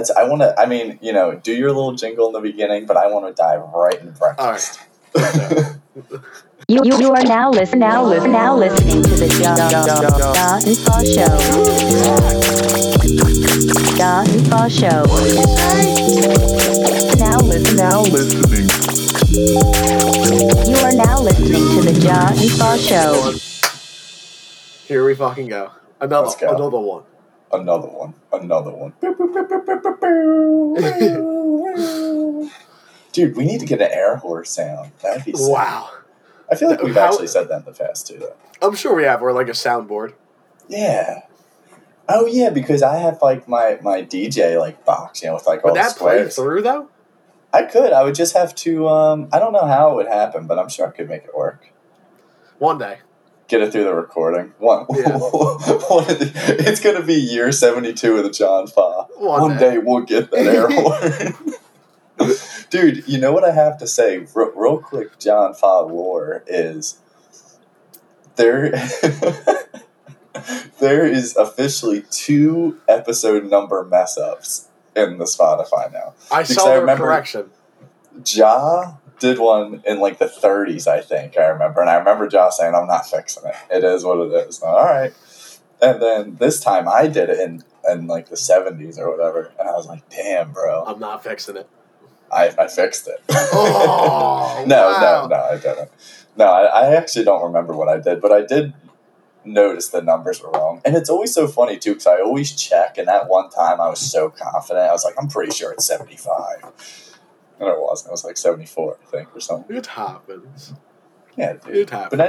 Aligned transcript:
let's. 0.00 0.10
I 0.10 0.24
want 0.24 0.42
to. 0.42 0.58
I 0.58 0.66
mean, 0.66 0.98
you 1.02 1.12
know, 1.12 1.34
do 1.34 1.52
your 1.52 1.68
little 1.68 1.92
jingle 1.94 2.26
in 2.28 2.32
the 2.32 2.40
beginning, 2.40 2.86
but 2.86 2.96
I 2.96 3.06
want 3.08 3.26
to 3.26 3.32
dive 3.40 3.62
right 3.74 4.00
into 4.00 4.12
breakfast. 4.12 4.80
You, 6.68 6.82
you, 6.84 6.98
you 7.00 7.10
are 7.12 7.24
now 7.24 7.50
listening 7.50 7.80
now 7.80 8.04
listen 8.04 8.30
now 8.30 8.56
listening 8.56 9.02
to 9.02 9.10
the 9.10 9.28
John 9.42 9.56
John 9.56 10.62
and 10.68 10.78
Paul 10.86 11.02
Show. 11.02 11.26
John 13.96 14.30
and 14.30 14.48
Paul 14.48 14.68
Show. 14.68 15.02
Now 17.18 17.38
listen 17.40 17.76
Now 17.76 18.02
listening. 18.02 18.68
you 20.68 20.76
are 20.84 20.92
now 20.92 21.20
listening 21.20 21.66
to 21.74 21.80
the 21.90 21.98
John 22.00 22.38
and 22.38 22.50
Paul 22.56 22.76
Show. 22.78 23.32
Here 24.86 25.04
we 25.04 25.16
fucking 25.16 25.48
go. 25.48 25.72
Another 26.00 26.30
go. 26.38 26.54
another 26.54 26.78
one. 26.78 27.02
Another 27.52 27.88
one. 27.88 28.14
Another 28.32 28.70
one. 28.70 28.92
Dude, 33.12 33.36
we 33.36 33.44
need 33.44 33.60
to 33.60 33.66
get 33.66 33.80
an 33.80 33.90
air 33.92 34.16
horse 34.16 34.50
sound. 34.50 34.92
That'd 35.02 35.24
be 35.24 35.32
sick. 35.32 35.48
Wow. 35.52 35.90
I 36.50 36.54
feel 36.54 36.70
like 36.70 36.82
we've 36.82 36.94
How- 36.94 37.08
actually 37.08 37.26
said 37.26 37.48
that 37.48 37.60
in 37.60 37.64
the 37.64 37.72
past 37.72 38.06
too, 38.06 38.18
though. 38.18 38.36
I'm 38.62 38.74
sure 38.74 38.94
we 38.94 39.04
have. 39.04 39.20
We're 39.20 39.32
like 39.32 39.48
a 39.48 39.52
soundboard. 39.52 40.14
Yeah. 40.68 41.22
Oh 42.08 42.26
yeah, 42.26 42.50
because 42.50 42.82
I 42.82 42.96
have 42.98 43.20
like 43.22 43.46
my 43.48 43.78
my 43.82 44.02
DJ 44.02 44.58
like 44.58 44.84
box, 44.84 45.22
you 45.22 45.28
know, 45.28 45.34
with 45.34 45.46
like 45.46 45.64
all 45.64 45.70
Would 45.72 45.78
the 45.80 45.82
that 45.88 45.96
play 45.96 46.28
through 46.28 46.62
though? 46.62 46.88
I 47.52 47.62
could. 47.64 47.92
I 47.92 48.02
would 48.04 48.14
just 48.14 48.34
have 48.36 48.54
to. 48.56 48.88
Um, 48.88 49.28
I 49.32 49.38
don't 49.38 49.52
know 49.52 49.64
how 49.66 49.92
it 49.92 49.94
would 49.96 50.06
happen, 50.08 50.46
but 50.46 50.58
I'm 50.58 50.68
sure 50.68 50.86
I 50.86 50.90
could 50.90 51.08
make 51.08 51.24
it 51.24 51.36
work. 51.36 51.72
One 52.58 52.78
day. 52.78 52.98
Get 53.50 53.60
it 53.62 53.72
through 53.72 53.82
the 53.84 53.94
recording. 53.94 54.52
One. 54.58 54.86
Yeah. 54.90 55.18
one 55.18 56.08
of 56.08 56.18
the, 56.20 56.56
it's 56.60 56.78
gonna 56.80 57.02
be 57.02 57.14
year 57.14 57.50
seventy 57.50 57.92
two 57.92 58.16
of 58.16 58.22
the 58.22 58.30
John 58.30 58.68
Fa. 58.68 59.06
One 59.16 59.40
One 59.42 59.56
day. 59.58 59.72
day 59.72 59.78
we'll 59.78 60.02
get 60.04 60.30
that 60.30 60.46
air 60.46 60.68
horn. 60.70 61.34
Dude, 62.70 63.08
you 63.08 63.18
know 63.18 63.32
what 63.32 63.42
I 63.42 63.50
have 63.50 63.76
to 63.78 63.88
say, 63.88 64.18
real, 64.34 64.52
real 64.54 64.78
quick? 64.78 65.18
John 65.18 65.52
Fa 65.54 65.80
lore 65.80 66.44
is 66.46 67.00
there. 68.36 68.70
there 70.78 71.04
is 71.06 71.34
officially 71.36 72.04
two 72.10 72.78
episode 72.88 73.50
number 73.50 73.84
mess 73.84 74.16
ups 74.16 74.68
in 74.94 75.18
the 75.18 75.24
Spotify 75.24 75.92
now. 75.92 76.14
I 76.30 76.42
Because 76.42 76.54
saw 76.54 76.66
I 76.70 76.74
the 76.74 76.80
remember- 76.82 77.04
correction. 77.04 77.50
Ja 78.24 78.94
did 79.20 79.38
one 79.38 79.82
in 79.86 80.00
like 80.00 80.18
the 80.18 80.26
30s, 80.26 80.88
I 80.88 81.00
think. 81.00 81.38
I 81.38 81.46
remember, 81.46 81.80
and 81.80 81.90
I 81.90 81.96
remember 81.96 82.26
Josh 82.26 82.56
saying, 82.56 82.74
"I'm 82.74 82.88
not 82.88 83.08
fixing 83.08 83.44
it. 83.46 83.54
It 83.70 83.84
is 83.84 84.04
what 84.04 84.18
it 84.18 84.48
is." 84.48 84.60
All 84.62 84.84
right. 84.84 85.12
And 85.80 86.02
then 86.02 86.36
this 86.36 86.60
time 86.60 86.88
I 86.88 87.06
did 87.06 87.30
it 87.30 87.38
in 87.38 87.62
in 87.88 88.06
like 88.06 88.28
the 88.28 88.36
70s 88.36 88.98
or 88.98 89.10
whatever, 89.10 89.52
and 89.58 89.68
I 89.68 89.72
was 89.72 89.86
like, 89.86 90.08
"Damn, 90.08 90.52
bro, 90.52 90.84
I'm 90.84 90.98
not 90.98 91.22
fixing 91.22 91.56
it. 91.56 91.68
I, 92.32 92.48
I 92.58 92.66
fixed 92.68 93.06
it." 93.08 93.22
Oh, 93.30 94.64
no, 94.66 94.86
wow. 94.88 95.26
no, 95.28 95.36
no, 95.36 95.42
I 95.42 95.56
didn't. 95.56 95.90
No, 96.36 96.46
I, 96.46 96.62
I 96.64 96.94
actually 96.96 97.24
don't 97.24 97.42
remember 97.44 97.74
what 97.74 97.88
I 97.88 97.98
did, 97.98 98.20
but 98.20 98.32
I 98.32 98.42
did 98.42 98.72
notice 99.44 99.88
the 99.88 100.02
numbers 100.02 100.42
were 100.42 100.50
wrong. 100.50 100.80
And 100.84 100.96
it's 100.96 101.08
always 101.10 101.32
so 101.32 101.46
funny 101.46 101.78
too, 101.78 101.92
because 101.92 102.06
I 102.06 102.20
always 102.20 102.52
check. 102.52 102.98
And 102.98 103.08
that 103.08 103.28
one 103.28 103.50
time, 103.50 103.80
I 103.80 103.88
was 103.88 104.00
so 104.00 104.30
confident. 104.30 104.88
I 104.88 104.92
was 104.92 105.04
like, 105.04 105.14
"I'm 105.18 105.28
pretty 105.28 105.52
sure 105.52 105.72
it's 105.72 105.86
75," 105.86 107.09
and 107.60 107.68
it 107.68 107.78
wasn't. 107.78 108.08
It 108.08 108.12
was 108.12 108.24
like 108.24 108.36
74, 108.36 108.98
I 109.00 109.06
think, 109.10 109.36
or 109.36 109.40
something. 109.40 109.76
It 109.76 109.86
happens. 109.86 110.74
Yeah, 111.36 111.54
dude. 111.54 111.76
It 111.76 111.90
happens. 111.90 112.10
But 112.10 112.20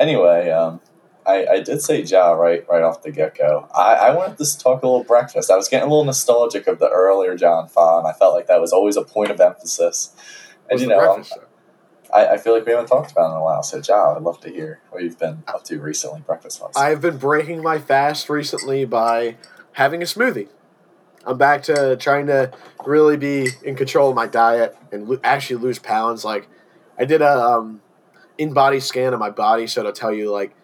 any, 0.00 0.12
anyway, 0.12 0.50
um, 0.50 0.80
I, 1.26 1.46
I 1.46 1.60
did 1.60 1.82
say 1.82 2.02
Ja 2.02 2.32
right 2.32 2.64
right 2.68 2.82
off 2.82 3.02
the 3.02 3.10
get 3.10 3.36
go. 3.36 3.68
I, 3.74 3.94
I 3.94 4.14
wanted 4.14 4.38
to 4.38 4.58
talk 4.58 4.82
a 4.82 4.86
little 4.86 5.04
breakfast. 5.04 5.50
I 5.50 5.56
was 5.56 5.68
getting 5.68 5.88
a 5.88 5.90
little 5.90 6.04
nostalgic 6.04 6.66
of 6.66 6.78
the 6.78 6.88
earlier 6.88 7.36
John 7.36 7.68
Fa, 7.68 7.98
and 7.98 8.06
I 8.06 8.12
felt 8.12 8.34
like 8.34 8.46
that 8.46 8.60
was 8.60 8.72
always 8.72 8.96
a 8.96 9.02
point 9.02 9.30
of 9.30 9.40
emphasis. 9.40 10.14
And 10.70 10.80
What's 10.80 10.82
you 10.82 10.88
know, 10.88 11.14
um? 11.14 11.24
I, 12.12 12.34
I 12.34 12.36
feel 12.36 12.54
like 12.54 12.64
we 12.64 12.72
haven't 12.72 12.86
talked 12.86 13.10
about 13.10 13.30
it 13.30 13.32
in 13.32 13.38
a 13.38 13.44
while. 13.44 13.62
So 13.62 13.82
Ja, 13.86 14.14
I'd 14.14 14.22
love 14.22 14.40
to 14.40 14.50
hear 14.50 14.80
what 14.90 15.02
you've 15.02 15.18
been 15.18 15.42
up 15.48 15.64
to 15.64 15.80
recently, 15.80 16.20
breakfast 16.20 16.62
wise. 16.62 16.74
I've 16.76 17.00
been 17.00 17.16
breaking 17.16 17.62
my 17.62 17.78
fast 17.78 18.28
recently 18.28 18.84
by 18.84 19.36
having 19.72 20.00
a 20.00 20.06
smoothie. 20.06 20.48
I'm 21.26 21.38
back 21.38 21.62
to 21.64 21.96
trying 21.96 22.26
to 22.26 22.52
really 22.84 23.16
be 23.16 23.48
in 23.62 23.76
control 23.76 24.10
of 24.10 24.16
my 24.16 24.26
diet 24.26 24.76
and 24.92 25.08
lo- 25.08 25.20
actually 25.24 25.56
lose 25.56 25.78
pounds. 25.78 26.24
Like, 26.24 26.48
I 26.98 27.04
did 27.04 27.22
a 27.22 27.40
um, 27.40 27.80
in-body 28.38 28.80
scan 28.80 29.14
of 29.14 29.20
my 29.20 29.30
body, 29.30 29.66
so 29.66 29.80
it'll 29.80 29.92
tell 29.92 30.12
you 30.12 30.30
like, 30.30 30.54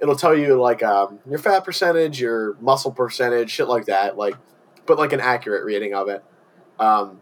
it'll 0.00 0.16
tell 0.16 0.36
you 0.36 0.60
like 0.60 0.82
um, 0.82 1.20
your 1.28 1.38
fat 1.38 1.64
percentage, 1.64 2.20
your 2.20 2.56
muscle 2.60 2.92
percentage, 2.92 3.50
shit 3.50 3.68
like 3.68 3.86
that. 3.86 4.16
Like, 4.16 4.34
but 4.86 4.98
like 4.98 5.12
an 5.12 5.20
accurate 5.20 5.64
reading 5.64 5.94
of 5.94 6.08
it. 6.08 6.24
Um, 6.78 7.20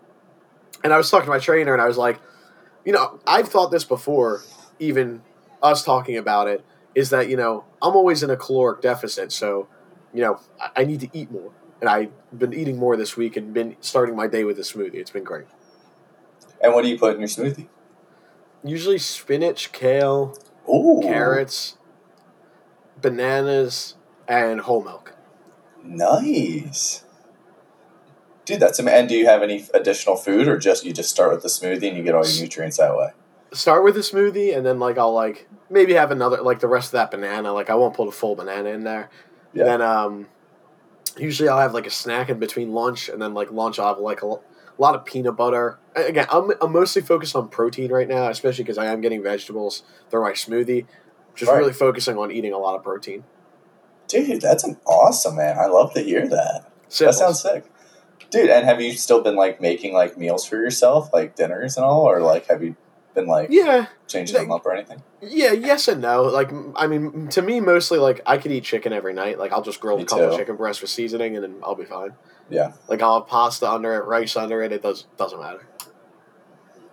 and 0.83 0.93
I 0.93 0.97
was 0.97 1.11
talking 1.11 1.27
to 1.27 1.31
my 1.31 1.39
trainer, 1.39 1.73
and 1.73 1.83
I 1.83 1.87
was 1.87 1.99
like, 1.99 2.21
you 2.85 2.93
know, 2.93 3.21
I've 3.27 3.49
thought 3.49 3.71
this 3.71 3.85
before, 3.85 4.43
even 4.79 5.23
us 5.63 5.85
talking 5.85 6.17
about 6.17 6.49
it 6.49 6.65
is 6.95 7.11
that 7.11 7.29
you 7.29 7.37
know 7.37 7.65
I'm 7.83 7.95
always 7.95 8.23
in 8.23 8.31
a 8.31 8.37
caloric 8.37 8.81
deficit, 8.81 9.33
so 9.33 9.69
you 10.13 10.23
know 10.23 10.41
I, 10.61 10.83
I 10.83 10.85
need 10.85 11.01
to 11.01 11.09
eat 11.13 11.31
more, 11.31 11.53
and 11.81 11.89
I've 11.89 12.11
been 12.37 12.53
eating 12.55 12.77
more 12.79 12.97
this 12.97 13.17
week 13.17 13.37
and 13.37 13.53
been 13.55 13.77
starting 13.81 14.17
my 14.17 14.27
day 14.27 14.45
with 14.45 14.59
a 14.59 14.63
smoothie. 14.63 14.95
It's 14.97 15.11
been 15.11 15.25
great. 15.25 15.47
and 16.61 16.75
what 16.75 16.83
do 16.83 16.89
you 16.89 16.99
put 16.99 17.15
in 17.15 17.21
your 17.21 17.29
smoothie? 17.29 17.69
Usually 18.65 18.99
spinach, 18.99 19.71
kale, 19.73 20.37
Ooh, 20.69 21.01
carrots, 21.03 21.79
bananas, 23.01 23.95
and 24.27 24.61
whole 24.61 24.83
milk. 24.83 25.15
Nice. 25.85 27.05
Dude, 28.45 28.61
that's 28.61 28.81
am- 28.81 28.89
and 28.89 29.09
do 29.09 29.15
you 29.17 29.27
have 29.27 29.43
any 29.43 29.67
additional 29.75 30.17
food, 30.17 30.49
or 30.49 30.59
just 30.59 30.85
you 30.85 30.93
just 30.93 31.11
start 31.11 31.31
with 31.31 31.43
the 31.43 31.49
smoothie 31.49 31.89
and 31.89 31.97
you 31.97 32.03
get 32.03 32.15
all 32.15 32.27
your 32.27 32.43
nutrients 32.43 32.79
that 32.79 32.97
way? 32.97 33.11
Start 33.53 33.85
with 33.85 33.97
a 33.97 34.01
smoothie, 34.01 34.57
and 34.57 34.65
then 34.67 34.79
like 34.79 34.99
I'll 34.99 35.13
like 35.15 35.49
maybe 35.71 35.95
have 35.95 36.11
another 36.11 36.43
like 36.43 36.61
the 36.61 36.67
rest 36.69 36.89
of 36.89 36.93
that 36.93 37.11
banana. 37.11 37.53
Like 37.53 37.71
I 37.71 37.75
won't 37.75 37.95
put 37.95 38.09
a 38.09 38.13
full 38.13 38.35
banana 38.35 38.71
in 38.71 38.85
there. 38.85 39.11
Yeah. 39.53 39.65
Then 39.65 39.83
um, 39.83 40.27
usually 41.19 41.49
I'll 41.49 41.59
have 41.61 41.75
like 41.75 41.87
a 41.87 41.91
snack 41.91 42.29
in 42.29 42.39
between 42.39 42.73
lunch, 42.73 43.09
and 43.09 43.21
then 43.21 43.35
like 43.35 43.51
lunch 43.51 43.79
I'll 43.79 43.89
have 43.95 43.99
like 43.99 44.23
a, 44.23 44.27
a 44.27 44.39
lot 44.79 44.95
of 44.95 45.05
peanut 45.05 45.37
butter. 45.37 45.79
Again, 45.97 46.27
I'm, 46.31 46.53
I'm 46.61 46.73
mostly 46.73 47.03
focused 47.03 47.35
on 47.37 47.49
protein 47.49 47.91
right 47.91 48.09
now, 48.09 48.29
especially 48.29 48.65
because 48.65 48.79
I 48.79 48.87
am 48.87 49.01
getting 49.01 49.23
vegetables 49.23 49.83
through 50.11 50.23
my 50.23 50.33
smoothie. 50.33 50.87
Just 51.35 51.51
Right. 51.51 51.59
really 51.59 51.73
focusing 51.73 52.17
on 52.19 52.33
eating 52.33 52.53
a 52.53 52.59
lot 52.59 52.75
of 52.77 52.83
protein. 52.83 53.25
Dude, 54.09 54.41
that's 54.41 54.65
an 54.65 54.79
awesome 54.87 55.37
man. 55.37 55.59
I 55.59 55.67
love 55.67 55.93
to 55.95 56.01
hear 56.01 56.27
that. 56.29 56.71
Simple. 56.89 57.13
That 57.13 57.19
sounds 57.19 57.43
sick. 57.43 57.65
Dude, 58.31 58.51
and 58.51 58.65
have 58.67 58.81
you 58.81 58.93
still 58.93 59.23
been 59.23 59.37
like 59.37 59.61
making 59.61 59.93
like 59.93 60.19
meals 60.19 60.45
for 60.45 60.57
yourself, 60.57 61.11
like 61.13 61.37
dinners 61.37 61.77
and 61.77 61.85
all, 61.85 62.03
or 62.09 62.21
like 62.21 62.47
have 62.47 62.63
you 62.63 62.77
been 63.15 63.27
like 63.27 63.49
yeah, 63.51 63.87
changing 64.07 64.37
them 64.37 64.53
up 64.53 64.65
or 64.67 64.73
anything? 64.75 65.03
yeah, 65.21 65.53
yes 65.53 65.89
and 65.89 66.01
no. 66.01 66.23
Like, 66.25 66.51
I 66.77 66.87
mean, 66.87 67.29
to 67.29 67.43
me, 67.43 67.61
mostly 67.61 67.99
like 67.99 68.21
I 68.27 68.39
could 68.39 68.53
eat 68.53 68.65
chicken 68.65 68.93
every 68.93 69.13
night. 69.15 69.39
Like, 69.39 69.53
I'll 69.53 69.63
just 69.63 69.81
grill 69.81 69.97
Me 69.97 70.05
a 70.05 70.07
couple 70.07 70.37
chicken 70.37 70.57
breasts 70.57 70.83
with 70.83 70.91
seasoning, 70.91 71.35
and 71.35 71.43
then 71.45 71.57
I'll 71.63 71.75
be 71.75 71.85
fine. 71.85 72.13
Yeah. 72.51 72.73
Like, 72.89 73.03
I'll 73.03 73.21
have 73.21 73.29
pasta 73.29 73.71
under 73.71 73.95
it, 73.95 74.05
rice 74.07 74.37
under 74.37 74.63
it. 74.63 74.73
It 74.73 74.83
does 74.83 75.07
doesn't 75.17 75.41
matter. 75.41 75.67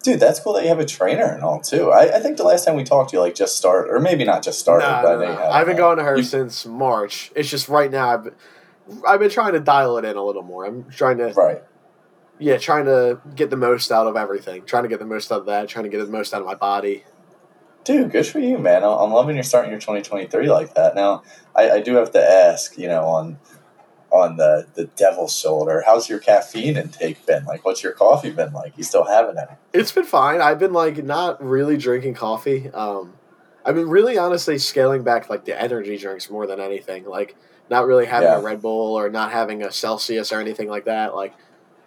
Dude, 0.03 0.19
that's 0.19 0.39
cool 0.39 0.53
that 0.53 0.61
you 0.61 0.69
have 0.69 0.79
a 0.79 0.85
trainer 0.85 1.25
and 1.25 1.43
all 1.43 1.59
too. 1.61 1.91
I, 1.91 2.17
I 2.17 2.19
think 2.19 2.37
the 2.37 2.43
last 2.43 2.63
time 2.65 2.75
we 2.75 2.83
talked, 2.83 3.11
you 3.11 3.19
like 3.19 3.33
just 3.33 3.57
started, 3.57 3.91
or 3.91 3.99
maybe 3.99 4.23
not 4.23 4.43
just 4.43 4.59
started, 4.59 4.85
Nah, 4.85 5.01
but 5.01 5.17
think 5.19 5.39
nah. 5.39 5.49
I 5.49 5.57
haven't 5.59 5.75
uh, 5.75 5.77
gone 5.79 5.97
to 5.97 6.03
her 6.03 6.17
You- 6.17 6.23
since 6.23 6.65
March. 6.65 7.31
It's 7.35 7.49
just 7.49 7.69
right 7.69 7.89
now. 7.89 8.09
I've 8.09 8.23
been, 8.23 8.35
I've 9.07 9.19
been 9.19 9.31
trying 9.31 9.53
to 9.53 9.59
dial 9.59 9.97
it 9.97 10.05
in 10.05 10.15
a 10.15 10.23
little 10.23 10.43
more. 10.43 10.63
I'm 10.65 10.83
trying 10.91 11.17
to, 11.17 11.33
Right. 11.33 11.63
Yeah, 12.39 12.57
trying 12.57 12.85
to 12.85 13.19
get 13.35 13.49
the 13.49 13.57
most 13.57 13.91
out 13.91 14.07
of 14.07 14.15
everything. 14.15 14.63
Trying 14.65 14.83
to 14.83 14.89
get 14.89 14.99
the 14.99 15.05
most 15.05 15.31
out 15.31 15.41
of 15.41 15.45
that. 15.47 15.67
Trying 15.69 15.83
to 15.85 15.89
get 15.89 15.99
the 16.05 16.11
most 16.11 16.33
out 16.33 16.41
of 16.41 16.47
my 16.47 16.55
body. 16.55 17.03
Dude, 17.83 18.11
good 18.11 18.25
for 18.25 18.39
you, 18.39 18.57
man. 18.57 18.83
I'm 18.83 19.11
loving 19.11 19.35
you're 19.35 19.43
starting 19.43 19.69
your 19.71 19.79
2023 19.79 20.49
like 20.49 20.73
that. 20.73 20.95
Now, 20.95 21.21
I, 21.55 21.69
I 21.69 21.81
do 21.81 21.95
have 21.95 22.11
to 22.13 22.19
ask, 22.19 22.77
you 22.77 22.87
know, 22.87 23.03
on 23.05 23.37
on 24.11 24.37
the 24.37 24.65
the 24.75 24.85
devil's 24.85 25.37
shoulder, 25.37 25.83
how's 25.85 26.09
your 26.09 26.19
caffeine 26.19 26.77
intake 26.77 27.25
been? 27.25 27.45
Like, 27.45 27.63
what's 27.65 27.83
your 27.83 27.91
coffee 27.91 28.31
been 28.31 28.53
like? 28.53 28.73
You 28.77 28.83
still 28.83 29.05
having 29.05 29.37
it? 29.37 29.49
It's 29.73 29.91
been 29.91 30.05
fine. 30.05 30.41
I've 30.41 30.57
been 30.57 30.73
like 30.73 31.03
not 31.03 31.43
really 31.43 31.77
drinking 31.77 32.15
coffee. 32.15 32.69
Um, 32.71 33.13
I've 33.63 33.75
been 33.75 33.89
really 33.89 34.17
honestly 34.17 34.57
scaling 34.57 35.03
back 35.03 35.29
like 35.29 35.45
the 35.45 35.59
energy 35.59 35.97
drinks 35.97 36.29
more 36.29 36.47
than 36.47 36.59
anything. 36.59 37.05
Like 37.05 37.35
not 37.69 37.85
really 37.87 38.05
having 38.05 38.29
Yeah. 38.29 38.37
a 38.37 38.41
Red 38.41 38.61
Bull 38.61 38.95
or 38.95 39.09
not 39.09 39.31
having 39.31 39.61
a 39.63 39.71
Celsius 39.71 40.31
or 40.31 40.39
anything 40.39 40.69
like 40.69 40.85
that. 40.85 41.15
Like 41.15 41.33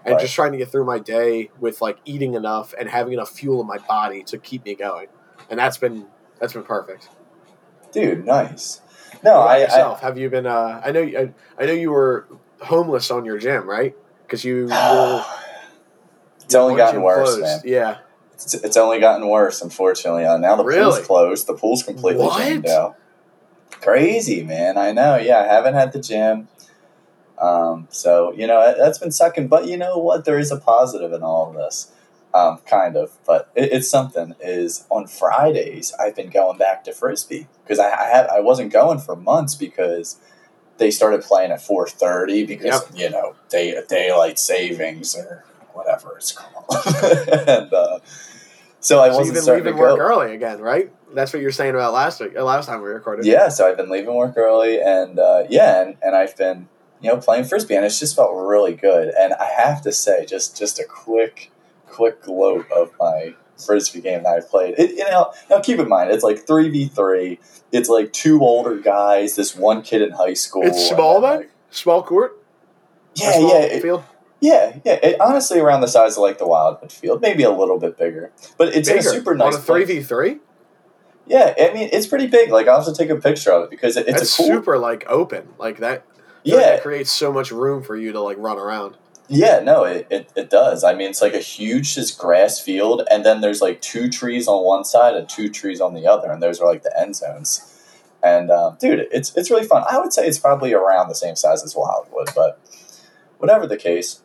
and 0.09 0.15
Right. 0.17 0.21
just 0.23 0.35
trying 0.35 0.53
to 0.53 0.59
get 0.59 0.71
through 0.71 0.85
my 0.85 0.99
day 0.99 1.51
with 1.61 1.81
like 1.83 1.99
eating 2.05 2.35
enough 2.35 2.75
and 2.79 2.89
having 2.89 3.13
enough 3.13 3.31
fuel 3.31 3.61
in 3.61 3.67
my 3.67 3.79
body 3.79 4.23
to 4.25 4.39
keep 4.39 4.65
me 4.65 4.75
going. 4.75 5.07
And 5.51 5.59
that's 5.59 5.77
been 5.79 6.07
that's 6.41 6.53
been 6.53 6.63
perfect. 6.63 7.09
Dude, 7.93 8.25
nice. 8.27 8.81
No, 9.25 9.41
I, 9.41 9.55
I 9.55 9.59
yourself? 9.61 10.01
have 10.01 10.19
you 10.19 10.29
been? 10.31 10.47
Uh, 10.47 10.81
I 10.85 10.91
know. 10.93 11.03
I, 11.03 11.33
I 11.59 11.67
know 11.67 11.73
you 11.73 11.91
were 11.91 12.27
homeless 12.63 13.11
on 13.11 13.25
your 13.25 13.39
gym, 13.39 13.69
right? 13.69 13.95
Because 14.27 14.45
you. 14.45 14.67
were, 14.71 15.25
it's 16.45 16.55
only 16.55 16.77
gotten 16.77 17.03
worse, 17.03 17.35
closed. 17.37 17.41
man. 17.43 17.61
Yeah. 17.65 17.99
It's, 18.35 18.55
it's 18.55 18.77
only 18.77 19.01
gotten 19.01 19.29
worse, 19.29 19.61
unfortunately. 19.63 20.25
Uh, 20.25 20.37
now 20.39 20.57
the 20.57 20.65
Really? 20.65 20.83
pool's 20.93 21.07
closed. 21.07 21.47
The 21.47 21.55
pool's 21.55 21.83
completely 21.83 22.25
What? 22.25 22.39
jammed 22.39 22.67
out. 22.67 22.97
Crazy, 23.81 24.43
man. 24.45 24.79
I 24.79 24.93
know. 24.93 25.17
Yeah, 25.17 25.41
I 25.41 25.45
haven't 25.53 25.75
had 25.75 25.93
the 25.93 26.01
gym. 26.01 26.49
Um, 27.41 27.87
so 27.91 28.33
you 28.33 28.47
know 28.47 28.61
that- 28.61 28.79
that's 28.79 28.99
been 28.99 29.13
sucking, 29.13 29.49
but 29.49 29.67
you 29.67 29.77
know 29.77 29.99
what? 29.99 30.25
There 30.25 30.39
is 30.39 30.51
a 30.51 30.57
positive 30.57 31.13
in 31.13 31.23
all 31.23 31.51
of 31.51 31.55
this, 31.57 31.91
um, 32.35 32.59
kind 32.67 32.97
of. 32.97 33.13
But 33.27 33.49
it, 33.55 33.73
it's 33.73 33.89
something. 33.89 34.35
Is 34.41 34.85
on 34.91 35.07
Fridays 35.07 35.93
I've 36.01 36.17
been 36.17 36.31
going 36.31 36.59
back 36.59 36.85
to 36.85 36.93
frisbee 36.93 37.47
because 37.63 37.79
I, 37.79 37.91
I 37.91 38.05
had 38.09 38.27
I 38.27 38.41
wasn't 38.41 38.73
going 38.73 38.99
for 38.99 39.15
months 39.17 39.55
because 39.55 40.17
they 40.79 40.91
started 40.91 41.23
playing 41.23 41.51
at 41.53 41.63
four 41.63 41.87
thirty 41.89 42.45
because 42.45 42.85
you 42.95 43.11
know 43.11 43.35
day 43.49 43.75
daylight 43.89 44.39
savings 44.39 45.15
or 45.17 45.45
whatever 45.75 46.17
it's 46.17 46.33
called, 46.33 46.65
and 47.49 47.73
uh, 47.73 47.99
so 48.81 49.01
I 49.01 49.11
So 49.11 49.19
wasn't 49.19 49.27
you've 49.37 49.45
been 49.47 49.55
leaving 49.55 49.77
work 49.77 49.99
early 50.01 50.35
again, 50.35 50.61
right? 50.61 50.91
That's 51.15 51.33
what 51.33 51.39
you 51.41 51.47
were 51.47 51.53
saying 51.53 51.75
about 51.75 51.93
last 51.93 52.21
week, 52.21 52.37
uh, 52.37 52.45
last 52.45 52.67
time 52.67 52.83
we 52.83 52.89
recorded. 52.89 53.25
Yeah, 53.25 53.49
so 53.49 53.67
I've 53.69 53.77
been 53.77 53.89
leaving 53.91 54.15
work 54.15 54.37
early, 54.37 54.81
and 54.81 55.19
uh, 55.19 55.45
yeah, 55.49 55.83
and, 55.83 55.97
and 56.03 56.15
I've 56.17 56.37
been 56.37 56.69
you 57.01 57.09
know 57.11 57.17
playing 57.19 57.45
frisbee, 57.45 57.75
and 57.75 57.85
it's 57.85 57.99
just 57.99 58.17
felt 58.17 58.33
really 58.35 58.75
good. 58.75 59.13
And 59.19 59.33
I 59.35 59.47
have 59.47 59.83
to 59.83 59.93
say, 59.93 60.27
just 60.27 60.57
just 60.57 60.79
a 60.79 60.85
quick 60.85 61.51
quick 61.87 62.23
gloat 62.23 62.71
of 62.71 62.93
my 63.01 63.35
frisbee 63.65 64.01
game 64.01 64.23
that 64.23 64.31
I've 64.31 64.49
played. 64.49 64.75
It, 64.79 64.91
you 64.91 65.05
know, 65.11 65.33
now 65.51 65.61
keep 65.61 65.79
in 65.79 65.89
mind, 65.89 66.11
it's 66.11 66.23
like 66.25 66.47
three 66.47 66.69
v 66.69 66.87
three. 66.87 67.39
It's 67.73 67.89
like 67.89 68.13
two 68.13 68.41
older 68.41 68.77
guys, 68.79 69.37
this 69.37 69.55
one 69.55 69.83
kid 69.83 70.03
in 70.03 70.13
high 70.13 70.35
school. 70.35 70.63
It's 70.65 70.89
small 70.89 71.21
then, 71.21 71.39
like- 71.39 71.51
small 71.71 72.03
court. 72.03 72.43
Yeah, 73.15 73.33
small 73.33 73.49
yeah, 73.49 73.65
it- 73.67 73.83
field. 73.83 74.05
yeah, 74.41 74.77
yeah. 74.85 74.99
It, 75.03 75.21
honestly, 75.21 75.59
around 75.61 75.81
the 75.81 75.89
size 75.89 76.17
of 76.17 76.23
like 76.23 76.39
the 76.39 76.47
Wildwood 76.47 76.93
Field, 76.93 77.21
maybe 77.21 77.43
a 77.43 77.51
little 77.51 77.79
bit 77.79 77.99
bigger, 77.99 78.31
but 78.57 78.69
it's 78.69 78.89
in 78.89 78.99
a 78.99 79.03
super 79.03 79.35
nice 79.35 79.55
on 79.55 79.61
a 79.61 79.63
three 79.63 79.85
v 79.85 80.03
three. 80.03 80.39
Yeah, 81.27 81.53
I 81.61 81.75
mean, 81.75 81.91
it's 81.93 82.07
pretty 82.07 82.27
big. 82.27 82.51
Like 82.51 82.69
I'll 82.69 82.83
have 82.83 82.87
to 82.87 82.95
take 82.95 83.11
a 83.11 83.17
picture 83.17 83.53
of 83.53 83.65
it 83.65 83.71
because 83.71 83.97
it, 83.97 84.09
it's 84.09 84.37
cool. 84.37 84.47
super 84.47 84.79
like 84.79 85.05
open, 85.09 85.49
like 85.59 85.79
that. 85.79 86.05
Feel 86.49 86.57
like 86.57 86.67
yeah, 86.67 86.75
it 86.75 86.83
creates 86.83 87.11
so 87.11 87.33
much 87.33 87.51
room 87.51 87.83
for 87.83 87.97
you 87.97 88.13
to 88.13 88.21
like 88.21 88.39
run 88.39 88.59
around. 88.59 88.97
Yeah, 89.29 89.61
no, 89.61 89.85
it, 89.85 90.07
it, 90.11 90.33
it 90.35 90.49
does. 90.49 90.83
I 90.83 90.95
mean, 90.95 91.11
it's 91.11 91.21
like 91.21 91.35
a 91.35 91.41
huge 91.41 91.95
just 91.95 92.19
grass 92.19 92.59
field, 92.59 93.03
and 93.11 93.27
then 93.27 93.43
there's 93.43 93.61
like 93.61 93.83
two 93.83 94.09
trees 94.09 94.49
on 94.49 94.65
one 94.65 94.85
side 94.85 95.15
and 95.15 95.29
two 95.29 95.51
trees 95.51 95.83
on 95.83 95.93
the 95.93 96.07
other, 96.07 96.33
and 96.33 96.43
those 96.43 96.61
are 96.61 96.67
like 96.67 96.83
the 96.83 96.99
end 96.99 97.17
zones. 97.17 97.75
And 98.23 98.51
um, 98.51 98.79
dude, 98.81 99.07
it's 99.13 99.37
it's 99.37 99.51
really 99.51 99.67
fun. 99.67 99.85
I 99.91 99.99
would 99.99 100.15
say 100.15 100.27
it's 100.27 100.39
probably 100.39 100.73
around 100.73 101.09
the 101.09 101.15
same 101.15 101.37
size 101.37 101.63
as 101.63 101.77
Wildwood, 101.77 102.31
but 102.35 102.59
whatever 103.37 103.67
the 103.67 103.77
case, 103.77 104.23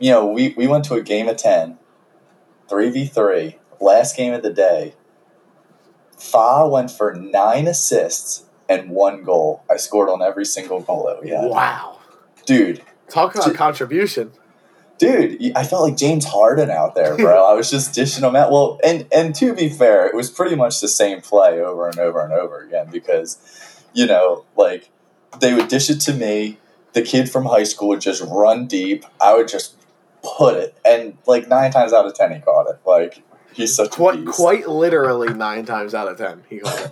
you 0.00 0.10
know, 0.10 0.26
we, 0.26 0.54
we 0.56 0.66
went 0.66 0.84
to 0.86 0.94
a 0.94 1.02
game 1.02 1.28
of 1.28 1.36
10, 1.36 1.78
3v3, 2.68 3.56
last 3.80 4.16
game 4.16 4.32
of 4.34 4.42
the 4.42 4.52
day. 4.52 4.94
Fa 6.18 6.68
went 6.68 6.90
for 6.90 7.14
nine 7.14 7.66
assists 7.66 8.45
and 8.68 8.90
one 8.90 9.22
goal. 9.22 9.62
I 9.70 9.76
scored 9.76 10.08
on 10.08 10.22
every 10.22 10.44
single 10.44 10.80
goal 10.80 11.06
that 11.06 11.22
we 11.22 11.30
had. 11.30 11.44
Wow, 11.50 11.98
Dude, 12.44 12.82
talk 13.08 13.34
about 13.34 13.48
J- 13.48 13.54
contribution. 13.54 14.32
dude 14.98 15.52
i 15.54 15.62
felt 15.62 15.82
like 15.82 15.94
james 15.96 16.24
harden 16.24 16.70
out 16.70 16.94
there 16.94 17.16
bro. 17.18 17.44
I 17.44 17.52
was 17.52 17.70
just 17.70 17.94
dishing 17.94 18.22
them 18.22 18.34
out. 18.34 18.50
Well 18.50 18.80
and 18.82 19.06
and 19.12 19.34
to 19.36 19.52
be 19.54 19.68
fair 19.68 20.06
it 20.06 20.14
was 20.14 20.30
pretty 20.30 20.56
much 20.56 20.80
the 20.80 20.88
same 20.88 21.20
play 21.20 21.60
over 21.60 21.86
and 21.88 21.98
over 21.98 22.20
and 22.24 22.32
over 22.32 22.62
again 22.62 22.88
because 22.90 23.38
you 23.92 24.06
know 24.06 24.44
like 24.56 24.90
they 25.40 25.52
would 25.54 25.68
dish 25.68 25.90
it 25.90 26.00
to 26.02 26.14
me. 26.14 26.58
The 26.94 27.02
kid 27.02 27.30
from 27.30 27.44
high 27.44 27.64
school 27.64 27.88
would 27.88 28.00
just 28.00 28.22
run 28.22 28.66
deep. 28.66 29.04
I 29.20 29.34
would 29.36 29.48
just 29.48 29.74
put 30.22 30.56
it. 30.56 30.74
And 30.82 31.18
like 31.26 31.46
nine 31.46 31.70
times 31.70 31.92
out 31.92 32.06
of 32.06 32.14
ten 32.14 32.32
he 32.32 32.40
caught 32.40 32.68
it. 32.70 32.78
Like 32.86 33.22
he's 33.56 33.74
such 33.74 33.88
a 33.88 33.90
Quite, 33.90 34.26
quite 34.26 34.68
literally 34.68 35.32
nine 35.34 35.64
times 35.64 35.94
out 35.94 36.08
of 36.08 36.18
ten, 36.18 36.44
he 36.48 36.58
called 36.60 36.90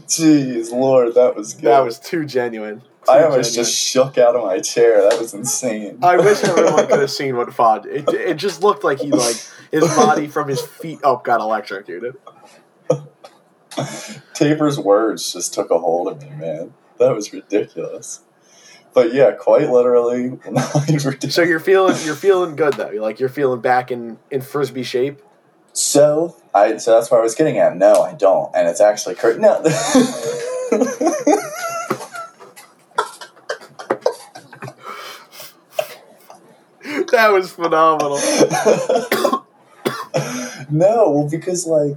jeez 0.07 0.71
lord 0.73 1.15
that 1.15 1.35
was 1.37 1.55
good 1.55 1.65
That 1.67 1.85
was 1.85 1.99
too 1.99 2.25
genuine. 2.25 2.81
Too 2.81 2.87
i 3.09 3.23
almost 3.23 3.51
genuine. 3.51 3.65
just 3.67 3.79
shook 3.79 4.19
out 4.19 4.35
of 4.37 4.45
my 4.45 4.59
chair 4.61 5.03
that 5.09 5.19
was 5.21 5.35
insane 5.35 5.99
I 6.03 6.17
wish 6.17 6.43
everyone 6.43 6.87
could 6.87 7.01
have 7.01 7.11
seen 7.11 7.37
what 7.37 7.49
Fod. 7.49 7.87
It, 7.87 8.09
it 8.09 8.37
just 8.37 8.63
looked 8.63 8.83
like 8.85 8.99
he 9.01 9.11
like 9.13 9.37
his 9.71 9.85
body 9.95 10.27
from 10.27 10.49
his 10.49 10.61
feet 10.61 11.01
up 11.05 11.23
got 11.25 11.41
electrocuted. 11.41 12.17
Taper's 14.35 14.79
words 14.79 15.33
just 15.33 15.55
took 15.55 15.71
a 15.71 15.79
hold 15.79 16.09
of 16.09 16.23
me, 16.23 16.31
man. 16.31 16.75
That 16.99 17.15
was 17.15 17.33
ridiculous. 17.33 18.21
But 18.95 19.13
yeah, 19.13 19.33
quite 19.33 19.71
literally. 19.71 20.39
So 21.29 21.43
you're 21.43 21.61
feeling 21.61 21.97
you're 22.05 22.15
feeling 22.15 22.57
good 22.57 22.75
though. 22.75 22.91
You're 22.91 23.03
like 23.03 23.21
you're 23.21 23.29
feeling 23.29 23.61
back 23.61 23.91
in 23.91 24.19
in 24.31 24.41
frisbee 24.41 24.83
shape. 24.83 25.21
So 25.73 26.37
I 26.55 26.79
so 26.79 26.95
that's 26.95 27.11
what 27.11 27.21
I 27.21 27.23
was 27.23 27.35
getting 27.35 27.59
at. 27.59 27.77
No, 27.77 28.03
I 28.03 28.15
don't, 28.15 28.55
and 28.57 28.67
it's 28.69 28.81
actually 28.81 29.17
cur- 29.17 29.37
no. 29.39 29.63
That 37.13 37.33
was 37.33 37.51
phenomenal. 37.51 38.19
no, 40.71 41.11
well, 41.11 41.29
because 41.31 41.67
like, 41.67 41.97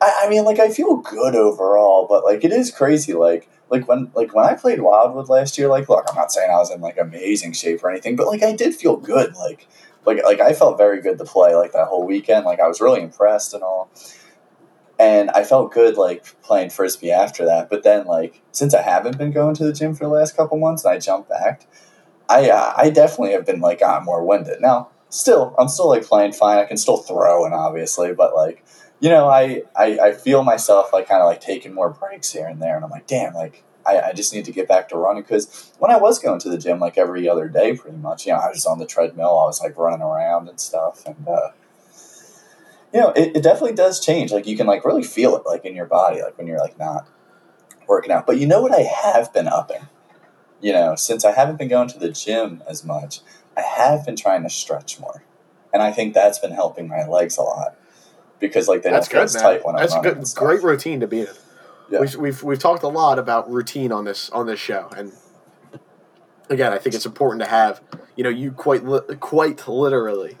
I, 0.00 0.22
I 0.24 0.28
mean, 0.28 0.44
like, 0.44 0.58
I 0.58 0.70
feel 0.70 0.96
good 0.96 1.34
overall, 1.34 2.06
but 2.08 2.24
like, 2.24 2.44
it 2.44 2.52
is 2.52 2.70
crazy. 2.70 3.14
Like, 3.14 3.48
like 3.70 3.86
when 3.86 4.10
like 4.14 4.34
when 4.34 4.46
I 4.46 4.54
played 4.54 4.80
Wildwood 4.80 5.28
last 5.28 5.58
year, 5.58 5.68
like, 5.68 5.88
look, 5.88 6.04
I'm 6.08 6.16
not 6.16 6.32
saying 6.32 6.50
I 6.50 6.54
was 6.54 6.70
in 6.70 6.80
like 6.80 6.98
amazing 6.98 7.52
shape 7.52 7.84
or 7.84 7.90
anything, 7.90 8.16
but 8.16 8.26
like, 8.26 8.42
I 8.42 8.54
did 8.54 8.74
feel 8.74 8.96
good. 8.96 9.34
Like, 9.34 9.66
like, 10.06 10.24
like 10.24 10.40
I 10.40 10.52
felt 10.54 10.78
very 10.78 11.02
good 11.02 11.18
to 11.18 11.24
play 11.24 11.54
like 11.54 11.72
that 11.72 11.88
whole 11.88 12.06
weekend. 12.06 12.44
Like, 12.44 12.60
I 12.60 12.68
was 12.68 12.80
really 12.80 13.02
impressed 13.02 13.54
and 13.54 13.62
all. 13.62 13.90
And 15.00 15.30
I 15.30 15.44
felt 15.44 15.72
good 15.72 15.96
like 15.96 16.24
playing 16.42 16.70
frisbee 16.70 17.12
after 17.12 17.44
that. 17.44 17.70
But 17.70 17.84
then 17.84 18.06
like 18.06 18.42
since 18.52 18.74
I 18.74 18.82
haven't 18.82 19.16
been 19.18 19.30
going 19.30 19.54
to 19.56 19.64
the 19.64 19.72
gym 19.72 19.94
for 19.94 20.04
the 20.04 20.10
last 20.10 20.36
couple 20.36 20.58
months, 20.58 20.84
and 20.84 20.92
I 20.92 20.98
jumped 20.98 21.28
back. 21.28 21.66
I 22.28 22.50
uh, 22.50 22.74
I 22.76 22.90
definitely 22.90 23.32
have 23.32 23.46
been 23.46 23.60
like 23.60 23.80
gotten 23.80 24.04
more 24.04 24.24
winded. 24.24 24.60
Now, 24.60 24.90
still, 25.08 25.54
I'm 25.58 25.68
still 25.68 25.88
like 25.88 26.04
playing 26.04 26.32
fine. 26.32 26.58
I 26.58 26.64
can 26.64 26.76
still 26.76 26.98
throw, 26.98 27.44
and 27.44 27.54
obviously, 27.54 28.12
but 28.12 28.34
like 28.34 28.64
you 29.00 29.08
know, 29.08 29.28
I 29.28 29.62
I, 29.76 29.98
I 29.98 30.12
feel 30.12 30.42
myself 30.42 30.92
like 30.92 31.08
kind 31.08 31.22
of 31.22 31.26
like 31.26 31.40
taking 31.40 31.74
more 31.74 31.90
breaks 31.90 32.32
here 32.32 32.46
and 32.46 32.60
there, 32.60 32.76
and 32.76 32.84
I'm 32.84 32.90
like, 32.90 33.06
damn, 33.06 33.34
like. 33.34 33.64
I, 33.86 34.10
I 34.10 34.12
just 34.12 34.34
need 34.34 34.44
to 34.44 34.52
get 34.52 34.68
back 34.68 34.90
to 34.90 34.98
running 34.98 35.22
because 35.22 35.72
when 35.78 35.90
I 35.90 35.96
was 35.96 36.18
going 36.18 36.38
to 36.40 36.50
the 36.50 36.58
gym 36.58 36.78
like 36.78 36.98
every 36.98 37.26
other 37.26 37.48
day, 37.48 37.74
pretty 37.74 37.96
much, 37.96 38.26
you 38.26 38.32
know, 38.32 38.38
I 38.38 38.48
was 38.48 38.66
on 38.66 38.78
the 38.78 38.84
treadmill, 38.84 39.38
I 39.38 39.46
was 39.46 39.62
like 39.62 39.78
running 39.78 40.02
around 40.02 40.50
and 40.50 40.60
stuff, 40.60 41.06
and 41.06 41.26
uh, 41.26 41.52
you 42.92 43.00
know, 43.00 43.10
it, 43.10 43.36
it 43.36 43.42
definitely 43.42 43.74
does 43.74 44.04
change. 44.04 44.32
Like 44.32 44.46
you 44.46 44.56
can 44.56 44.66
like 44.66 44.84
really 44.84 45.02
feel 45.02 45.36
it 45.36 45.44
like 45.46 45.64
in 45.64 45.74
your 45.74 45.86
body, 45.86 46.22
like 46.22 46.38
when 46.38 46.46
you're 46.46 46.58
like 46.58 46.78
not 46.78 47.08
working 47.86 48.12
out. 48.12 48.26
But 48.26 48.38
you 48.38 48.46
know 48.46 48.62
what 48.62 48.74
I 48.74 48.82
have 48.82 49.32
been 49.32 49.48
upping? 49.48 49.88
You 50.60 50.72
know, 50.72 50.94
since 50.94 51.24
I 51.24 51.32
haven't 51.32 51.56
been 51.56 51.68
going 51.68 51.88
to 51.88 51.98
the 51.98 52.10
gym 52.10 52.62
as 52.68 52.84
much, 52.84 53.20
I 53.56 53.62
have 53.62 54.04
been 54.04 54.16
trying 54.16 54.42
to 54.42 54.50
stretch 54.50 54.98
more. 54.98 55.22
And 55.72 55.82
I 55.82 55.92
think 55.92 56.14
that's 56.14 56.38
been 56.38 56.52
helping 56.52 56.88
my 56.88 57.06
legs 57.06 57.36
a 57.36 57.42
lot. 57.42 57.76
Because 58.40 58.68
like 58.68 58.82
they 58.82 58.90
That's 58.90 59.08
don't 59.08 59.30
good, 59.32 59.40
tight 59.40 59.64
when 59.64 59.76
That's 59.76 59.92
a 59.92 59.96
I'm 59.98 60.04
running 60.04 60.20
good, 60.22 60.34
great 60.36 60.62
routine 60.62 61.00
to 61.00 61.06
be 61.06 61.20
in. 61.20 61.26
Yeah. 61.90 62.00
We've, 62.00 62.14
we've 62.16 62.42
we've 62.42 62.58
talked 62.58 62.82
a 62.82 62.88
lot 62.88 63.18
about 63.18 63.50
routine 63.50 63.92
on 63.92 64.04
this 64.04 64.30
on 64.30 64.46
this 64.46 64.60
show, 64.60 64.88
and 64.96 65.12
again, 66.50 66.72
I 66.72 66.78
think 66.78 66.94
it's 66.94 67.06
important 67.06 67.42
to 67.42 67.48
have. 67.48 67.80
You 68.14 68.24
know, 68.24 68.30
you 68.30 68.52
quite 68.52 68.84
li- 68.84 69.16
quite 69.20 69.66
literally 69.66 70.36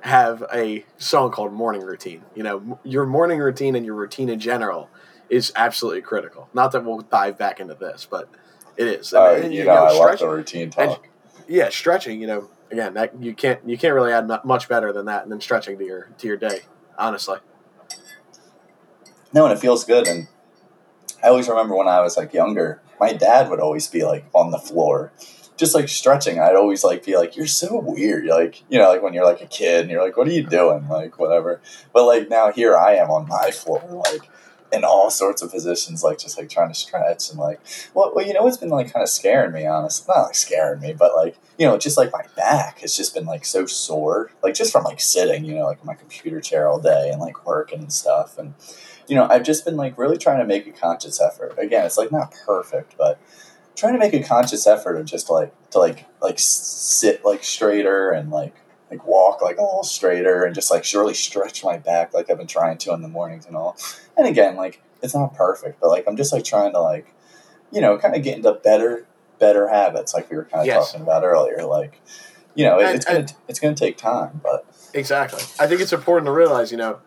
have 0.00 0.44
a 0.52 0.84
song 0.98 1.30
called 1.30 1.52
"Morning 1.52 1.82
Routine." 1.82 2.22
You 2.34 2.42
know, 2.42 2.78
your 2.84 3.06
morning 3.06 3.38
routine 3.38 3.74
and 3.76 3.86
your 3.86 3.94
routine 3.94 4.28
in 4.28 4.40
general 4.40 4.90
is 5.30 5.52
absolutely 5.56 6.02
critical. 6.02 6.48
Not 6.52 6.72
that 6.72 6.84
we'll 6.84 7.00
dive 7.00 7.38
back 7.38 7.60
into 7.60 7.74
this, 7.74 8.06
but 8.10 8.28
it 8.76 8.86
is. 8.86 9.14
Uh, 9.14 9.40
And, 9.42 9.54
you 9.54 9.64
know, 9.64 9.72
I 9.72 9.92
love 9.92 10.18
the 10.18 10.28
routine 10.28 10.62
and- 10.76 10.90
talk. 10.90 11.08
yeah, 11.48 11.68
stretching. 11.70 12.20
You 12.20 12.26
know, 12.26 12.50
again, 12.70 12.94
that 12.94 13.20
you 13.22 13.34
can't 13.34 13.60
you 13.66 13.78
can't 13.78 13.94
really 13.94 14.12
add 14.12 14.28
much 14.44 14.68
better 14.68 14.92
than 14.92 15.06
that 15.06 15.22
and 15.22 15.32
then 15.32 15.40
stretching 15.40 15.78
to 15.78 15.84
your 15.84 16.08
to 16.18 16.26
your 16.26 16.36
day. 16.36 16.60
Honestly, 16.98 17.38
No, 19.32 19.44
and 19.44 19.52
it 19.52 19.58
feels 19.60 19.84
good. 19.84 20.06
And 20.06 20.28
I 21.22 21.28
always 21.28 21.48
remember 21.48 21.74
when 21.76 21.88
I 21.88 22.00
was 22.00 22.16
like 22.16 22.32
younger, 22.32 22.80
my 23.00 23.12
dad 23.12 23.50
would 23.50 23.60
always 23.60 23.88
be 23.88 24.04
like 24.04 24.26
on 24.32 24.52
the 24.52 24.58
floor, 24.58 25.12
just 25.56 25.74
like 25.74 25.88
stretching. 25.88 26.38
I'd 26.38 26.54
always 26.54 26.84
like 26.84 27.04
be 27.04 27.16
like, 27.16 27.36
"You're 27.36 27.46
so 27.48 27.80
weird." 27.80 28.26
Like 28.26 28.62
you 28.68 28.78
know, 28.78 28.88
like 28.88 29.02
when 29.02 29.12
you're 29.12 29.24
like 29.24 29.40
a 29.40 29.46
kid 29.46 29.82
and 29.82 29.90
you're 29.90 30.04
like, 30.04 30.16
"What 30.16 30.28
are 30.28 30.32
you 30.32 30.46
doing?" 30.46 30.88
Like 30.88 31.18
whatever. 31.18 31.60
But 31.92 32.04
like 32.06 32.28
now 32.28 32.52
here 32.52 32.76
I 32.76 32.94
am 32.94 33.10
on 33.10 33.26
my 33.28 33.50
floor, 33.50 33.82
like 34.10 34.30
in 34.74 34.84
all 34.84 35.10
sorts 35.10 35.42
of 35.42 35.50
positions, 35.50 36.02
like 36.02 36.18
just 36.18 36.36
like 36.36 36.48
trying 36.48 36.68
to 36.68 36.74
stretch 36.74 37.30
and 37.30 37.38
like, 37.38 37.60
well, 37.94 38.12
well, 38.14 38.26
you 38.26 38.32
know, 38.32 38.46
it's 38.46 38.56
been 38.56 38.68
like 38.68 38.92
kind 38.92 39.02
of 39.02 39.08
scaring 39.08 39.52
me, 39.52 39.66
honestly, 39.66 40.12
not 40.14 40.24
like 40.24 40.34
scaring 40.34 40.80
me, 40.80 40.92
but 40.92 41.14
like 41.14 41.36
you 41.58 41.66
know, 41.66 41.78
just 41.78 41.96
like 41.96 42.12
my 42.12 42.24
back 42.36 42.80
has 42.80 42.96
just 42.96 43.14
been 43.14 43.24
like 43.26 43.44
so 43.44 43.66
sore, 43.66 44.30
like 44.42 44.54
just 44.54 44.72
from 44.72 44.84
like 44.84 45.00
sitting, 45.00 45.44
you 45.44 45.54
know, 45.54 45.66
like 45.66 45.84
my 45.84 45.94
computer 45.94 46.40
chair 46.40 46.68
all 46.68 46.80
day 46.80 47.10
and 47.10 47.20
like 47.20 47.46
working 47.46 47.80
and 47.80 47.92
stuff 47.92 48.38
and 48.38 48.54
you 49.06 49.14
know, 49.14 49.26
I've 49.28 49.44
just 49.44 49.64
been 49.64 49.76
like 49.76 49.98
really 49.98 50.16
trying 50.16 50.38
to 50.38 50.46
make 50.46 50.66
a 50.66 50.72
conscious 50.72 51.20
effort. 51.20 51.54
Again, 51.58 51.84
it's 51.84 51.98
like 51.98 52.10
not 52.10 52.34
perfect, 52.46 52.96
but 52.96 53.20
trying 53.76 53.92
to 53.92 53.98
make 53.98 54.14
a 54.14 54.22
conscious 54.22 54.66
effort 54.66 54.96
of 54.96 55.06
just 55.06 55.28
like 55.30 55.52
to 55.70 55.78
like 55.78 56.06
like 56.20 56.38
sit 56.38 57.24
like 57.24 57.44
straighter 57.44 58.10
and 58.10 58.30
like 58.30 58.54
like 58.98 59.06
walk 59.06 59.42
like 59.42 59.58
a 59.58 59.62
little 59.62 59.82
straighter 59.84 60.44
and 60.44 60.54
just 60.54 60.70
like 60.70 60.84
surely 60.84 61.14
stretch 61.14 61.64
my 61.64 61.76
back 61.78 62.14
like 62.14 62.30
I've 62.30 62.38
been 62.38 62.46
trying 62.46 62.78
to 62.78 62.92
in 62.92 63.02
the 63.02 63.08
mornings 63.08 63.46
and 63.46 63.56
all. 63.56 63.76
And 64.16 64.26
again, 64.26 64.56
like 64.56 64.80
it's 65.02 65.14
not 65.14 65.34
perfect, 65.34 65.80
but 65.80 65.88
like 65.90 66.04
I'm 66.06 66.16
just 66.16 66.32
like 66.32 66.44
trying 66.44 66.72
to 66.72 66.80
like 66.80 67.12
you 67.72 67.80
know 67.80 67.98
kind 67.98 68.14
of 68.14 68.22
get 68.22 68.36
into 68.36 68.52
better 68.52 69.06
better 69.38 69.68
habits 69.68 70.14
like 70.14 70.30
we 70.30 70.36
were 70.36 70.44
kind 70.44 70.60
of 70.62 70.66
Yes. 70.66 70.92
talking 70.92 71.02
about 71.02 71.24
earlier. 71.24 71.64
Like 71.64 72.00
you 72.54 72.64
know, 72.64 72.78
it, 72.78 72.86
And- 72.86 72.94
it's 72.96 73.04
gonna 73.04 73.18
and- 73.20 73.34
it's 73.48 73.58
gonna 73.60 73.74
take 73.74 73.96
time, 73.98 74.40
but 74.42 74.64
Exactly. 74.94 75.42
I 75.58 75.66
think 75.66 75.80
it's 75.80 75.92
important 75.92 76.26
to 76.26 76.32
realize, 76.32 76.70
you 76.70 76.76
know, 76.78 77.00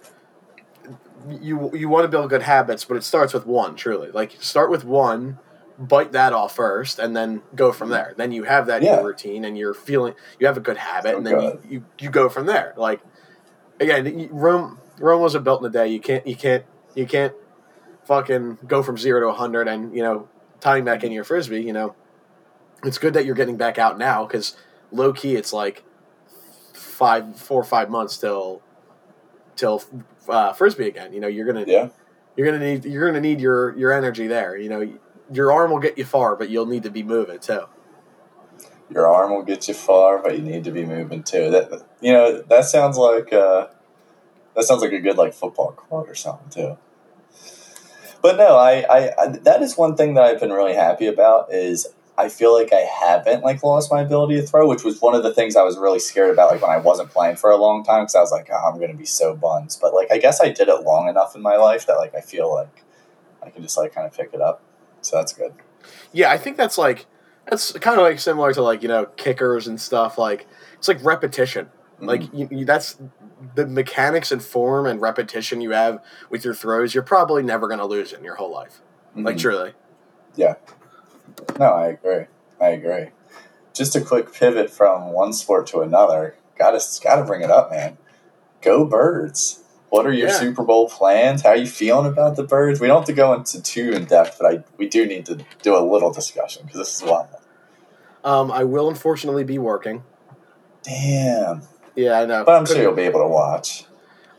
you 1.29 1.71
you 1.73 1.89
want 1.89 2.03
to 2.03 2.07
build 2.09 2.29
good 2.29 2.41
habits, 2.43 2.83
but 2.85 2.95
it 2.97 3.03
starts 3.03 3.33
with 3.33 3.45
one. 3.45 3.75
Truly, 3.75 4.11
like 4.11 4.35
start 4.41 4.69
with 4.69 4.83
one, 4.85 5.39
bite 5.77 6.11
that 6.13 6.33
off 6.33 6.55
first, 6.55 6.99
and 6.99 7.15
then 7.15 7.41
go 7.55 7.71
from 7.71 7.89
there. 7.89 8.13
Then 8.17 8.31
you 8.31 8.43
have 8.43 8.67
that 8.67 8.81
Yeah. 8.81 9.01
routine, 9.01 9.45
and 9.45 9.57
you're 9.57 9.73
feeling 9.73 10.13
you 10.39 10.47
have 10.47 10.57
a 10.57 10.61
good 10.61 10.77
habit, 10.77 11.15
and 11.15 11.25
then 11.25 11.41
you, 11.41 11.59
you 11.69 11.85
you 11.99 12.09
go 12.09 12.29
from 12.29 12.45
there. 12.45 12.73
Like 12.77 13.01
again, 13.79 14.29
Rome 14.31 14.79
Rome 14.99 15.21
wasn't 15.21 15.43
built 15.43 15.61
in 15.61 15.67
a 15.67 15.69
day. 15.69 15.87
You 15.87 15.99
can't 15.99 16.25
you 16.25 16.35
can't 16.35 16.63
you 16.95 17.05
can't 17.05 17.33
fucking 18.05 18.59
go 18.67 18.81
from 18.81 18.97
zero 18.97 19.21
to 19.27 19.33
hundred, 19.33 19.67
and 19.67 19.95
you 19.95 20.01
know 20.01 20.27
tying 20.59 20.83
back 20.83 21.03
in 21.03 21.11
your 21.11 21.23
frisbee. 21.23 21.61
You 21.61 21.73
know, 21.73 21.95
it's 22.83 22.97
good 22.97 23.13
that 23.13 23.25
you're 23.25 23.35
getting 23.35 23.57
back 23.57 23.77
out 23.77 23.97
now 23.97 24.25
because 24.25 24.57
low 24.91 25.13
key, 25.13 25.35
it's 25.35 25.53
like 25.53 25.83
five, 26.73 27.35
four 27.39 27.61
or 27.61 27.65
five 27.65 27.89
months 27.89 28.17
till 28.17 28.61
till 29.55 29.83
uh, 30.27 30.53
frisbee 30.53 30.87
again. 30.87 31.13
You 31.13 31.19
know, 31.19 31.27
you're 31.27 31.45
gonna 31.45 31.65
yeah. 31.67 31.89
you're 32.35 32.47
gonna 32.47 32.63
need 32.63 32.85
you're 32.85 33.07
gonna 33.07 33.21
need 33.21 33.39
your 33.39 33.77
your 33.77 33.91
energy 33.91 34.27
there. 34.27 34.57
You 34.57 34.69
know, 34.69 34.93
your 35.31 35.51
arm 35.51 35.71
will 35.71 35.79
get 35.79 35.97
you 35.97 36.05
far, 36.05 36.35
but 36.35 36.49
you'll 36.49 36.65
need 36.65 36.83
to 36.83 36.91
be 36.91 37.03
moving 37.03 37.39
too. 37.39 37.67
Your 38.89 39.07
arm 39.07 39.31
will 39.31 39.43
get 39.43 39.67
you 39.67 39.73
far, 39.73 40.19
but 40.19 40.37
you 40.37 40.41
need 40.41 40.63
to 40.63 40.71
be 40.71 40.85
moving 40.85 41.23
too. 41.23 41.51
That 41.51 41.83
you 41.99 42.13
know 42.13 42.41
that 42.41 42.65
sounds 42.65 42.97
like 42.97 43.33
uh, 43.33 43.67
that 44.55 44.63
sounds 44.63 44.81
like 44.81 44.93
a 44.93 44.99
good 44.99 45.17
like 45.17 45.33
football 45.33 45.71
quote 45.71 46.09
or 46.09 46.15
something 46.15 46.49
too. 46.49 46.77
But 48.21 48.37
no, 48.37 48.55
I, 48.57 48.85
I, 48.89 49.11
I 49.19 49.27
that 49.43 49.61
is 49.61 49.77
one 49.77 49.95
thing 49.95 50.15
that 50.15 50.23
I've 50.23 50.39
been 50.39 50.51
really 50.51 50.73
happy 50.73 51.07
about 51.07 51.53
is 51.53 51.87
I 52.17 52.29
feel 52.29 52.53
like 52.53 52.73
I 52.73 52.79
haven't 52.79 53.43
like 53.43 53.61
lost 53.61 53.91
my 53.91 54.01
ability 54.01 54.37
to 54.37 54.41
throw, 54.41 54.67
which 54.67 54.83
was 54.83 54.99
one 55.01 55.13
of 55.13 55.21
the 55.21 55.33
things 55.33 55.55
I 55.55 55.61
was 55.61 55.77
really 55.77 55.99
scared 55.99 56.31
about 56.31 56.51
like 56.51 56.61
when 56.61 56.71
I 56.71 56.77
wasn't 56.77 57.11
playing 57.11 57.35
for 57.35 57.51
a 57.51 57.57
long 57.57 57.83
time 57.83 58.03
because 58.03 58.15
I 58.15 58.21
was 58.21 58.31
like, 58.31 58.49
oh, 58.51 58.71
I'm 58.71 58.79
gonna 58.79 58.95
be 58.95 59.05
so 59.05 59.35
buns. 59.35 59.75
But 59.75 59.93
like 59.93 60.11
I 60.11 60.17
guess 60.17 60.41
I 60.41 60.49
did 60.49 60.67
it 60.67 60.81
long 60.83 61.09
enough 61.09 61.35
in 61.35 61.41
my 61.41 61.57
life 61.57 61.85
that 61.87 61.95
like 61.95 62.15
I 62.15 62.21
feel 62.21 62.51
like 62.51 62.83
I 63.43 63.49
can 63.49 63.61
just 63.61 63.77
like 63.77 63.93
kind 63.93 64.07
of 64.07 64.13
pick 64.13 64.31
it 64.33 64.41
up. 64.41 64.63
So 65.07 65.15
that's 65.15 65.31
good. 65.31 65.53
Yeah, 66.11 66.29
I 66.31 66.37
think 66.37 66.57
that's 66.57 66.77
like 66.77 67.05
that's 67.49 67.71
kind 67.73 67.97
of 67.97 68.03
like 68.05 68.19
similar 68.19 68.53
to 68.53 68.61
like 68.61 68.81
you 68.81 68.89
know 68.89 69.05
kickers 69.15 69.67
and 69.67 69.79
stuff. 69.79 70.17
Like 70.17 70.47
it's 70.77 70.87
like 70.89 71.03
repetition. 71.03 71.69
Mhm. 72.01 72.07
Like 72.07 72.33
you, 72.33 72.47
you, 72.51 72.65
that's 72.65 72.97
the 73.55 73.65
mechanics 73.65 74.31
and 74.33 74.43
form 74.43 74.85
and 74.85 74.99
repetition 75.01 75.61
you 75.61 75.71
have 75.71 76.03
with 76.29 76.43
your 76.43 76.53
throws. 76.53 76.93
You're 76.93 77.03
probably 77.03 77.41
never 77.41 77.69
gonna 77.69 77.85
lose 77.85 78.11
it 78.11 78.19
in 78.19 78.25
your 78.25 78.35
whole 78.35 78.51
life. 78.51 78.81
Like 79.15 79.37
Mhm. 79.37 79.39
truly. 79.39 79.73
Yeah. 80.35 80.55
No, 81.57 81.67
I 81.73 81.87
agree. 81.87 82.25
I 82.59 82.69
agree. 82.69 83.11
Just 83.73 83.95
a 83.95 84.01
quick 84.01 84.33
pivot 84.33 84.69
from 84.69 85.13
one 85.13 85.31
sport 85.31 85.67
to 85.67 85.79
another. 85.81 86.35
Gotta 86.59 86.81
gotta 87.01 87.23
bring 87.23 87.41
it 87.41 87.51
up, 87.51 87.71
man. 87.71 87.97
Go 88.61 88.83
birds. 88.83 89.63
What 89.89 90.05
are 90.05 90.11
your 90.11 90.27
Yeah. 90.27 90.33
Super 90.33 90.63
Bowl 90.63 90.89
plans? 90.89 91.43
How 91.43 91.49
are 91.49 91.55
you 91.55 91.65
feeling 91.67 92.05
about 92.05 92.35
the 92.35 92.43
birds? 92.43 92.79
We 92.81 92.87
don't 92.87 92.97
have 92.97 93.05
to 93.05 93.13
go 93.13 93.33
into 93.33 93.61
too 93.61 93.91
in 93.93 94.05
depth, 94.05 94.37
but 94.39 94.53
I 94.53 94.63
we 94.77 94.87
do 94.89 95.05
need 95.05 95.25
to 95.27 95.39
do 95.61 95.77
a 95.77 95.79
little 95.79 96.11
discussion 96.11 96.63
because 96.65 96.79
this 96.79 96.95
is 96.95 97.03
wild. 97.03 97.27
Um, 98.23 98.51
I 98.51 98.63
will 98.65 98.89
unfortunately 98.89 99.43
be 99.45 99.57
working. 99.57 100.03
Damn. 100.83 101.61
Yeah, 101.95 102.19
I 102.19 102.25
know. 102.25 102.43
But 102.43 102.55
I'm 102.55 102.65
sure 102.65 102.81
you'll 102.81 102.93
be 102.93 103.03
able 103.03 103.21
to 103.21 103.27
watch. 103.27 103.85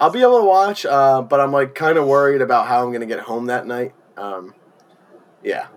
I'll 0.00 0.10
be 0.10 0.20
able 0.22 0.38
to 0.40 0.44
watch, 0.44 0.84
uh, 0.86 1.22
but 1.22 1.40
I'm 1.40 1.52
like 1.52 1.74
kind 1.74 1.96
of 1.98 2.06
worried 2.06 2.40
about 2.42 2.66
how 2.66 2.84
I'm 2.84 2.92
gonna 2.92 3.06
get 3.06 3.20
home 3.20 3.46
that 3.46 3.66
night. 3.66 3.94
Um, 4.16 4.54
yeah. 5.42 5.68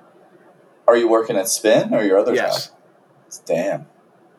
Are 0.87 0.97
you 0.97 1.07
working 1.07 1.37
at 1.37 1.47
Spin 1.47 1.93
or 1.93 2.03
your 2.03 2.19
other 2.19 2.33
Yes. 2.33 2.67
job? 2.67 2.75
Damn. 3.45 3.85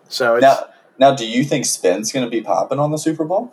So 0.09 0.35
it's 0.37 0.43
Now, 0.43 0.67
now, 0.99 1.15
do 1.15 1.27
you 1.27 1.45
think 1.45 1.65
Spin's 1.65 2.13
going 2.13 2.27
to 2.27 2.31
be 2.31 2.43
popping 2.43 2.79
on 2.79 2.91
the 2.91 2.99
Super 2.99 3.25
Bowl? 3.25 3.53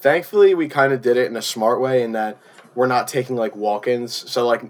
Thankfully 0.00 0.54
we 0.54 0.68
kind 0.68 0.92
of 0.92 1.02
did 1.02 1.16
it 1.16 1.26
in 1.26 1.36
a 1.36 1.42
smart 1.42 1.80
way 1.80 2.02
in 2.02 2.12
that 2.12 2.38
we're 2.74 2.86
not 2.86 3.08
taking 3.08 3.36
like 3.36 3.54
walk-ins. 3.56 4.30
So 4.30 4.46
like 4.46 4.62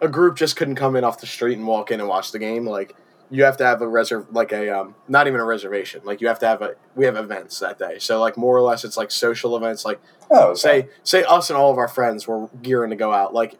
a 0.00 0.08
group 0.08 0.36
just 0.36 0.56
couldn't 0.56 0.74
come 0.76 0.96
in 0.96 1.04
off 1.04 1.20
the 1.20 1.26
street 1.26 1.56
and 1.56 1.66
walk 1.66 1.90
in 1.90 2.00
and 2.00 2.08
watch 2.08 2.32
the 2.32 2.38
game. 2.38 2.66
Like 2.66 2.94
you 3.30 3.44
have 3.44 3.56
to 3.56 3.64
have 3.64 3.80
a 3.80 3.88
reserve, 3.88 4.26
like 4.32 4.52
a 4.52 4.68
um, 4.80 4.94
not 5.08 5.26
even 5.26 5.40
a 5.40 5.44
reservation. 5.44 6.02
Like 6.04 6.20
you 6.20 6.28
have 6.28 6.38
to 6.40 6.46
have 6.46 6.60
a. 6.62 6.74
We 6.94 7.06
have 7.06 7.16
events 7.16 7.58
that 7.60 7.78
day. 7.78 7.98
So 7.98 8.20
like 8.20 8.36
more 8.36 8.56
or 8.56 8.60
less, 8.60 8.84
it's 8.84 8.96
like 8.96 9.10
social 9.10 9.56
events. 9.56 9.84
Like 9.84 10.00
Oh, 10.30 10.48
okay. 10.50 10.58
say 10.58 10.88
say 11.02 11.24
us 11.24 11.48
and 11.50 11.56
all 11.56 11.70
of 11.70 11.78
our 11.78 11.88
friends 11.88 12.26
were 12.28 12.48
gearing 12.62 12.90
to 12.90 12.96
go 12.96 13.12
out. 13.12 13.32
Like 13.32 13.56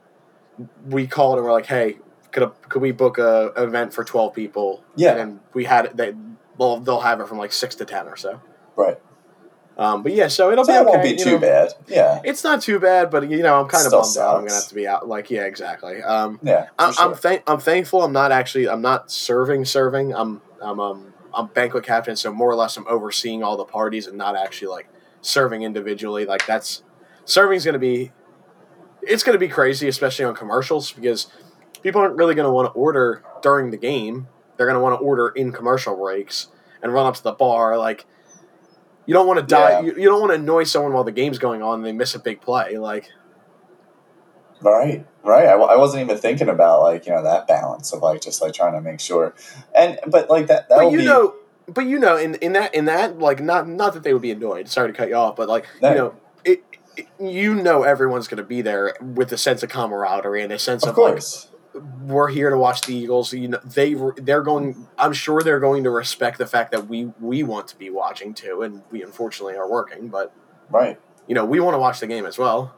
we 0.87 1.07
called 1.07 1.38
and 1.38 1.45
we're 1.47 1.52
like, 1.52 1.66
hey, 1.66 1.99
could 2.31 2.43
a, 2.43 2.50
could 2.69 2.83
we 2.83 2.93
book 2.93 3.16
a 3.19 3.52
an 3.57 3.64
event 3.64 3.95
for 3.95 4.04
twelve 4.04 4.35
people? 4.35 4.85
Yeah. 4.97 5.16
and 5.16 5.40
we 5.54 5.64
had 5.64 5.87
it. 5.87 5.97
They 5.97 6.14
they'll, 6.59 6.78
they'll 6.81 7.00
have 7.00 7.21
it 7.21 7.28
from 7.28 7.38
like 7.38 7.52
six 7.52 7.75
to 7.76 7.85
ten 7.85 8.07
or 8.07 8.16
so. 8.16 8.40
right. 8.76 8.99
Um, 9.76 10.02
but 10.04 10.12
yeah, 10.12 10.28
so 10.28 10.52
it'll 10.52 10.64
So 10.64 10.73
be 10.73 10.76
it 10.76 10.81
okay. 10.83 10.90
won't 10.90 11.02
be 11.02 11.16
too 11.16 11.33
know. 11.33 11.38
bad. 11.38 11.73
Yeah. 11.88 12.21
It's 12.25 12.45
not 12.45 12.62
too 12.62 12.78
bad, 12.78 13.11
but 13.11 13.28
you 13.28 13.43
know, 13.43 13.61
I'm 13.61 13.66
kind 13.69 13.83
of 13.85 13.88
Still 13.88 14.02
bummed 14.02 14.16
out. 14.19 14.37
I'm 14.37 14.40
gonna 14.43 14.54
have 14.54 14.69
to 14.69 14.75
be 14.75 14.87
out. 14.87 15.09
Like, 15.09 15.31
yeah, 15.31 15.45
exactly. 15.45 16.00
Um, 16.02 16.38
Yeah. 16.43 16.69
I'm, 16.78 16.93
sure. 16.93 17.04
I'm, 17.07 17.14
thank- 17.14 17.43
I'm 17.49 17.59
thankful. 17.59 18.02
I'm 18.02 18.12
not 18.12 18.31
actually. 18.31 18.69
I'm 18.69 18.83
not 18.83 19.11
serving. 19.11 19.64
Serving. 19.64 20.14
I'm. 20.14 20.40
I'm. 20.61 20.78
Um, 20.81 21.11
I'm 21.37 21.49
banquet 21.49 21.83
captain, 21.83 22.14
so 22.14 22.33
more 22.33 22.49
or 22.49 22.54
less, 22.54 22.76
I'm 22.76 22.87
overseeing 22.87 23.43
all 23.43 23.57
the 23.57 23.64
parties 23.64 24.07
and 24.07 24.16
not 24.16 24.37
actually 24.37 24.69
like 24.69 24.88
serving 25.21 25.62
individually. 25.62 26.25
Like 26.26 26.47
that's 26.47 26.85
serving's 27.25 27.64
gonna 27.64 27.81
be. 27.81 28.12
It's 29.02 29.25
gonna 29.25 29.38
be 29.38 29.49
crazy, 29.49 29.88
especially 29.88 30.25
on 30.26 30.37
commercials, 30.37 30.93
because 30.93 31.26
people 31.83 32.00
aren't 32.00 32.14
really 32.16 32.37
gonna 32.37 32.52
want 32.52 32.66
to 32.66 32.73
order 32.78 33.25
during 33.43 33.71
the 33.73 33.76
game. 33.76 34.28
They're 34.57 34.69
gonna 34.69 34.78
want 34.81 34.99
to 35.00 35.04
order 35.04 35.28
in 35.31 35.50
commercial 35.50 35.97
breaks 35.97 36.47
and 36.81 36.95
run 36.95 37.07
up 37.07 37.16
to 37.16 37.23
the 37.25 37.33
bar. 37.33 37.76
Like, 37.76 38.07
you 39.06 39.14
don't 39.14 39.26
want 39.26 39.40
to 39.40 39.46
die. 39.46 39.70
Yeah. 39.70 39.80
You, 39.82 39.96
you 39.96 40.08
don't 40.08 40.20
want 40.20 40.30
to 40.30 40.37
annoy 40.37 40.64
someone 40.64 40.92
while 40.92 41.04
the 41.04 41.12
game's 41.12 41.38
going 41.38 41.62
on 41.62 41.76
and 41.76 41.84
they 41.84 41.92
miss 41.92 42.14
a 42.14 42.18
big 42.18 42.40
play. 42.40 42.78
Like, 42.78 43.11
Right, 44.61 45.04
right. 45.23 45.46
I, 45.46 45.50
w- 45.52 45.68
I 45.68 45.76
wasn't 45.76 46.04
even 46.04 46.16
thinking 46.16 46.49
about 46.49 46.80
like 46.80 47.06
you 47.06 47.12
know 47.12 47.23
that 47.23 47.46
balance 47.46 47.92
of 47.92 48.00
like 48.02 48.23
just 48.23 48.40
like 48.40 48.54
trying 48.54 48.73
to 48.73 48.80
make 48.80 48.99
sure, 49.00 49.34
and 49.76 49.99
but 50.06 50.30
like 50.30 50.46
that 50.46 50.68
that 50.70 50.76
but 50.78 50.90
you 50.92 50.99
be 50.99 51.04
know, 51.04 51.34
but 51.68 51.82
you 51.82 51.99
know, 51.99 52.16
in, 52.16 52.37
in 52.37 52.52
that 52.54 52.75
in 52.75 52.87
that 52.87 53.18
like 53.18 53.40
not 53.42 53.68
not 53.68 53.92
that 53.92 54.04
they 54.04 54.12
would 54.14 54.23
be 54.23 54.30
annoyed. 54.30 54.68
Sorry 54.68 54.90
to 54.90 54.96
cut 54.96 55.08
you 55.08 55.16
off, 55.16 55.37
but 55.37 55.49
like 55.49 55.66
No. 55.82 55.88
you 55.90 55.94
know, 55.96 56.14
it, 56.44 56.64
it 56.96 57.08
you 57.20 57.54
know 57.54 57.82
everyone's 57.82 58.26
going 58.26 58.38
to 58.38 58.44
be 58.44 58.62
there 58.62 58.94
with 59.02 59.32
a 59.32 59.37
sense 59.37 59.62
of 59.62 59.68
camaraderie 59.68 60.42
and 60.42 60.52
a 60.52 60.58
sense 60.58 60.82
of, 60.84 60.90
of 60.90 60.94
course. 60.94 61.49
like 61.52 61.53
we're 62.02 62.28
here 62.28 62.50
to 62.50 62.59
watch 62.59 62.83
the 62.83 62.95
Eagles. 62.95 63.33
You 63.33 63.49
know, 63.49 63.61
they 63.64 63.95
they're 64.16 64.43
going. 64.43 64.87
I'm 64.99 65.12
sure 65.12 65.43
they're 65.43 65.61
going 65.61 65.85
to 65.85 65.90
respect 65.90 66.38
the 66.38 66.47
fact 66.47 66.73
that 66.73 66.87
we 66.88 67.12
we 67.21 67.43
want 67.43 67.69
to 67.69 67.76
be 67.76 67.90
watching 67.90 68.35
too, 68.35 68.62
and 68.62 68.83
we 68.90 69.02
unfortunately 69.02 69.57
are 69.57 69.69
working, 69.69 70.09
but 70.09 70.33
Right, 70.71 70.99
you 71.26 71.35
know 71.35 71.45
we 71.45 71.61
want 71.61 71.75
to 71.75 71.78
watch 71.78 72.00
the 72.00 72.07
game 72.07 72.25
as 72.26 72.38
well. 72.38 72.75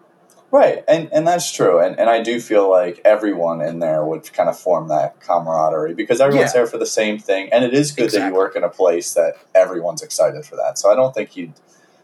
right, 0.50 0.82
and 0.88 1.08
and 1.12 1.26
that's 1.26 1.52
true, 1.52 1.78
and 1.80 1.98
and 1.98 2.08
I 2.10 2.22
do 2.22 2.40
feel 2.40 2.68
like 2.70 3.00
everyone 3.04 3.60
in 3.60 3.78
there 3.78 4.04
would 4.04 4.32
kind 4.32 4.48
of 4.48 4.58
form 4.58 4.88
that 4.88 5.20
camaraderie 5.20 5.94
because 5.94 6.20
everyone's 6.20 6.50
Yeah. 6.54 6.60
there 6.60 6.66
for 6.66 6.78
the 6.78 6.86
same 6.86 7.18
thing, 7.18 7.52
and 7.52 7.64
it 7.64 7.74
is 7.74 7.92
good 7.92 8.10
that 8.10 8.26
you 8.28 8.34
work 8.34 8.56
in 8.56 8.64
a 8.64 8.68
place 8.70 9.14
that 9.14 9.34
everyone's 9.54 10.02
excited 10.02 10.44
for 10.46 10.56
that. 10.56 10.78
So 10.78 10.90
I 10.90 10.94
don't 10.96 11.14
think 11.14 11.36
you'd. 11.36 11.52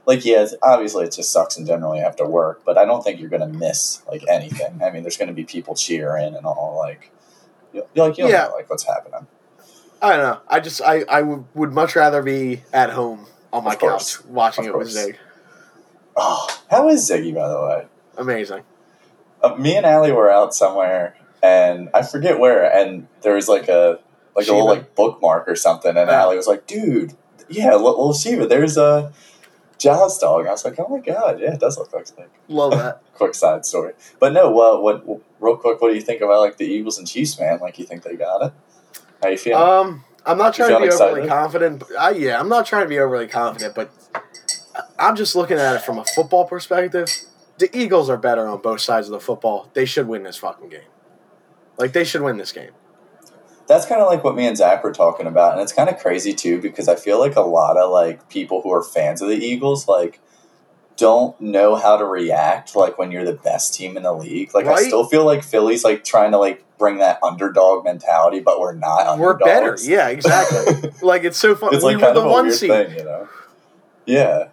Like 0.04 0.24
yeah, 0.24 0.44
obviously 0.62 1.04
it 1.04 1.12
just 1.12 1.30
sucks 1.30 1.56
and 1.56 1.64
generally 1.64 1.98
you 1.98 2.04
have 2.04 2.16
to 2.16 2.24
work, 2.24 2.62
but 2.64 2.76
I 2.76 2.84
don't 2.84 3.04
think 3.04 3.20
you're 3.20 3.28
gonna 3.30 3.46
miss 3.46 4.02
like 4.08 4.24
anything. 4.28 4.82
I 4.82 4.90
mean, 4.90 5.02
there's 5.04 5.16
gonna 5.16 5.32
be 5.32 5.44
people 5.44 5.76
cheering 5.76 6.34
and 6.34 6.44
all 6.44 6.71
like, 6.82 7.10
you 7.72 7.84
you- 7.94 8.02
like 8.02 8.18
you 8.18 8.28
Yeah. 8.28 8.48
know 8.48 8.54
like 8.56 8.68
what's 8.70 8.84
happening. 8.84 9.26
I 10.02 10.10
don't 10.16 10.22
know. 10.22 10.40
I 10.48 10.60
just 10.60 10.82
I 10.82 11.04
I 11.08 11.22
would, 11.22 11.44
would 11.54 11.72
much 11.72 11.94
rather 11.96 12.22
be 12.22 12.62
at 12.72 12.90
home 12.90 13.26
on 13.52 13.62
my 13.64 13.76
couch 13.76 14.24
watching 14.26 14.64
Of 14.66 14.70
it 14.74 14.78
with 14.78 14.88
course. 14.88 15.04
Zig. 15.04 15.18
Oh, 16.16 16.46
how 16.70 16.88
is 16.88 17.08
Ziggy 17.08 17.34
by 17.34 17.48
the 17.48 17.60
way? 17.60 17.86
Amazing. 18.18 18.62
uh, 19.42 19.54
me 19.56 19.76
and 19.76 19.86
Allie 19.86 20.12
were 20.12 20.30
out 20.30 20.54
somewhere, 20.54 21.16
and 21.42 21.88
I 21.94 22.02
forget 22.02 22.38
where, 22.38 22.64
and 22.72 23.06
there 23.22 23.34
was 23.34 23.48
like 23.48 23.68
a 23.68 23.98
like 24.36 24.46
a 24.48 24.52
little 24.52 24.66
like 24.66 24.94
bookmark 24.94 25.48
or 25.48 25.56
something, 25.56 25.96
and 25.96 26.10
Oh. 26.10 26.12
Allie 26.12 26.36
was 26.36 26.46
like, 26.46 26.66
"Dude, 26.66 27.14
yeah, 27.48 27.74
li- 27.74 27.82
little 27.82 28.12
Shiva, 28.12 28.46
there's 28.46 28.76
a 28.76 29.12
Jaws 29.82 30.18
dog." 30.18 30.46
I 30.46 30.50
was 30.50 30.64
like, 30.64 30.78
"Oh 30.78 30.88
my 30.88 31.00
god, 31.00 31.40
yeah, 31.40 31.54
it 31.54 31.60
does 31.60 31.78
look 31.78 31.92
like 31.92 32.06
Snake." 32.06 32.28
Love 32.48 32.72
that. 32.72 33.02
Quick 33.14 33.34
side 33.34 33.64
story, 33.66 33.92
but 34.18 34.32
no, 34.32 34.50
what 34.50 34.82
what 34.82 35.22
real 35.42 35.56
quick, 35.56 35.80
what 35.80 35.88
do 35.88 35.94
you 35.94 36.00
think 36.00 36.22
about 36.22 36.40
like 36.40 36.56
the 36.56 36.64
Eagles 36.64 36.98
and 36.98 37.06
Chiefs, 37.06 37.38
man? 37.38 37.58
Like, 37.60 37.78
you 37.78 37.84
think 37.84 38.02
they 38.02 38.16
got 38.16 38.46
it? 38.46 38.52
How 39.22 39.28
you 39.28 39.36
feeling? 39.36 39.62
Um, 39.62 40.04
I'm 40.24 40.38
not 40.38 40.54
trying 40.54 40.70
to 40.70 40.80
be 40.80 40.92
overly 40.92 41.28
confident. 41.28 41.80
But 41.80 41.98
I, 41.98 42.10
yeah, 42.10 42.40
I'm 42.40 42.48
not 42.48 42.66
trying 42.66 42.84
to 42.84 42.88
be 42.88 42.98
overly 42.98 43.26
confident, 43.26 43.74
but 43.74 43.90
I'm 44.98 45.16
just 45.16 45.34
looking 45.34 45.58
at 45.58 45.76
it 45.76 45.82
from 45.82 45.98
a 45.98 46.04
football 46.04 46.46
perspective. 46.46 47.08
The 47.58 47.76
Eagles 47.76 48.08
are 48.08 48.16
better 48.16 48.48
on 48.48 48.60
both 48.60 48.80
sides 48.80 49.08
of 49.08 49.12
the 49.12 49.20
football. 49.20 49.70
They 49.74 49.84
should 49.84 50.08
win 50.08 50.22
this 50.22 50.38
fucking 50.38 50.68
game. 50.70 50.80
Like 51.76 51.92
they 51.92 52.04
should 52.04 52.22
win 52.22 52.36
this 52.36 52.52
game. 52.52 52.70
That's 53.66 53.86
kind 53.86 54.00
of 54.00 54.08
like 54.08 54.24
what 54.24 54.34
me 54.34 54.46
and 54.46 54.56
Zach 54.56 54.82
were 54.82 54.92
talking 54.92 55.26
about, 55.26 55.52
and 55.52 55.62
it's 55.62 55.72
kind 55.72 55.88
of 55.88 55.98
crazy 55.98 56.32
too 56.32 56.60
because 56.60 56.88
I 56.88 56.96
feel 56.96 57.18
like 57.18 57.36
a 57.36 57.40
lot 57.40 57.76
of 57.76 57.90
like 57.90 58.28
people 58.28 58.62
who 58.62 58.72
are 58.72 58.82
fans 58.82 59.22
of 59.22 59.28
the 59.28 59.36
Eagles 59.36 59.88
like 59.88 60.20
don't 60.96 61.40
know 61.40 61.74
how 61.74 61.96
to 61.96 62.04
react 62.04 62.76
like 62.76 62.98
when 62.98 63.10
you're 63.10 63.24
the 63.24 63.32
best 63.32 63.74
team 63.74 63.96
in 63.96 64.02
the 64.02 64.12
league. 64.12 64.54
Like 64.54 64.66
I 64.66 64.82
still 64.82 65.04
feel 65.04 65.24
like 65.24 65.42
Philly's 65.42 65.84
like 65.84 66.04
trying 66.04 66.32
to 66.32 66.38
like 66.38 66.64
bring 66.78 66.98
that 66.98 67.18
underdog 67.22 67.84
mentality, 67.84 68.40
but 68.40 68.60
we're 68.60 68.74
not. 68.74 69.18
We're 69.18 69.36
better. 69.36 69.50
underdogs. 69.50 69.88
Yeah, 69.88 70.08
exactly. 70.08 70.90
like 71.02 71.24
it's 71.24 71.38
so 71.38 71.54
fun. 71.54 71.74
it's 71.74 71.84
we 71.84 71.94
like 71.96 72.14
were 72.14 72.20
the 72.20 72.28
one 72.28 72.52
seed. 72.52 72.70
thing, 72.70 72.98
you 72.98 73.04
know. 73.04 73.28
Yeah. 74.06 74.48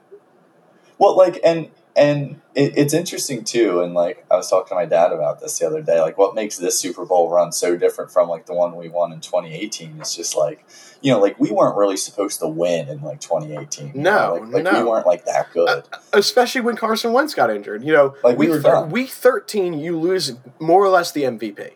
Well, 0.98 1.18
like, 1.18 1.40
and 1.44 1.70
and 2.00 2.42
it, 2.56 2.78
it's 2.78 2.94
interesting 2.94 3.44
too. 3.44 3.82
And 3.82 3.94
like, 3.94 4.26
I 4.32 4.36
was 4.36 4.50
talking 4.50 4.70
to 4.70 4.76
my 4.76 4.86
dad 4.86 5.12
about 5.12 5.40
this 5.42 5.60
the 5.60 5.68
other 5.68 5.82
day. 5.82 6.00
Like, 6.02 6.18
what 6.18 6.34
makes 6.36 6.58
this 6.58 6.80
Super 6.80 7.06
Bowl 7.06 7.30
run 7.30 7.52
so 7.52 7.76
different 7.78 8.12
from 8.12 8.30
like 8.30 8.46
the 8.46 8.54
one 8.54 8.76
we 8.76 8.90
won 8.90 9.12
in 9.12 9.20
2018 9.20 10.00
is 10.02 10.16
just 10.16 10.36
like, 10.36 10.66
you 11.02 11.12
know, 11.12 11.20
like 11.20 11.40
we 11.40 11.52
weren't 11.52 11.78
really 11.78 11.98
supposed 11.98 12.40
to 12.40 12.48
win 12.48 12.88
in 12.90 13.02
like 13.02 13.20
2018. 13.22 13.88
you 13.88 13.94
No, 14.02 14.36
know? 14.36 14.42
like, 14.50 14.64
like 14.66 14.74
we 14.74 14.84
weren't 14.90 15.06
like 15.08 15.26
that 15.26 15.52
good. 15.54 15.84
especially 16.14 16.62
when 16.62 16.76
Carson 16.76 17.14
Wentz 17.14 17.34
got 17.34 17.50
injured. 17.50 17.84
You 17.84 17.94
know, 17.94 18.16
Like, 18.24 18.38
we 18.38 18.50
week, 18.50 18.64
were 18.64 18.86
week 18.86 19.10
thirteen, 19.10 19.74
you 19.74 20.00
lose 20.00 20.34
more 20.60 20.84
or 20.84 20.90
less 20.90 21.12
the 21.12 21.24
MVP. 21.24 21.72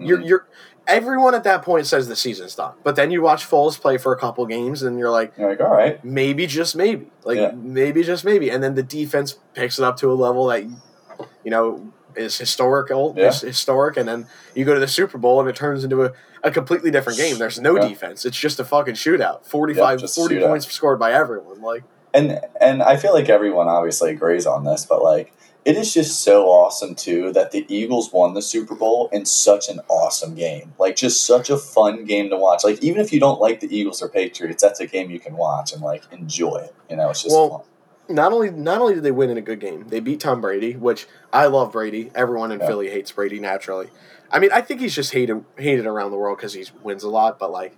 You're 0.00 0.18
Mhm. 0.18 0.28
you're 0.28 0.46
everyone 0.88 1.34
at 1.34 1.44
that 1.44 1.62
point 1.62 1.86
says 1.86 2.08
the 2.08 2.16
season's 2.16 2.54
done, 2.56 2.72
but 2.82 2.96
then 2.96 3.10
you 3.12 3.22
watch 3.22 3.48
Foles 3.48 3.80
play 3.80 3.98
for 3.98 4.12
a 4.12 4.18
couple 4.18 4.44
games, 4.46 4.82
and 4.82 4.98
you're 4.98 5.10
like, 5.10 5.34
You're 5.38 5.50
like, 5.50 5.60
all 5.60 5.70
right, 5.70 6.02
maybe 6.04 6.46
just 6.46 6.74
maybe, 6.74 7.06
like 7.24 7.36
Yeah. 7.38 7.52
maybe 7.54 8.02
just 8.02 8.24
maybe, 8.24 8.50
and 8.50 8.62
then 8.62 8.74
the 8.74 8.82
defense 8.82 9.38
picks 9.54 9.78
it 9.78 9.84
up 9.84 9.96
to 9.98 10.10
a 10.10 10.14
level 10.14 10.46
that 10.46 10.64
you 10.64 11.50
know 11.50 11.92
is 12.16 12.38
historical, 12.38 13.14
Yeah. 13.16 13.28
is 13.28 13.42
historic, 13.42 13.96
and 13.96 14.08
then 14.08 14.26
you 14.54 14.64
go 14.64 14.74
to 14.74 14.80
the 14.80 14.88
Super 14.88 15.18
Bowl 15.18 15.38
and 15.40 15.48
it 15.48 15.54
turns 15.54 15.84
into 15.84 16.04
a, 16.04 16.12
a 16.42 16.50
completely 16.50 16.90
different 16.90 17.18
game. 17.18 17.38
There's 17.38 17.60
no 17.60 17.76
Yeah. 17.76 17.86
defense; 17.88 18.24
it's 18.24 18.38
just 18.38 18.58
a 18.58 18.64
fucking 18.64 18.94
shootout. 18.94 19.44
45, 19.46 20.00
just 20.00 20.16
40 20.16 20.36
shootout. 20.36 20.46
points 20.48 20.66
scored 20.72 20.98
by 20.98 21.12
everyone. 21.12 21.60
Like 21.62 21.84
and 22.14 22.40
and 22.60 22.82
I 22.82 22.96
feel 22.96 23.12
like 23.12 23.28
everyone 23.28 23.68
obviously 23.68 24.10
agrees 24.10 24.46
on 24.46 24.64
this, 24.64 24.84
but 24.86 25.02
like 25.02 25.32
it 25.68 25.76
is 25.76 25.92
just 25.92 26.22
so 26.22 26.46
awesome 26.46 26.94
too 26.94 27.30
that 27.34 27.50
the 27.50 27.66
Eagles 27.68 28.10
won 28.10 28.32
the 28.32 28.40
Super 28.40 28.74
Bowl 28.74 29.10
in 29.12 29.26
such 29.26 29.68
an 29.68 29.80
awesome 29.88 30.34
game. 30.34 30.72
Like 30.78 30.96
just 30.96 31.26
such 31.26 31.50
a 31.50 31.58
fun 31.58 32.06
game 32.06 32.30
to 32.30 32.36
watch. 32.38 32.64
Like 32.64 32.82
even 32.82 33.02
if 33.02 33.12
you 33.12 33.20
don't 33.20 33.38
like 33.38 33.60
the 33.60 33.68
Eagles 33.76 34.00
or 34.00 34.08
Patriots, 34.08 34.62
that's 34.62 34.80
a 34.80 34.86
game 34.86 35.10
you 35.10 35.20
can 35.20 35.36
watch 35.36 35.74
and 35.74 35.82
like 35.82 36.04
enjoy 36.10 36.56
it. 36.56 36.74
You 36.88 36.96
know, 36.96 37.10
it's 37.10 37.22
just 37.22 37.34
Well, 37.36 37.66
fun. 38.08 38.16
not 38.16 38.32
only 38.32 38.50
not 38.50 38.80
only 38.80 38.94
did 38.94 39.02
they 39.02 39.10
win 39.10 39.28
in 39.28 39.36
a 39.36 39.42
good 39.42 39.60
game, 39.60 39.86
they 39.88 40.00
beat 40.00 40.20
Tom 40.20 40.40
Brady, 40.40 40.72
which 40.74 41.06
I 41.34 41.46
love 41.46 41.72
Brady. 41.72 42.10
Everyone 42.14 42.50
in 42.50 42.60
Yeah. 42.60 42.66
Philly 42.66 42.88
hates 42.88 43.12
Brady 43.12 43.38
naturally. 43.38 43.88
I 44.30 44.38
mean, 44.38 44.50
I 44.52 44.62
think 44.62 44.80
he's 44.80 44.94
just 44.94 45.12
hated 45.12 45.44
hated 45.58 45.84
around 45.84 46.12
the 46.12 46.16
world 46.16 46.38
because 46.38 46.54
he 46.54 46.64
wins 46.82 47.02
a 47.04 47.10
lot. 47.10 47.38
But 47.38 47.50
like, 47.52 47.76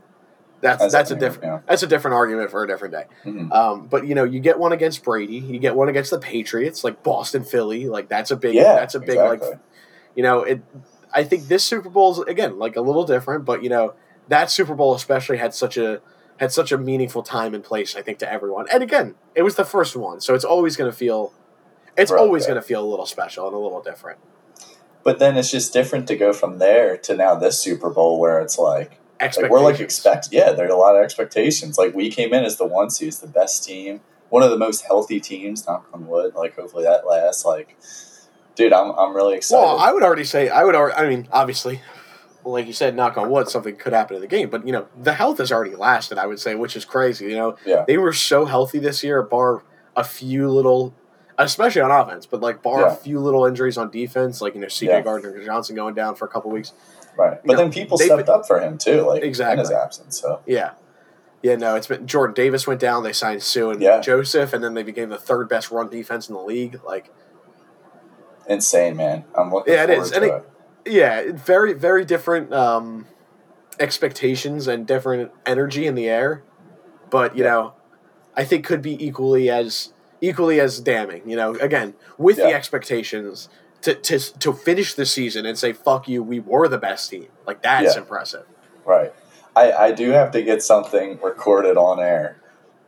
that's 0.60 0.92
that's 0.92 1.10
a 1.10 1.16
different 1.16 1.44
yeah. 1.44 1.60
that's 1.66 1.82
a 1.82 1.86
different 1.86 2.14
argument 2.14 2.50
for 2.50 2.62
a 2.62 2.66
different 2.66 2.92
day. 2.92 3.04
Mhm. 3.24 3.52
Um, 3.52 3.86
but 3.86 4.06
you 4.06 4.14
know, 4.14 4.24
you 4.24 4.40
get 4.40 4.58
one 4.58 4.72
against 4.72 5.02
Brady, 5.02 5.36
you 5.36 5.58
get 5.58 5.74
one 5.74 5.88
against 5.88 6.10
the 6.10 6.18
Patriots, 6.18 6.84
like 6.84 7.02
Boston, 7.02 7.44
Philly. 7.44 7.86
Like 7.86 8.08
that's 8.08 8.30
a 8.30 8.36
big 8.36 8.54
Yeah, 8.54 8.74
that's 8.74 8.94
a 8.94 9.00
big 9.00 9.10
exactly. 9.10 9.50
like 9.50 9.58
you 10.14 10.22
know 10.22 10.42
it. 10.42 10.62
I 11.12 11.24
think 11.24 11.48
this 11.48 11.64
Super 11.64 11.88
Bowl 11.88 12.12
is 12.12 12.18
again 12.18 12.58
like 12.58 12.76
a 12.76 12.80
little 12.80 13.04
different, 13.04 13.44
but 13.44 13.62
you 13.62 13.70
know 13.70 13.94
that 14.28 14.50
Super 14.50 14.74
Bowl 14.74 14.94
especially 14.94 15.38
had 15.38 15.54
such 15.54 15.76
a 15.76 16.00
had 16.38 16.52
such 16.52 16.72
a 16.72 16.78
meaningful 16.78 17.22
time 17.22 17.54
and 17.54 17.64
place. 17.64 17.96
I 17.96 18.02
think 18.02 18.18
to 18.18 18.30
everyone, 18.30 18.66
and 18.72 18.82
again, 18.82 19.14
it 19.34 19.42
was 19.42 19.56
the 19.56 19.64
first 19.64 19.96
one, 19.96 20.20
so 20.20 20.34
it's 20.34 20.44
always 20.44 20.76
going 20.76 20.90
to 20.90 20.96
feel 20.96 21.32
it's 21.96 22.12
always 22.12 22.46
going 22.46 22.56
to 22.56 22.62
feel 22.62 22.84
a 22.84 22.88
little 22.88 23.06
special 23.06 23.46
and 23.46 23.54
a 23.54 23.58
little 23.58 23.82
different. 23.82 24.18
But 25.02 25.18
then 25.18 25.36
it's 25.36 25.50
just 25.50 25.72
different 25.72 26.06
to 26.08 26.16
go 26.16 26.32
from 26.32 26.58
there 26.58 26.96
to 26.98 27.16
now 27.16 27.34
this 27.34 27.58
Super 27.58 27.90
Bowl 27.90 28.20
where 28.20 28.40
it's 28.40 28.58
like 28.58 28.99
like 29.20 29.50
we're 29.50 29.60
like 29.60 29.80
expect 29.80 30.28
yeah, 30.32 30.52
there's 30.52 30.70
a 30.70 30.76
lot 30.76 30.96
of 30.96 31.02
expectations. 31.02 31.78
Like 31.78 31.94
we 31.94 32.10
came 32.10 32.32
in 32.32 32.44
as 32.44 32.56
the 32.56 32.66
one 32.66 32.90
seed, 32.90 33.12
the 33.14 33.26
best 33.26 33.64
team, 33.64 34.00
one 34.30 34.42
of 34.42 34.50
the 34.50 34.56
most 34.58 34.82
healthy 34.82 35.20
teams, 35.20 35.66
knock 35.66 35.88
on 35.92 36.06
wood. 36.06 36.34
Like 36.34 36.56
hopefully 36.56 36.84
that 36.84 37.06
lasts. 37.06 37.44
Like 37.44 37.76
dude, 38.54 38.72
I'm 38.72 38.90
I'm 38.92 39.14
really 39.14 39.36
excited. 39.36 39.62
Well, 39.62 39.78
I 39.78 39.92
would 39.92 40.02
already 40.02 40.24
say 40.24 40.48
I 40.48 40.64
would. 40.64 40.74
Already, 40.74 40.94
I 40.96 41.08
mean, 41.08 41.28
obviously, 41.32 41.80
like 42.44 42.66
you 42.66 42.72
said, 42.72 42.96
knock 42.96 43.16
on 43.16 43.30
wood, 43.30 43.48
something 43.48 43.76
could 43.76 43.92
happen 43.92 44.16
in 44.16 44.22
the 44.22 44.28
game. 44.28 44.48
But 44.50 44.66
you 44.66 44.72
know, 44.72 44.86
the 45.00 45.12
health 45.14 45.38
has 45.38 45.52
already 45.52 45.76
lasted. 45.76 46.18
I 46.18 46.26
would 46.26 46.40
say, 46.40 46.54
which 46.54 46.76
is 46.76 46.84
crazy. 46.84 47.26
You 47.26 47.36
know, 47.36 47.56
Yeah. 47.66 47.84
they 47.86 47.98
were 47.98 48.12
so 48.12 48.46
healthy 48.46 48.78
this 48.78 49.04
year, 49.04 49.22
bar 49.22 49.62
a 49.96 50.04
few 50.04 50.48
little, 50.50 50.94
especially 51.36 51.82
on 51.82 51.90
offense, 51.90 52.26
but 52.26 52.40
like 52.40 52.62
bar 52.62 52.80
Yeah. 52.80 52.92
a 52.92 52.96
few 52.96 53.18
little 53.20 53.44
injuries 53.44 53.76
on 53.76 53.90
defense, 53.90 54.40
like 54.40 54.54
you 54.54 54.60
know, 54.60 54.68
C.J. 54.68 54.90
Yeah. 54.92 55.00
Gardner 55.02 55.44
Johnson 55.44 55.76
going 55.76 55.94
down 55.94 56.14
for 56.14 56.24
a 56.24 56.28
couple 56.28 56.50
weeks. 56.50 56.72
Right. 57.16 57.40
But 57.44 57.52
you 57.52 57.56
then 57.58 57.72
people 57.72 57.98
stepped 57.98 58.28
up 58.28 58.46
for 58.46 58.60
him 58.60 58.78
too, 58.78 59.02
like 59.02 59.22
in 59.22 59.28
Exactly. 59.28 59.60
his 59.62 59.70
absence. 59.70 60.20
So 60.20 60.40
Yeah. 60.46 60.72
Yeah, 61.42 61.56
no, 61.56 61.74
it's 61.74 61.86
been 61.86 62.06
Jordan 62.06 62.34
Davis 62.34 62.66
went 62.66 62.80
down. 62.80 63.02
They 63.02 63.14
signed 63.14 63.42
Suh 63.42 63.70
and 63.70 63.80
Yeah. 63.80 64.00
Joseph, 64.00 64.52
and 64.52 64.62
then 64.62 64.74
they 64.74 64.82
became 64.82 65.08
the 65.08 65.16
third 65.18 65.48
best 65.48 65.70
run 65.70 65.88
defense 65.88 66.28
in 66.28 66.34
the 66.34 66.40
league. 66.42 66.80
Like, 66.84 67.10
insane, 68.46 68.96
man. 68.96 69.24
I'm 69.34 69.50
looking 69.52 69.72
Yeah, 69.74 69.84
it 69.84 69.86
to 70.04 70.16
And 70.16 70.24
it. 70.24 70.44
it- 70.86 70.92
yeah, 70.92 71.22
very, 71.32 71.72
very 71.72 72.04
different 72.04 72.52
um, 72.52 73.06
expectations 73.78 74.66
and 74.66 74.86
different 74.86 75.30
energy 75.46 75.86
in 75.86 75.94
the 75.94 76.08
air. 76.08 76.42
But 77.10 77.36
you 77.36 77.44
Yeah. 77.44 77.50
know, 77.50 77.72
I 78.36 78.44
think 78.44 78.64
could 78.66 78.82
be 78.82 79.02
equally 79.04 79.50
as 79.50 79.92
equally 80.20 80.60
as 80.60 80.78
damning. 80.80 81.22
You 81.24 81.36
know, 81.36 81.54
again 81.56 81.94
with 82.18 82.36
the 82.36 82.52
expectations 82.54 83.48
to, 83.82 83.94
to 83.94 84.18
to 84.38 84.52
finish 84.52 84.94
the 84.94 85.06
season 85.06 85.46
and 85.46 85.56
say 85.58 85.72
"fuck 85.72 86.08
you," 86.08 86.22
we 86.22 86.40
were 86.40 86.68
the 86.68 86.78
best 86.78 87.10
team. 87.10 87.28
Like 87.46 87.62
that's 87.62 87.94
Yeah. 87.94 88.00
impressive. 88.02 88.46
Right. 88.84 89.12
I, 89.56 89.72
I 89.72 89.92
do 89.92 90.10
have 90.10 90.30
to 90.32 90.42
get 90.42 90.62
something 90.62 91.18
recorded 91.22 91.76
on 91.76 91.98
air 92.00 92.40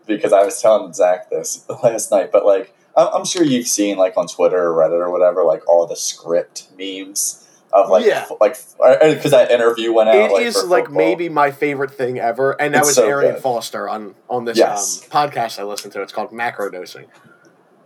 because 0.06 0.32
I 0.32 0.44
was 0.44 0.60
telling 0.62 0.92
Zach 0.92 1.28
this 1.30 1.64
last 1.82 2.10
night, 2.10 2.30
but 2.32 2.44
like 2.46 2.74
I'm, 2.96 3.08
I'm 3.14 3.24
sure 3.24 3.42
you've 3.42 3.66
seen 3.66 3.96
like 3.96 4.16
on 4.16 4.26
Twitter 4.28 4.70
or 4.70 4.74
Reddit 4.76 5.00
or 5.04 5.10
whatever, 5.10 5.42
like 5.44 5.66
all 5.68 5.86
the 5.86 5.96
script 5.96 6.68
memes 6.78 7.38
of 7.72 7.88
like 7.88 8.04
Yeah. 8.06 8.26
f- 8.30 8.32
like 8.40 8.56
because 9.00 9.30
that 9.32 9.50
interview 9.50 9.92
went 9.92 10.10
out. 10.10 10.14
It 10.14 10.30
like, 10.32 10.42
is 10.44 10.62
like 10.64 10.90
maybe 10.90 11.28
my 11.28 11.50
favorite 11.50 11.90
thing 11.90 12.18
ever, 12.18 12.52
and 12.60 12.74
that 12.74 12.80
It's 12.80 12.88
was 12.88 12.96
so 12.96 13.08
Arian 13.08 13.34
good. 13.34 13.42
Foster 13.42 13.88
on 13.88 14.14
on 14.28 14.44
this 14.44 14.58
Yes. 14.58 15.02
um, 15.04 15.10
podcast 15.10 15.58
I 15.58 15.64
listened 15.64 15.92
to. 15.94 16.02
It's 16.02 16.12
called 16.12 16.32
Macro 16.32 16.70
Dosing. 16.70 17.06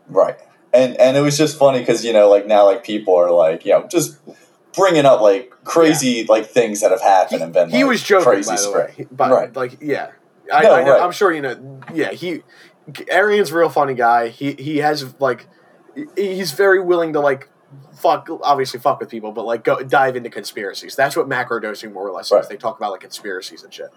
right, 0.09 0.37
and 0.73 0.97
and 1.01 1.17
it 1.17 1.21
was 1.21 1.37
just 1.39 1.59
funny 1.59 1.81
because 1.81 2.05
you 2.05 2.13
know 2.13 2.29
like 2.29 2.47
now 2.47 2.67
like 2.67 2.85
people 2.85 3.15
are 3.17 3.31
like 3.31 3.65
you 3.65 3.73
know 3.73 3.87
just 3.89 4.19
bringing 4.75 5.07
up 5.07 5.21
like 5.21 5.51
crazy 5.65 6.25
like 6.29 6.47
things 6.47 6.81
that 6.83 6.91
have 6.91 7.01
happened 7.01 7.39
He, 7.39 7.45
and 7.45 7.53
been 7.53 7.71
he 7.71 7.79
like, 7.83 7.89
was 7.89 8.03
joking, 8.03 8.25
crazy 8.25 8.51
by 8.55 8.61
the 8.61 8.73
way. 8.73 9.07
But 9.11 9.31
Right. 9.31 9.57
like, 9.57 9.79
yeah, 9.81 10.11
I, 10.53 10.63
No, 10.63 10.73
I 10.73 10.83
right. 10.89 11.01
I'm 11.01 11.13
sure 11.13 11.33
you 11.33 11.41
know. 11.41 11.81
Yeah, 11.95 12.11
he 12.13 12.43
Arian's 13.11 13.51
a 13.51 13.57
real 13.59 13.69
funny 13.71 13.95
guy. 13.95 14.29
He 14.29 14.53
he 14.53 14.79
has 14.79 15.15
like 15.19 15.47
he's 16.17 16.53
very 16.53 16.81
willing 16.81 17.15
to 17.15 17.21
like 17.21 17.49
fuck 17.95 18.29
obviously 18.43 18.79
fuck 18.79 19.01
with 19.01 19.09
people, 19.09 19.33
but 19.33 19.45
like 19.47 19.65
go 19.65 19.83
dive 19.83 20.15
into 20.15 20.29
conspiracies. 20.31 20.95
That's 20.95 21.17
what 21.17 21.27
macro 21.27 21.59
dosing 21.59 21.93
more 21.93 22.07
or 22.07 22.13
less 22.13 22.31
Right. 22.31 22.43
is. 22.43 22.49
They 22.49 22.57
talk 22.57 22.77
about 22.79 22.93
like 22.93 23.01
conspiracies 23.01 23.63
and 23.63 23.73
shit. 23.73 23.89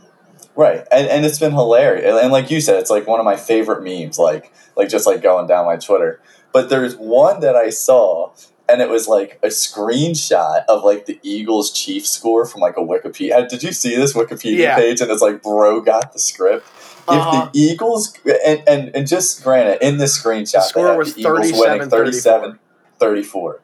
Right, 0.55 0.85
and, 0.91 1.07
and 1.07 1.25
it's 1.25 1.37
been 1.39 1.51
hilarious, 1.51 2.05
and, 2.05 2.17
and 2.17 2.31
like 2.31 2.49
you 2.49 2.59
said, 2.61 2.79
it's 2.79 2.89
like 2.89 3.05
one 3.07 3.19
of 3.19 3.25
my 3.25 3.35
favorite 3.35 3.83
memes. 3.83 4.17
Like 4.17 4.51
like 4.75 4.89
just 4.89 5.05
like 5.05 5.21
going 5.21 5.47
down 5.47 5.65
my 5.65 5.75
Twitter. 5.75 6.21
But 6.51 6.69
there's 6.69 6.95
one 6.95 7.41
that 7.41 7.55
I 7.55 7.69
saw, 7.69 8.31
and 8.67 8.81
it 8.81 8.89
was 8.89 9.07
like 9.07 9.39
a 9.43 9.47
screenshot 9.47 10.65
of 10.67 10.83
like 10.83 11.05
the 11.05 11.19
Eagles 11.21 11.71
Chief 11.71 12.07
score 12.07 12.45
from 12.45 12.61
like 12.61 12.77
a 12.77 12.81
Wikipedia. 12.81 13.47
Did 13.47 13.63
you 13.63 13.71
see 13.71 13.95
this 13.95 14.13
Wikipedia 14.13 14.57
Yeah. 14.57 14.75
page? 14.75 15.01
And 15.01 15.11
it's 15.11 15.21
like, 15.21 15.43
bro, 15.43 15.81
got 15.81 16.13
the 16.13 16.19
script. 16.19 16.65
Uh-huh. 17.07 17.47
If 17.47 17.53
the 17.53 17.59
Eagles 17.59 18.13
and, 18.45 18.63
and 18.67 18.95
and 18.95 19.07
just 19.07 19.43
granted, 19.43 19.85
in 19.85 19.97
this 19.97 20.21
screenshot, 20.21 20.53
The 20.53 20.61
score 20.61 20.83
they 20.83 20.89
have 20.89 20.97
was 20.97 21.13
the 21.15 21.21
Eagles 21.21 21.51
37, 21.51 21.71
winning 21.71 21.89
37 21.89 22.59
34. 22.99 23.61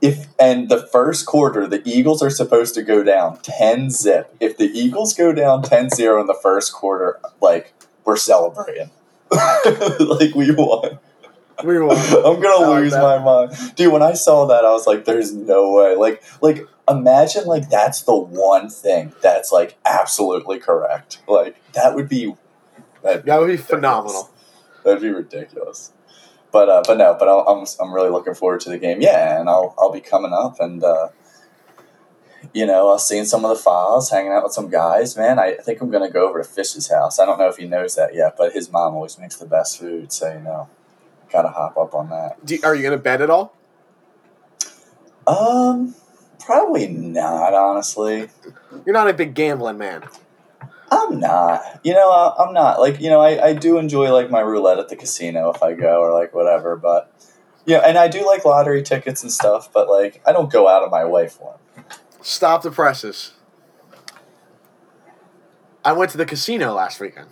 If 0.00 0.26
and 0.38 0.68
the 0.68 0.86
first 0.86 1.26
quarter, 1.26 1.66
the 1.66 1.82
Eagles 1.84 2.22
are 2.22 2.30
supposed 2.30 2.74
to 2.76 2.82
go 2.82 3.02
down 3.02 3.38
10 3.42 3.90
zip. 3.90 4.34
If 4.38 4.56
the 4.56 4.66
Eagles 4.66 5.12
go 5.12 5.32
down 5.32 5.62
10-0 5.62 6.20
in 6.20 6.26
the 6.26 6.38
first 6.40 6.72
quarter, 6.72 7.18
like 7.40 7.74
we're 8.04 8.16
celebrating. 8.16 8.90
like 9.30 10.34
we 10.34 10.52
won. 10.52 10.98
We 11.64 11.78
won. 11.82 11.96
I'm 11.96 12.40
gonna 12.40 12.64
I 12.64 12.80
lose 12.80 12.92
my 12.92 13.18
mind. 13.18 13.74
Dude, 13.74 13.92
when 13.92 14.02
I 14.02 14.12
saw 14.12 14.46
that, 14.46 14.64
I 14.64 14.70
was 14.72 14.86
like, 14.86 15.04
there's 15.04 15.32
no 15.32 15.72
way. 15.72 15.96
Like 15.96 16.22
like 16.40 16.66
imagine 16.88 17.46
like 17.46 17.68
that's 17.68 18.02
the 18.02 18.16
one 18.16 18.68
thing 18.68 19.12
that's 19.22 19.52
like 19.52 19.76
absolutely 19.84 20.58
correct. 20.58 21.20
Like 21.26 21.56
that 21.72 21.94
would 21.94 22.08
be 22.08 22.34
that'd 23.02 23.24
That 23.24 23.40
would 23.40 23.48
be 23.48 23.56
phenomenal. 23.56 24.30
That'd 24.84 25.02
be 25.02 25.10
ridiculous. 25.10 25.92
But 26.50 26.68
uh, 26.68 26.82
but 26.86 26.96
no, 26.96 27.16
but 27.18 27.28
I'll, 27.28 27.40
I'm 27.40 27.66
I'm 27.80 27.92
really 27.92 28.10
looking 28.10 28.34
forward 28.34 28.60
to 28.60 28.70
the 28.70 28.78
game. 28.78 29.00
Yeah, 29.00 29.40
and 29.40 29.48
I'll 29.48 29.74
I'll 29.78 29.92
be 29.92 30.00
coming 30.00 30.32
up 30.32 30.60
and 30.60 30.82
uh, 30.82 31.08
you 32.54 32.64
know 32.64 32.88
I'll 32.88 32.98
seeing 32.98 33.24
some 33.24 33.44
of 33.44 33.50
the 33.50 33.62
files, 33.62 34.10
hanging 34.10 34.32
out 34.32 34.44
with 34.44 34.52
some 34.52 34.70
guys. 34.70 35.16
Man, 35.16 35.38
I 35.38 35.54
think 35.54 35.80
I'm 35.80 35.90
gonna 35.90 36.10
go 36.10 36.28
over 36.28 36.42
to 36.42 36.48
Fish's 36.48 36.88
house. 36.90 37.18
I 37.18 37.26
don't 37.26 37.38
know 37.38 37.48
if 37.48 37.56
he 37.56 37.66
knows 37.66 37.96
that 37.96 38.14
yet, 38.14 38.36
but 38.38 38.52
his 38.52 38.72
mom 38.72 38.94
always 38.94 39.18
makes 39.18 39.36
the 39.36 39.46
best 39.46 39.78
food, 39.78 40.10
so 40.10 40.32
you 40.32 40.40
know, 40.40 40.68
gotta 41.30 41.48
hop 41.48 41.76
up 41.76 41.94
on 41.94 42.10
that. 42.10 42.44
Do, 42.44 42.58
are 42.64 42.74
you 42.74 42.82
gonna 42.82 42.96
bet 42.98 43.20
at 43.20 43.30
all? 43.30 43.54
Um, 45.26 45.94
Probably 46.40 46.86
not, 46.88 47.52
honestly. 47.52 48.28
You're 48.86 48.94
not 48.94 49.08
a 49.10 49.12
big 49.12 49.34
gambling 49.34 49.76
man. 49.76 50.04
I'm 50.90 51.20
not. 51.20 51.60
You 51.84 51.92
know, 51.92 52.10
I- 52.10 52.42
I'm 52.42 52.54
not. 52.54 52.80
Like, 52.80 53.00
you 53.00 53.10
know, 53.10 53.20
I, 53.20 53.48
I 53.48 53.52
do 53.52 53.76
enjoy 53.76 54.10
like 54.12 54.30
my 54.30 54.40
roulette 54.40 54.78
at 54.78 54.88
the 54.88 54.96
casino 54.96 55.50
if 55.50 55.62
I 55.62 55.74
go 55.74 56.00
or 56.00 56.12
like 56.14 56.34
whatever, 56.34 56.76
but 56.76 57.12
yeah, 57.66 57.78
and 57.84 57.98
I 57.98 58.08
do 58.08 58.24
like 58.26 58.46
lottery 58.46 58.82
tickets 58.82 59.22
and 59.22 59.30
stuff, 59.30 59.70
but 59.72 59.88
like 59.90 60.22
I 60.26 60.32
don't 60.32 60.50
go 60.50 60.68
out 60.68 60.82
of 60.82 60.90
my 60.90 61.04
way 61.04 61.28
for 61.28 61.58
them. 61.76 61.84
Stop 62.22 62.62
the 62.62 62.70
presses. 62.70 63.32
I 65.84 65.92
went 65.92 66.10
to 66.12 66.16
the 66.16 66.24
casino 66.26 66.72
last 66.72 67.00
weekend. 67.00 67.28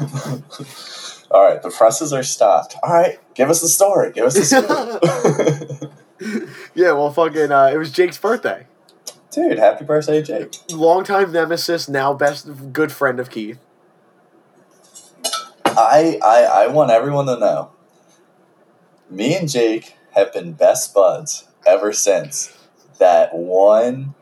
All 1.30 1.44
right, 1.44 1.62
the 1.62 1.70
presses 1.70 2.12
are 2.12 2.22
stopped. 2.22 2.76
All 2.82 2.92
right, 2.92 3.18
give 3.34 3.50
us 3.50 3.60
the 3.60 3.68
story. 3.68 4.12
Give 4.12 4.24
us 4.24 4.34
the 4.34 4.44
story. 5.80 6.58
Yeah, 6.74 6.92
well, 6.92 7.10
fucking, 7.12 7.52
uh, 7.52 7.70
it 7.72 7.76
was 7.76 7.92
Jake's 7.92 8.18
birthday. 8.18 8.66
Dude, 9.30 9.58
happy 9.58 9.84
birthday, 9.84 10.22
Jake. 10.22 10.54
Longtime 10.70 11.32
nemesis, 11.32 11.88
now 11.88 12.14
best 12.14 12.72
good 12.72 12.90
friend 12.90 13.20
of 13.20 13.30
Keith. 13.30 13.58
I, 15.64 16.18
I 16.24 16.64
I 16.64 16.66
want 16.68 16.90
everyone 16.90 17.26
to 17.26 17.38
know. 17.38 17.70
Me 19.10 19.36
and 19.36 19.48
Jake 19.48 19.94
have 20.12 20.32
been 20.32 20.52
best 20.54 20.92
buds 20.92 21.46
ever 21.66 21.92
since 21.92 22.56
that 22.98 23.34
one 23.34 24.14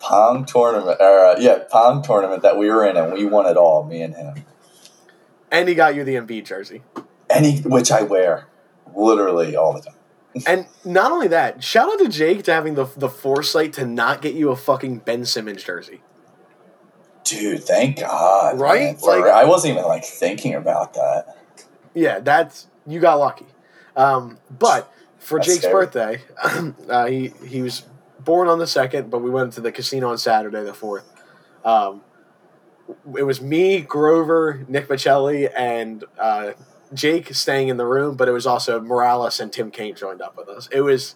Pong 0.00 0.44
tournament, 0.44 0.98
or 1.00 1.24
uh, 1.26 1.36
yeah, 1.38 1.60
Pong 1.70 2.02
tournament 2.02 2.42
that 2.42 2.58
we 2.58 2.68
were 2.68 2.84
in, 2.84 2.96
and 2.96 3.12
we 3.12 3.24
won 3.24 3.46
it 3.46 3.56
all. 3.56 3.84
Me 3.84 4.02
and 4.02 4.14
him, 4.14 4.44
And 5.52 5.68
he 5.68 5.76
got 5.76 5.94
you 5.94 6.02
the 6.02 6.16
Embiid 6.16 6.44
jersey. 6.46 6.82
any 7.30 7.58
which 7.60 7.92
I 7.92 8.02
wear 8.02 8.48
literally 8.96 9.54
all 9.54 9.72
the 9.74 9.82
time. 9.82 9.94
And 10.46 10.66
not 10.82 11.12
only 11.12 11.28
that, 11.28 11.62
shout 11.62 11.90
out 11.92 11.98
to 11.98 12.08
Jake 12.08 12.42
to 12.44 12.52
having 12.54 12.74
the, 12.74 12.86
the 12.96 13.10
foresight 13.10 13.74
to 13.74 13.84
not 13.86 14.22
get 14.22 14.34
you 14.34 14.48
a 14.50 14.56
fucking 14.56 15.00
Ben 15.00 15.26
Simmons 15.26 15.62
jersey. 15.62 16.00
Dude, 17.24 17.62
thank 17.62 18.00
God. 18.00 18.58
Right? 18.58 18.96
man. 18.98 19.20
Like- 19.20 19.30
I 19.30 19.44
wasn't 19.44 19.74
even 19.74 19.84
like 19.84 20.04
thinking 20.04 20.54
about 20.54 20.94
that. 20.94 21.36
Yeah, 21.94 22.20
that's 22.20 22.66
you 22.86 22.98
got 22.98 23.18
lucky. 23.18 23.46
Um, 23.94 24.38
but 24.50 24.90
for 25.18 25.38
That's 25.38 25.48
Jake's 25.48 25.58
scary. 25.64 25.74
birthday, 25.86 26.20
uh, 26.88 27.06
he 27.06 27.28
he 27.46 27.60
was 27.60 27.82
born 28.18 28.48
on 28.48 28.58
the 28.58 28.66
second, 28.66 29.10
but 29.10 29.18
we 29.18 29.28
went 29.30 29.52
to 29.52 29.60
the 29.60 29.70
casino 29.70 30.08
on 30.10 30.16
Saturday 30.18 30.62
the 30.64 30.72
fourth. 30.74 31.12
Um, 31.64 32.00
it 33.18 33.24
was 33.24 33.40
me, 33.40 33.80
Grover, 33.80 34.64
Nick 34.68 34.88
Michelli, 34.88 35.50
and 35.56 36.04
uh, 36.18 36.52
Jake 36.94 37.34
staying 37.34 37.68
in 37.68 37.76
the 37.76 37.86
room, 37.86 38.16
but 38.16 38.28
it 38.28 38.32
was 38.32 38.46
also 38.46 38.80
Morales 38.80 39.40
and 39.40 39.52
Tim 39.52 39.70
Kaine 39.70 39.94
joined 39.94 40.20
up 40.20 40.36
with 40.36 40.48
us. 40.48 40.68
It 40.72 40.82
was 40.82 41.14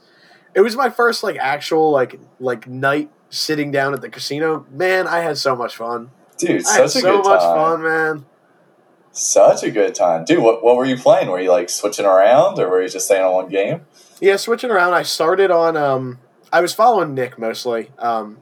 it 0.54 0.60
was 0.60 0.74
my 0.76 0.90
first 0.90 1.22
like 1.22 1.36
actual 1.36 1.90
like 1.90 2.18
like 2.40 2.66
night 2.66 3.10
sitting 3.30 3.70
down 3.70 3.92
at 3.92 4.00
the 4.00 4.08
casino. 4.08 4.66
Man, 4.70 5.06
I 5.06 5.20
had 5.20 5.38
so 5.38 5.54
much 5.54 5.76
fun. 5.76 6.10
Dude, 6.38 6.66
I 6.66 6.72
had 6.72 6.90
such 6.90 6.96
a 6.96 7.00
so 7.00 7.16
good 7.22 7.28
much 7.28 7.40
time. 7.40 7.56
fun, 7.56 7.82
man. 7.82 8.26
Such 9.12 9.62
a 9.62 9.70
good 9.70 9.94
time. 9.94 10.24
Dude, 10.26 10.42
what, 10.42 10.62
what 10.62 10.76
were 10.76 10.84
you 10.84 10.98
playing? 10.98 11.28
Were 11.28 11.40
you 11.40 11.50
like 11.50 11.70
switching 11.70 12.04
around 12.04 12.58
or 12.58 12.68
were 12.68 12.82
you 12.82 12.88
just 12.88 13.06
staying 13.06 13.24
on 13.24 13.32
one 13.32 13.48
game? 13.48 13.86
Yeah, 14.20 14.36
switching 14.36 14.70
around. 14.70 14.92
I 14.92 15.02
started 15.02 15.50
on. 15.50 15.76
Um, 15.76 16.18
I 16.52 16.60
was 16.60 16.74
following 16.74 17.14
Nick 17.14 17.38
mostly. 17.38 17.90
Um, 17.98 18.38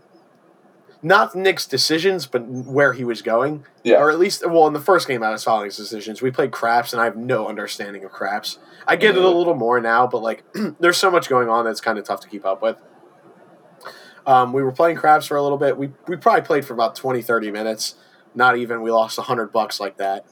not 1.05 1.35
Nick's 1.37 1.67
decisions, 1.67 2.27
but 2.27 2.45
where 2.49 2.95
he 2.95 3.05
was 3.05 3.21
going, 3.23 3.65
Yeah. 3.83 3.99
or 3.99 4.11
at 4.11 4.19
least, 4.19 4.45
well, 4.49 4.67
in 4.67 4.73
the 4.73 4.81
first 4.81 5.07
game 5.07 5.23
I 5.23 5.31
was 5.31 5.45
following 5.45 5.67
his 5.67 5.77
decisions. 5.77 6.23
We 6.23 6.31
played 6.31 6.51
craps, 6.51 6.93
and 6.93 7.01
I 7.01 7.05
have 7.05 7.17
no 7.17 7.47
understanding 7.47 8.05
of 8.05 8.11
craps. 8.11 8.59
I 8.89 8.97
get 8.97 9.15
it 9.15 9.19
a 9.19 9.21
Mhm. 9.29 9.35
little 9.37 9.55
more 9.55 9.81
now, 9.81 10.07
but 10.07 10.23
like, 10.23 10.43
there's 10.81 10.97
so 10.97 11.11
much 11.11 11.29
going 11.29 11.49
on 11.49 11.65
that's 11.67 11.81
kind 11.81 11.99
of 11.99 12.05
tough 12.05 12.21
to 12.21 12.29
keep 12.29 12.45
up 12.47 12.63
with. 12.63 12.79
Um, 14.27 14.53
we 14.55 14.63
were 14.63 14.73
playing 14.73 14.97
craps 14.97 15.27
for 15.27 15.37
a 15.37 15.43
little 15.43 15.59
bit. 15.59 15.77
We 15.77 15.93
we 16.09 16.17
probably 16.17 16.41
played 16.43 16.65
for 16.65 16.73
about 16.73 16.95
20, 16.95 17.21
30 17.21 17.51
minutes. 17.51 17.97
Not 18.35 18.57
even. 18.57 18.81
We 18.81 18.91
lost 18.91 19.19
hundred 19.21 19.53
bucks 19.53 19.79
like 19.79 19.99
that. 19.99 20.25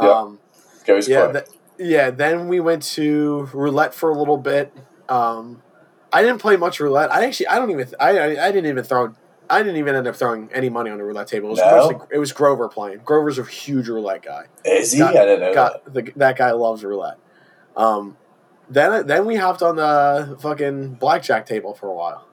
Yeah. 0.00 0.08
Um, 0.08 0.38
Goes 0.86 1.08
yeah, 1.08 1.32
th- 1.32 1.44
yeah. 1.78 2.10
Then 2.10 2.46
we 2.46 2.60
went 2.60 2.82
to 2.94 3.48
roulette 3.52 3.92
for 3.94 4.10
a 4.10 4.16
little 4.16 4.36
bit. 4.36 4.72
Um, 5.08 5.62
I 6.12 6.22
didn't 6.22 6.38
play 6.40 6.56
much 6.56 6.78
roulette. 6.78 7.12
I 7.12 7.24
actually, 7.24 7.48
I 7.48 7.58
don't 7.58 7.70
even, 7.70 7.88
I, 7.98 8.18
I, 8.18 8.46
I 8.46 8.52
didn't 8.52 8.66
even 8.70 8.84
throw, 8.84 9.14
I 9.50 9.62
didn't 9.62 9.76
even 9.76 9.94
end 9.94 10.06
up 10.06 10.16
throwing 10.16 10.48
any 10.52 10.68
money 10.70 10.90
on 10.90 10.98
the 10.98 11.04
roulette 11.04 11.26
table. 11.28 11.48
It 11.48 11.52
was, 11.52 11.58
No? 11.60 11.70
mostly, 11.70 11.96
it 12.12 12.18
was 12.18 12.32
Grover 12.32 12.68
playing. 12.68 13.00
Grover's 13.04 13.38
a 13.38 13.44
huge 13.44 13.88
roulette 13.88 14.22
guy. 14.22 14.44
Is 14.64 14.92
he? 14.92 14.98
got- 15.00 15.16
I 15.16 15.24
didn't 15.24 15.40
know 15.40 15.54
that. 15.54 15.92
The, 15.94 16.12
that 16.16 16.38
guy 16.38 16.52
loves 16.52 16.82
roulette. 16.84 17.18
Um, 17.76 18.16
then 18.70 19.06
then 19.06 19.26
we 19.26 19.36
hopped 19.36 19.62
on 19.62 19.76
the 19.76 20.38
fucking 20.40 20.94
blackjack 20.94 21.44
table 21.46 21.74
for 21.74 21.88
a 21.88 21.94
while. 21.94 22.26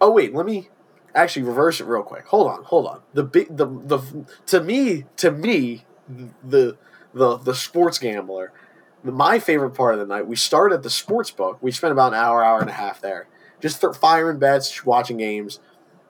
Oh 0.00 0.10
wait, 0.10 0.34
let 0.34 0.44
me 0.44 0.68
actually 1.14 1.42
reverse 1.44 1.80
it 1.80 1.84
real 1.86 2.02
quick. 2.02 2.26
Hold 2.26 2.48
on, 2.48 2.64
hold 2.64 2.86
on. 2.86 3.00
The 3.14 3.22
big 3.24 3.56
the 3.56 3.64
the 3.66 4.26
to 4.46 4.60
me 4.60 5.06
to 5.16 5.30
me 5.30 5.84
the 6.46 6.76
the 7.14 7.38
the 7.38 7.54
sports 7.54 7.98
gambler. 7.98 8.52
My 9.02 9.38
favorite 9.38 9.70
part 9.70 9.94
of 9.94 10.00
the 10.00 10.06
night. 10.06 10.26
We 10.26 10.36
started 10.36 10.74
at 10.76 10.82
the 10.82 10.90
sports 10.90 11.30
book. 11.30 11.58
We 11.62 11.70
spent 11.70 11.92
about 11.92 12.12
an 12.12 12.18
hour, 12.18 12.42
hour 12.44 12.60
and 12.60 12.68
a 12.70 12.74
half 12.74 13.00
there, 13.00 13.26
just 13.60 13.80
th- 13.80 13.94
firing 13.96 14.38
bets, 14.38 14.84
watching 14.84 15.16
games. 15.18 15.60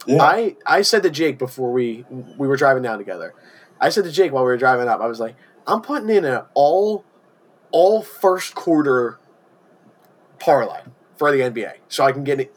Yeah. 0.06 0.22
I 0.22 0.56
I 0.66 0.82
said 0.82 1.02
to 1.04 1.10
Jake 1.10 1.38
before 1.38 1.72
we 1.72 2.04
we 2.38 2.46
were 2.48 2.56
driving 2.56 2.82
down 2.82 2.98
together. 2.98 3.34
I 3.80 3.88
said 3.90 4.04
to 4.04 4.12
Jake 4.12 4.32
while 4.32 4.44
we 4.44 4.48
were 4.50 4.56
driving 4.56 4.88
up, 4.88 5.00
I 5.00 5.06
was 5.06 5.20
like, 5.20 5.36
I'm 5.66 5.80
putting 5.82 6.08
in 6.10 6.24
an 6.24 6.42
all 6.54 7.04
all 7.70 8.02
first 8.02 8.54
quarter 8.54 9.18
parlay 10.38 10.80
for 11.16 11.30
the 11.32 11.38
NBA, 11.40 11.74
so 11.88 12.04
I 12.04 12.12
can 12.12 12.24
get 12.24 12.40
an 12.40 12.48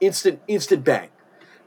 instant 0.00 0.40
instant 0.48 0.84
bang. 0.84 1.08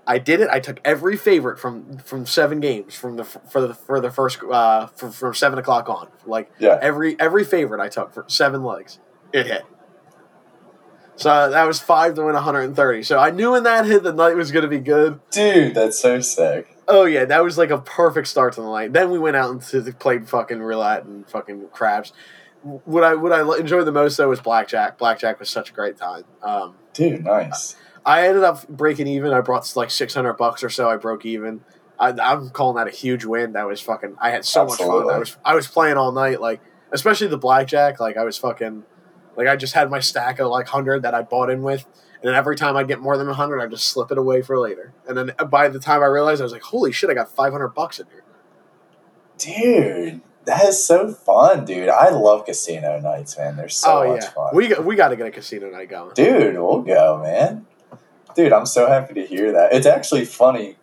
I 0.07 0.19
did 0.19 0.39
it. 0.39 0.49
I 0.51 0.59
took 0.59 0.79
every 0.85 1.17
favorite 1.17 1.57
from 1.59 1.97
from 1.97 2.25
seven 2.27 2.59
games 2.59 2.93
from 2.95 3.15
the 3.15 3.23
for 3.23 3.59
the 3.61 3.73
for 3.73 3.99
the 3.99 4.11
first 4.11 4.39
uh 4.43 4.87
from, 4.87 5.11
from 5.11 5.33
seven 5.33 5.57
o'clock 5.57 5.89
on. 5.89 6.09
Like 6.25 6.51
Yeah. 6.59 6.77
every 6.81 7.19
every 7.19 7.43
favorite 7.43 7.81
I 7.81 7.89
took 7.89 8.13
for 8.13 8.23
seven 8.27 8.63
legs, 8.63 8.99
it 9.33 9.47
hit. 9.47 9.63
So 11.17 11.49
that 11.49 11.65
was 11.65 11.79
five 11.79 12.15
to 12.15 12.23
win 12.23 12.33
130. 12.33 13.03
So 13.03 13.17
I 13.17 13.31
knew 13.31 13.51
when 13.51 13.63
that 13.63 13.85
hit, 13.85 14.03
the 14.03 14.13
night 14.13 14.35
was 14.35 14.51
going 14.51 14.63
to 14.63 14.69
be 14.69 14.79
good. 14.79 15.19
Dude, 15.31 15.73
that's 15.73 15.99
so 15.99 16.19
sick. 16.19 16.75
Oh 16.87 17.05
yeah, 17.05 17.25
that 17.25 17.43
was 17.43 17.57
like 17.57 17.71
a 17.71 17.79
perfect 17.79 18.27
start 18.27 18.53
to 18.53 18.61
the 18.61 18.69
night. 18.69 18.93
Then 18.93 19.09
we 19.09 19.17
went 19.17 19.35
out 19.35 19.49
and 19.49 19.99
played 19.99 20.29
fucking 20.29 20.59
roulette 20.59 21.05
and 21.05 21.27
fucking 21.27 21.69
craps. 21.71 22.11
What 22.61 23.03
I 23.03 23.15
what 23.15 23.31
I 23.31 23.57
enjoyed 23.57 23.85
the 23.85 23.91
most 23.91 24.17
though 24.17 24.29
was 24.29 24.39
blackjack. 24.39 24.97
Blackjack 24.97 25.39
was 25.39 25.49
such 25.49 25.71
a 25.71 25.73
great 25.73 25.97
time. 25.97 26.25
Um, 26.43 26.75
Dude, 26.93 27.23
nice. 27.23 27.75
I 28.05 28.27
ended 28.27 28.43
up 28.43 28.67
breaking 28.67 29.07
even. 29.07 29.33
I 29.33 29.41
brought 29.41 29.71
like 29.75 29.89
six 29.89 30.13
hundred 30.13 30.33
bucks 30.33 30.63
or 30.63 30.69
so. 30.69 30.89
I 30.89 30.97
broke 30.97 31.25
even. 31.25 31.61
I, 31.99 32.09
I'm 32.09 32.49
calling 32.49 32.75
that 32.75 32.87
a 32.87 32.95
huge 32.95 33.25
win. 33.25 33.53
That 33.53 33.67
was 33.67 33.81
fucking. 33.81 34.17
I 34.19 34.29
had 34.29 34.45
so 34.45 34.65
much 34.65 34.77
fun. 34.77 35.09
I 35.09 35.17
was 35.17 35.37
I 35.43 35.55
was 35.55 35.67
playing 35.67 35.97
all 35.97 36.11
night, 36.11 36.39
like 36.39 36.61
especially 36.91 37.27
the 37.27 37.37
blackjack. 37.37 37.99
Like 37.99 38.17
I 38.17 38.23
was 38.23 38.37
fucking, 38.37 38.83
like 39.35 39.47
I 39.47 39.55
just 39.55 39.73
had 39.73 39.89
my 39.89 39.99
stack 39.99 40.39
of 40.39 40.49
like 40.49 40.67
hundred 40.67 41.03
that 41.03 41.13
I 41.13 41.21
bought 41.21 41.49
in 41.49 41.61
with, 41.61 41.85
and 42.15 42.29
then 42.29 42.35
every 42.35 42.55
time 42.55 42.75
I 42.75 42.83
get 42.83 42.99
more 42.99 43.17
than 43.17 43.27
hundred, 43.27 43.61
I 43.61 43.67
just 43.67 43.87
slip 43.87 44.11
it 44.11 44.17
away 44.17 44.41
for 44.41 44.57
later. 44.59 44.93
And 45.07 45.17
then 45.17 45.31
uh, 45.37 45.45
by 45.45 45.69
the 45.69 45.79
time 45.79 46.01
I 46.01 46.07
realized, 46.07 46.41
I 46.41 46.45
was 46.45 46.53
like, 46.53 46.63
holy 46.63 46.91
shit, 46.91 47.09
I 47.09 47.13
got 47.13 47.29
five 47.29 47.51
hundred 47.51 47.69
bucks 47.69 47.99
in 47.99 48.07
here. 48.07 48.23
Dude, 49.37 50.21
that 50.45 50.63
is 50.65 50.85
so 50.85 51.11
fun, 51.11 51.65
dude. 51.65 51.89
I 51.89 52.09
love 52.09 52.45
casino 52.45 52.99
nights, 52.99 53.37
man. 53.37 53.57
They're 53.57 53.69
so 53.69 54.03
oh 54.03 54.13
much 54.13 54.23
yeah, 54.23 54.29
fun. 54.29 54.55
we 54.55 54.67
got 54.67 54.85
we 54.85 54.95
got 54.95 55.09
to 55.09 55.15
get 55.15 55.27
a 55.27 55.31
casino 55.31 55.69
night 55.69 55.89
going. 55.89 56.13
Dude, 56.13 56.55
we'll 56.55 56.81
go, 56.81 57.21
man. 57.21 57.65
Dude, 58.35 58.53
I'm 58.53 58.65
so 58.65 58.87
happy 58.87 59.13
to 59.15 59.25
hear 59.25 59.51
that. 59.53 59.73
It's 59.73 59.85
actually 59.85 60.25
funny. 60.25 60.77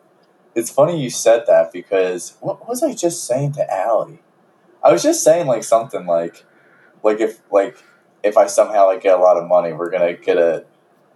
It's 0.54 0.70
funny 0.70 1.00
you 1.00 1.10
said 1.10 1.44
that 1.46 1.72
because 1.72 2.36
what 2.40 2.68
was 2.68 2.82
I 2.82 2.94
just 2.94 3.24
saying 3.24 3.52
to 3.54 3.72
Allie? 3.72 4.20
I 4.82 4.92
was 4.92 5.02
just 5.02 5.22
saying 5.22 5.46
like 5.46 5.64
something 5.64 6.06
like, 6.06 6.44
like 7.02 7.20
if 7.20 7.40
like 7.50 7.76
if 8.22 8.36
I 8.36 8.46
somehow 8.46 8.86
like 8.86 9.02
get 9.02 9.14
a 9.18 9.20
lot 9.22 9.36
of 9.36 9.46
money, 9.48 9.72
we're 9.72 9.90
gonna 9.90 10.14
get 10.14 10.38
a 10.38 10.64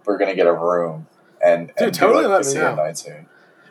we're 0.05 0.17
gonna 0.17 0.35
get 0.35 0.47
a 0.47 0.53
room 0.53 1.07
and, 1.43 1.67
Dude, 1.67 1.75
and 1.77 1.93
do, 1.93 1.99
totally 1.99 2.25
like, 2.25 2.45
let 2.45 2.53
me 2.53 2.59
know. 2.61 2.75
night 2.75 2.97
soon. 2.97 3.27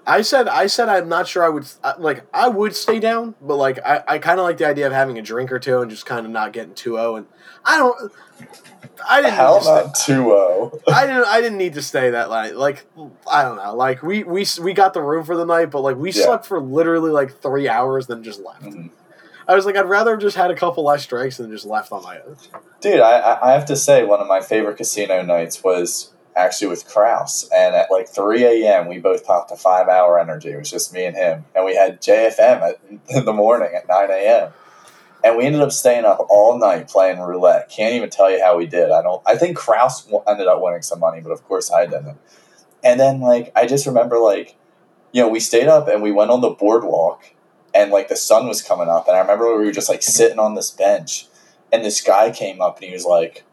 I 0.08 0.22
said 0.22 0.46
I 0.46 0.68
said 0.68 0.88
I'm 0.88 1.08
not 1.08 1.26
sure 1.26 1.42
I 1.44 1.48
would 1.48 1.66
like 1.98 2.24
I 2.32 2.48
would 2.48 2.76
stay 2.76 3.00
down, 3.00 3.34
but 3.40 3.56
like 3.56 3.78
I, 3.84 4.02
I 4.06 4.18
kind 4.18 4.38
of 4.38 4.44
like 4.44 4.56
the 4.58 4.66
idea 4.66 4.86
of 4.86 4.92
having 4.92 5.18
a 5.18 5.22
drink 5.22 5.50
or 5.50 5.58
two 5.58 5.80
and 5.80 5.90
just 5.90 6.06
kind 6.06 6.24
of 6.24 6.30
not 6.30 6.52
getting 6.52 6.74
too 6.74 6.96
o. 6.98 7.16
And 7.16 7.26
I 7.64 7.76
don't. 7.78 8.12
I 9.08 9.20
didn't. 9.20 9.34
Hell 9.34 9.64
not 9.64 9.96
stay, 9.96 10.14
two 10.14 10.30
oh. 10.30 10.80
I 10.86 11.06
didn't. 11.08 11.24
I 11.24 11.40
didn't 11.40 11.58
need 11.58 11.74
to 11.74 11.82
stay 11.82 12.10
that 12.10 12.28
night. 12.28 12.54
Like 12.54 12.86
I 13.28 13.42
don't 13.42 13.56
know. 13.56 13.74
Like 13.74 14.04
we 14.04 14.22
we 14.22 14.46
we 14.62 14.72
got 14.74 14.94
the 14.94 15.02
room 15.02 15.24
for 15.24 15.36
the 15.36 15.44
night, 15.44 15.72
but 15.72 15.80
like 15.80 15.96
we 15.96 16.12
Yeah. 16.12 16.24
slept 16.24 16.46
for 16.46 16.60
literally 16.60 17.10
like 17.10 17.40
three 17.42 17.68
hours, 17.68 18.06
then 18.06 18.22
just 18.22 18.40
left. 18.40 18.62
Mhm. 18.62 18.90
I 19.48 19.54
was 19.54 19.64
like, 19.64 19.76
I'd 19.76 19.88
rather 19.88 20.12
have 20.12 20.20
just 20.20 20.36
had 20.36 20.50
a 20.50 20.54
couple 20.56 20.84
less 20.84 21.06
drinks 21.06 21.36
than 21.36 21.50
just 21.50 21.64
left 21.66 21.92
on 21.92 22.02
my 22.02 22.18
own. 22.20 22.36
Dude, 22.80 23.00
I- 23.00 23.18
I, 23.20 23.48
I 23.50 23.52
have 23.52 23.66
to 23.66 23.76
say, 23.76 24.04
one 24.04 24.20
of 24.20 24.26
my 24.26 24.40
favorite 24.40 24.76
casino 24.76 25.22
nights 25.22 25.62
was 25.62 26.12
actually 26.34 26.68
with 26.68 26.86
Kraus. 26.86 27.48
And 27.54 27.74
at 27.74 27.90
like 27.90 28.08
3 28.08 28.44
a.m., 28.44 28.88
we 28.88 28.98
both 28.98 29.24
popped 29.24 29.50
a 29.52 29.56
five 29.56 29.88
hour 29.88 30.18
energy. 30.18 30.50
It 30.50 30.58
was 30.58 30.70
just 30.70 30.92
me 30.92 31.04
and 31.04 31.16
him. 31.16 31.44
And 31.54 31.64
we 31.64 31.74
had 31.76 32.00
JFM 32.02 32.60
at, 32.60 32.80
in 33.08 33.24
the 33.24 33.32
morning 33.32 33.70
at 33.74 33.88
9 33.88 34.10
a.m. 34.10 34.52
and 35.24 35.36
we 35.36 35.44
ended 35.44 35.62
up 35.62 35.72
staying 35.72 36.04
up 36.04 36.18
all 36.28 36.58
night 36.58 36.88
playing 36.88 37.20
roulette. 37.20 37.68
Can't 37.70 37.94
even 37.94 38.10
tell 38.10 38.30
you 38.30 38.42
how 38.42 38.56
we 38.58 38.66
did. 38.66 38.90
I 38.90 39.00
don't. 39.02 39.22
I 39.24 39.36
think 39.36 39.56
Kraus 39.56 40.06
ended 40.28 40.46
up 40.46 40.60
winning 40.60 40.82
some 40.82 41.00
money, 41.00 41.20
but 41.20 41.30
of 41.30 41.42
course 41.44 41.70
I 41.70 41.86
didn't. 41.86 42.18
And 42.84 43.00
then 43.00 43.20
like 43.20 43.50
I 43.56 43.66
just 43.66 43.86
remember 43.86 44.18
like, 44.18 44.56
you 45.12 45.22
know, 45.22 45.28
we 45.28 45.40
stayed 45.40 45.68
up 45.68 45.88
and 45.88 46.02
we 46.02 46.12
went 46.12 46.30
on 46.30 46.42
the 46.42 46.50
boardwalk, 46.50 47.24
and 47.76 47.90
like 47.92 48.08
the 48.08 48.16
sun 48.16 48.48
was 48.48 48.62
coming 48.62 48.88
up, 48.88 49.06
and 49.08 49.16
I 49.16 49.20
remember 49.20 49.56
we 49.58 49.66
were 49.66 49.72
just 49.72 49.88
like 49.88 50.02
sitting 50.02 50.38
on 50.38 50.54
this 50.54 50.70
bench, 50.70 51.26
and 51.72 51.84
this 51.84 52.00
guy 52.00 52.30
came 52.30 52.60
up 52.60 52.76
and 52.78 52.86
he 52.86 52.92
was 52.92 53.04
like. 53.04 53.44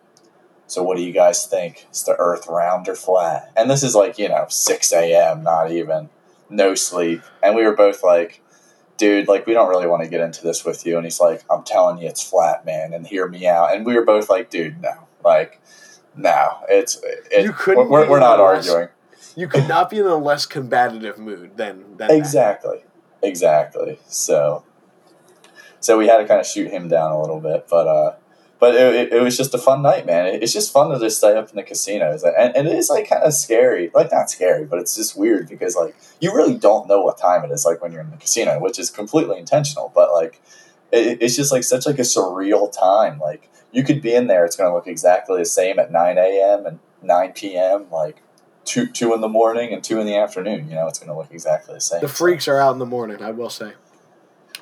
So 0.65 0.81
what 0.81 0.97
do 0.97 1.03
you 1.03 1.11
guys 1.11 1.45
think? 1.45 1.85
Is 1.91 2.03
the 2.03 2.15
Earth 2.17 2.47
round 2.47 2.87
or 2.87 2.95
flat? 2.95 3.51
And 3.55 3.69
this 3.69 3.83
is 3.83 3.93
like 3.93 4.17
you 4.17 4.29
know 4.29 4.45
six 4.49 4.91
a.m. 4.91 5.43
Not 5.43 5.71
even, 5.71 6.09
no 6.49 6.73
sleep, 6.73 7.21
and 7.43 7.53
we 7.55 7.63
were 7.63 7.75
both 7.75 8.01
like, 8.01 8.41
dude, 8.97 9.27
like 9.27 9.45
we 9.45 9.53
don't 9.53 9.69
really 9.69 9.85
want 9.85 10.01
to 10.03 10.09
get 10.09 10.21
into 10.21 10.41
this 10.41 10.65
with 10.65 10.83
you. 10.85 10.95
And 10.95 11.05
he's 11.05 11.19
like, 11.19 11.43
I'm 11.51 11.63
telling 11.63 11.99
you, 11.99 12.07
it's 12.07 12.23
flat, 12.27 12.65
man, 12.65 12.93
and 12.93 13.05
hear 13.05 13.27
me 13.27 13.45
out. 13.45 13.75
And 13.75 13.85
we 13.85 13.93
were 13.93 14.05
both 14.05 14.29
like, 14.29 14.49
dude, 14.49 14.81
no, 14.81 14.93
like, 15.23 15.61
no, 16.15 16.57
it's 16.69 16.99
it, 17.03 17.43
You 17.43 17.51
couldn't 17.51 17.89
We're, 17.89 18.05
be 18.05 18.09
we're 18.09 18.19
not 18.21 18.39
less- 18.39 18.67
arguing. 18.67 18.89
You 19.35 19.47
could 19.49 19.67
not 19.67 19.89
be 19.91 19.99
in 19.99 20.05
a 20.05 20.15
less 20.15 20.45
combative 20.47 21.19
mood 21.19 21.57
than, 21.57 21.97
than 21.97 22.09
that. 22.63 22.83
Exactly. 23.23 23.99
So, 24.07 24.63
so 25.79 25.97
we 25.97 26.07
had 26.07 26.17
to 26.17 26.25
kind 26.25 26.39
of 26.39 26.47
shoot 26.47 26.71
him 26.71 26.87
down 26.87 27.11
a 27.11 27.19
little 27.19 27.39
bit, 27.39 27.67
but 27.69 27.87
uh, 27.87 28.15
but 28.59 28.75
it, 28.75 28.95
it, 28.95 29.13
it 29.13 29.21
was 29.21 29.35
just 29.35 29.53
a 29.53 29.57
fun 29.57 29.81
night, 29.81 30.05
man. 30.05 30.27
It- 30.27 30.43
It's 30.43 30.53
just 30.53 30.71
fun 30.71 30.89
to 30.91 30.99
just 30.99 31.17
stay 31.17 31.35
up 31.35 31.49
in 31.49 31.55
the 31.57 31.63
casinos, 31.63 32.23
and, 32.23 32.55
and 32.55 32.67
it 32.67 32.75
is 32.77 32.89
like 32.89 33.09
kind 33.09 33.23
of 33.23 33.33
scary, 33.33 33.91
like 33.93 34.11
not 34.11 34.29
scary, 34.29 34.65
but 34.65 34.79
it's 34.79 34.95
just 34.95 35.17
weird 35.17 35.49
because 35.49 35.75
like 35.75 35.95
you 36.21 36.33
really 36.33 36.55
don't 36.57 36.87
know 36.87 37.01
what 37.01 37.17
time 37.17 37.43
it 37.43 37.51
is, 37.51 37.65
like 37.65 37.81
when 37.81 37.91
you're 37.91 38.01
in 38.01 38.11
the 38.11 38.17
casino, 38.17 38.59
which 38.59 38.79
is 38.79 38.89
completely 38.89 39.37
intentional, 39.37 39.91
but 39.93 40.13
like 40.13 40.41
it, 40.91 41.19
it's 41.21 41.35
just 41.35 41.51
like 41.51 41.63
such 41.63 41.85
like 41.85 41.99
a 41.99 42.03
surreal 42.03 42.71
time. 42.71 43.19
Like 43.19 43.49
you 43.71 43.83
could 43.83 44.01
be 44.01 44.15
in 44.15 44.27
there, 44.27 44.45
it's 44.45 44.55
going 44.55 44.69
to 44.69 44.75
look 44.75 44.87
exactly 44.87 45.39
the 45.39 45.45
same 45.45 45.79
at 45.79 45.91
nine 45.91 46.17
a.m. 46.17 46.65
and 46.65 46.79
nine 47.01 47.33
p.m. 47.33 47.87
Like 47.91 48.22
two 48.65 48.87
two 48.87 49.13
in 49.13 49.21
the 49.21 49.27
morning 49.27 49.73
and 49.73 49.83
two 49.83 49.99
in 49.99 50.05
the 50.05 50.15
afternoon. 50.15 50.69
You 50.69 50.75
know, 50.75 50.87
it's 50.87 50.99
going 50.99 51.09
to 51.09 51.15
look 51.17 51.31
exactly 51.31 51.73
the 51.75 51.81
same. 51.81 52.01
The 52.01 52.07
So- 52.07 52.13
freaks 52.13 52.47
are 52.47 52.57
out 52.59 52.73
in 52.73 52.79
the 52.79 52.85
morning, 52.85 53.21
I 53.21 53.31
will 53.31 53.49
say. 53.49 53.73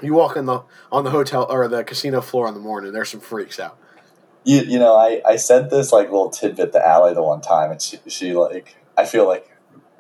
You 0.02 0.14
walk 0.14 0.36
in 0.36 0.46
the 0.46 0.62
on 0.92 1.04
the 1.04 1.12
hotel 1.12 1.46
or 1.50 1.68
the 1.68 1.84
casino 1.84 2.22
floor 2.22 2.48
in 2.48 2.54
the 2.54 2.60
morning, 2.60 2.92
there's 2.94 3.10
some 3.10 3.20
freaks 3.20 3.60
out. 3.60 3.78
you, 4.44 4.62
you 4.62 4.80
know, 4.80 4.96
I, 4.96 5.22
I 5.26 5.36
said 5.36 5.70
this 5.70 5.92
like 5.92 6.10
little 6.10 6.32
tidbit 6.32 6.72
to 6.74 6.84
Allie 6.86 7.14
the 7.14 7.22
one 7.22 7.42
time, 7.42 7.70
and 7.72 7.80
she, 7.82 8.00
she 8.08 8.34
like, 8.34 8.76
I 8.98 9.06
feel 9.06 9.28
like 9.28 9.48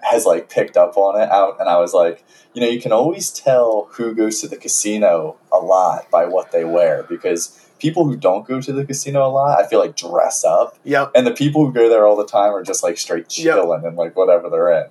has 0.01 0.25
like 0.25 0.49
picked 0.49 0.77
up 0.77 0.97
on 0.97 1.21
it 1.21 1.29
out, 1.29 1.59
and 1.59 1.69
I 1.69 1.77
was 1.77 1.93
like, 1.93 2.23
you 2.55 2.61
know, 2.61 2.67
you 2.67 2.81
can 2.81 2.91
always 2.91 3.29
tell 3.29 3.87
who 3.91 4.15
goes 4.15 4.41
to 4.41 4.47
the 4.47 4.57
casino 4.57 5.37
a 5.53 5.57
lot 5.59 6.09
by 6.09 6.25
what 6.25 6.51
they 6.51 6.65
wear 6.65 7.03
because 7.03 7.60
people 7.81 8.05
who 8.05 8.15
don't 8.15 8.47
go 8.47 8.61
to 8.61 8.71
the 8.71 8.85
casino 8.85 9.25
a 9.27 9.31
lot, 9.31 9.59
I 9.59 9.67
feel 9.67 9.79
like 9.79 9.95
dress 9.95 10.43
up, 10.45 10.77
Yep. 10.83 11.11
and 11.15 11.25
the 11.27 11.31
people 11.33 11.65
who 11.65 11.73
go 11.73 11.89
there 11.89 12.05
all 12.05 12.15
the 12.15 12.25
time 12.27 12.53
are 12.53 12.63
just 12.63 12.83
like 12.83 12.97
straight 12.97 13.25
Yep. 13.37 13.55
chilling 13.55 13.83
and 13.85 13.97
like 13.97 14.15
whatever 14.15 14.49
they're 14.49 14.71
in, 14.71 14.87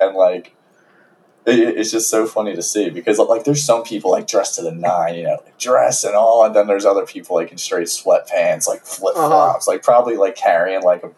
and 0.00 0.14
like. 0.16 0.54
It, 1.44 1.58
it's 1.76 1.90
just 1.90 2.08
so 2.08 2.24
funny 2.24 2.54
to 2.54 2.62
see 2.62 2.88
because 2.88 3.18
like 3.18 3.42
there's 3.42 3.64
some 3.64 3.82
people 3.82 4.12
like 4.12 4.28
dressed 4.28 4.54
to 4.54 4.62
the 4.62 4.70
nine, 4.70 5.16
you 5.16 5.24
know, 5.24 5.38
like, 5.44 5.58
dress 5.58 6.04
and 6.04 6.14
all, 6.14 6.44
and 6.44 6.54
then 6.54 6.68
there's 6.68 6.84
other 6.84 7.04
people 7.04 7.34
like 7.34 7.50
in 7.50 7.58
straight 7.58 7.88
sweatpants, 7.88 8.68
like 8.68 8.84
flip 8.86 9.16
flops, 9.16 9.66
like 9.66 9.82
probably 9.82 10.16
like 10.16 10.36
carrying 10.36 10.82
like 10.84 11.02
a, 11.02 11.10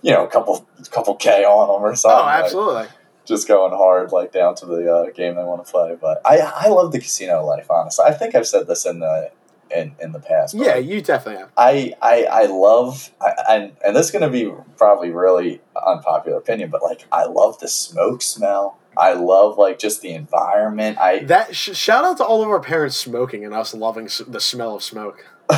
you 0.00 0.12
know, 0.12 0.24
a 0.24 0.28
couple 0.28 0.64
couple 0.92 1.16
k 1.16 1.42
on 1.42 1.66
them 1.66 1.82
or 1.90 1.96
something. 1.96 2.20
Oh, 2.20 2.22
like, 2.24 2.44
absolutely. 2.44 2.86
just 3.24 3.48
going 3.48 3.72
hard 3.72 4.12
like 4.12 4.30
down 4.30 4.54
to 4.54 4.66
the 4.66 4.94
uh, 4.94 5.10
game 5.10 5.34
they 5.34 5.42
want 5.42 5.66
to 5.66 5.72
play. 5.72 5.96
But 6.00 6.20
I 6.24 6.38
I 6.38 6.68
love 6.68 6.92
the 6.92 7.00
casino 7.00 7.44
life. 7.44 7.68
Honestly, 7.68 8.04
I 8.06 8.12
think 8.12 8.36
I've 8.36 8.46
said 8.46 8.68
this 8.68 8.86
in 8.86 9.00
the 9.00 9.32
in 9.74 9.94
in 10.00 10.12
the 10.12 10.20
past. 10.20 10.54
Yeah, 10.54 10.76
you 10.76 11.00
definitely 11.02 11.40
have. 11.40 11.50
I, 11.56 11.92
I 12.02 12.24
I 12.24 12.44
love 12.46 13.10
I, 13.20 13.32
and 13.50 13.72
and 13.84 13.94
this 13.96 14.06
is 14.06 14.12
gonna 14.12 14.30
be 14.30 14.52
probably 14.76 15.10
really 15.10 15.60
unpopular 15.86 16.38
opinion, 16.38 16.70
but 16.70 16.82
like 16.82 17.06
I 17.12 17.24
love 17.26 17.58
the 17.60 17.68
smoke 17.68 18.22
smell. 18.22 18.78
I 18.96 19.14
love 19.14 19.58
like 19.58 19.78
just 19.78 20.02
the 20.02 20.10
environment. 20.14 20.98
I 20.98 21.20
That 21.24 21.54
sh- 21.56 21.74
shout 21.76 22.04
out 22.04 22.16
to 22.18 22.24
all 22.24 22.42
of 22.42 22.48
our 22.48 22.60
parents 22.60 22.96
smoking 22.96 23.44
and 23.44 23.52
us 23.54 23.74
loving 23.74 24.04
s- 24.06 24.22
the 24.26 24.40
smell 24.40 24.76
of 24.76 24.82
smoke. 24.84 25.24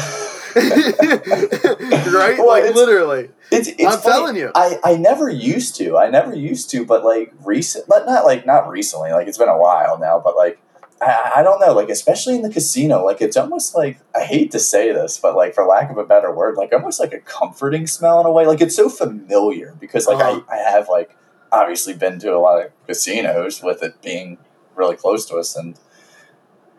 right? 0.57 2.37
Well, 2.39 2.49
like 2.49 2.63
it's- 2.65 2.75
literally. 2.77 3.31
It's, 3.53 3.69
it's 3.69 3.85
I'm 3.85 4.01
funny. 4.01 4.13
telling 4.13 4.37
you. 4.37 4.51
I, 4.57 4.79
I 4.83 4.97
never 4.97 5.29
used 5.31 5.77
to. 5.77 5.97
I 5.97 6.11
never 6.11 6.35
used 6.35 6.69
to, 6.71 6.85
but 6.85 7.05
like 7.05 7.33
recent, 7.45 7.87
but 7.87 8.05
not 8.07 8.25
like 8.25 8.45
not 8.45 8.69
recently. 8.69 9.13
Like 9.13 9.29
it's 9.29 9.39
been 9.39 9.49
a 9.49 9.57
while 9.59 9.99
now, 9.99 10.19
but 10.19 10.35
like 10.37 10.59
I, 11.01 11.33
I 11.37 11.43
don't 11.43 11.61
know. 11.61 11.73
Like 11.73 11.89
especially 11.91 12.37
in 12.37 12.43
the 12.43 12.51
casino, 12.51 13.05
like 13.05 13.21
it's 13.21 13.37
almost 13.37 13.75
like 13.75 13.99
I 14.15 14.25
hate 14.25 14.51
to 14.53 14.59
say 14.59 14.93
this, 14.93 15.19
but 15.19 15.37
like 15.37 15.55
for 15.55 15.65
lack 15.67 15.91
of 15.91 15.99
a 15.99 16.05
better 16.05 16.33
word, 16.33 16.57
like 16.57 16.73
almost 16.73 17.01
like 17.01 17.13
a 17.13 17.21
comforting 17.21 17.87
smell 17.87 18.21
in 18.21 18.27
a 18.27 18.31
way. 18.33 18.47
Like 18.47 18.61
it's 18.61 18.77
so 18.77 18.89
familiar 18.89 19.77
because 19.81 20.07
like 20.07 20.19
Uh-huh. 20.23 20.41
I, 20.49 20.55
I 20.57 20.71
have 20.71 20.89
like 20.89 21.17
obviously 21.53 21.95
been 21.95 22.19
to 22.21 22.35
a 22.35 22.39
lot 22.39 22.65
of 22.65 22.73
casinos 22.87 23.63
with 23.63 23.83
it 23.83 24.01
being 24.03 24.39
really 24.75 24.97
close 24.97 25.27
to 25.27 25.37
us 25.37 25.57
and. 25.57 25.79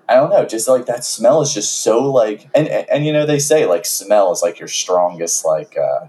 I 0.10 0.16
don't 0.16 0.30
know, 0.30 0.46
just 0.46 0.70
like 0.70 0.86
that 0.86 1.04
smell 1.04 1.42
is 1.42 1.54
just 1.54 1.82
so 1.82 2.10
like, 2.10 2.48
and, 2.56 2.66
and 2.70 2.90
and, 2.90 3.06
you 3.06 3.12
know 3.12 3.26
they 3.26 3.40
say 3.40 3.66
like 3.66 3.86
smell 3.86 4.32
is 4.32 4.42
like 4.42 4.58
your 4.58 4.70
strongest 4.70 5.44
like 5.46 5.76
uh, 5.78 6.06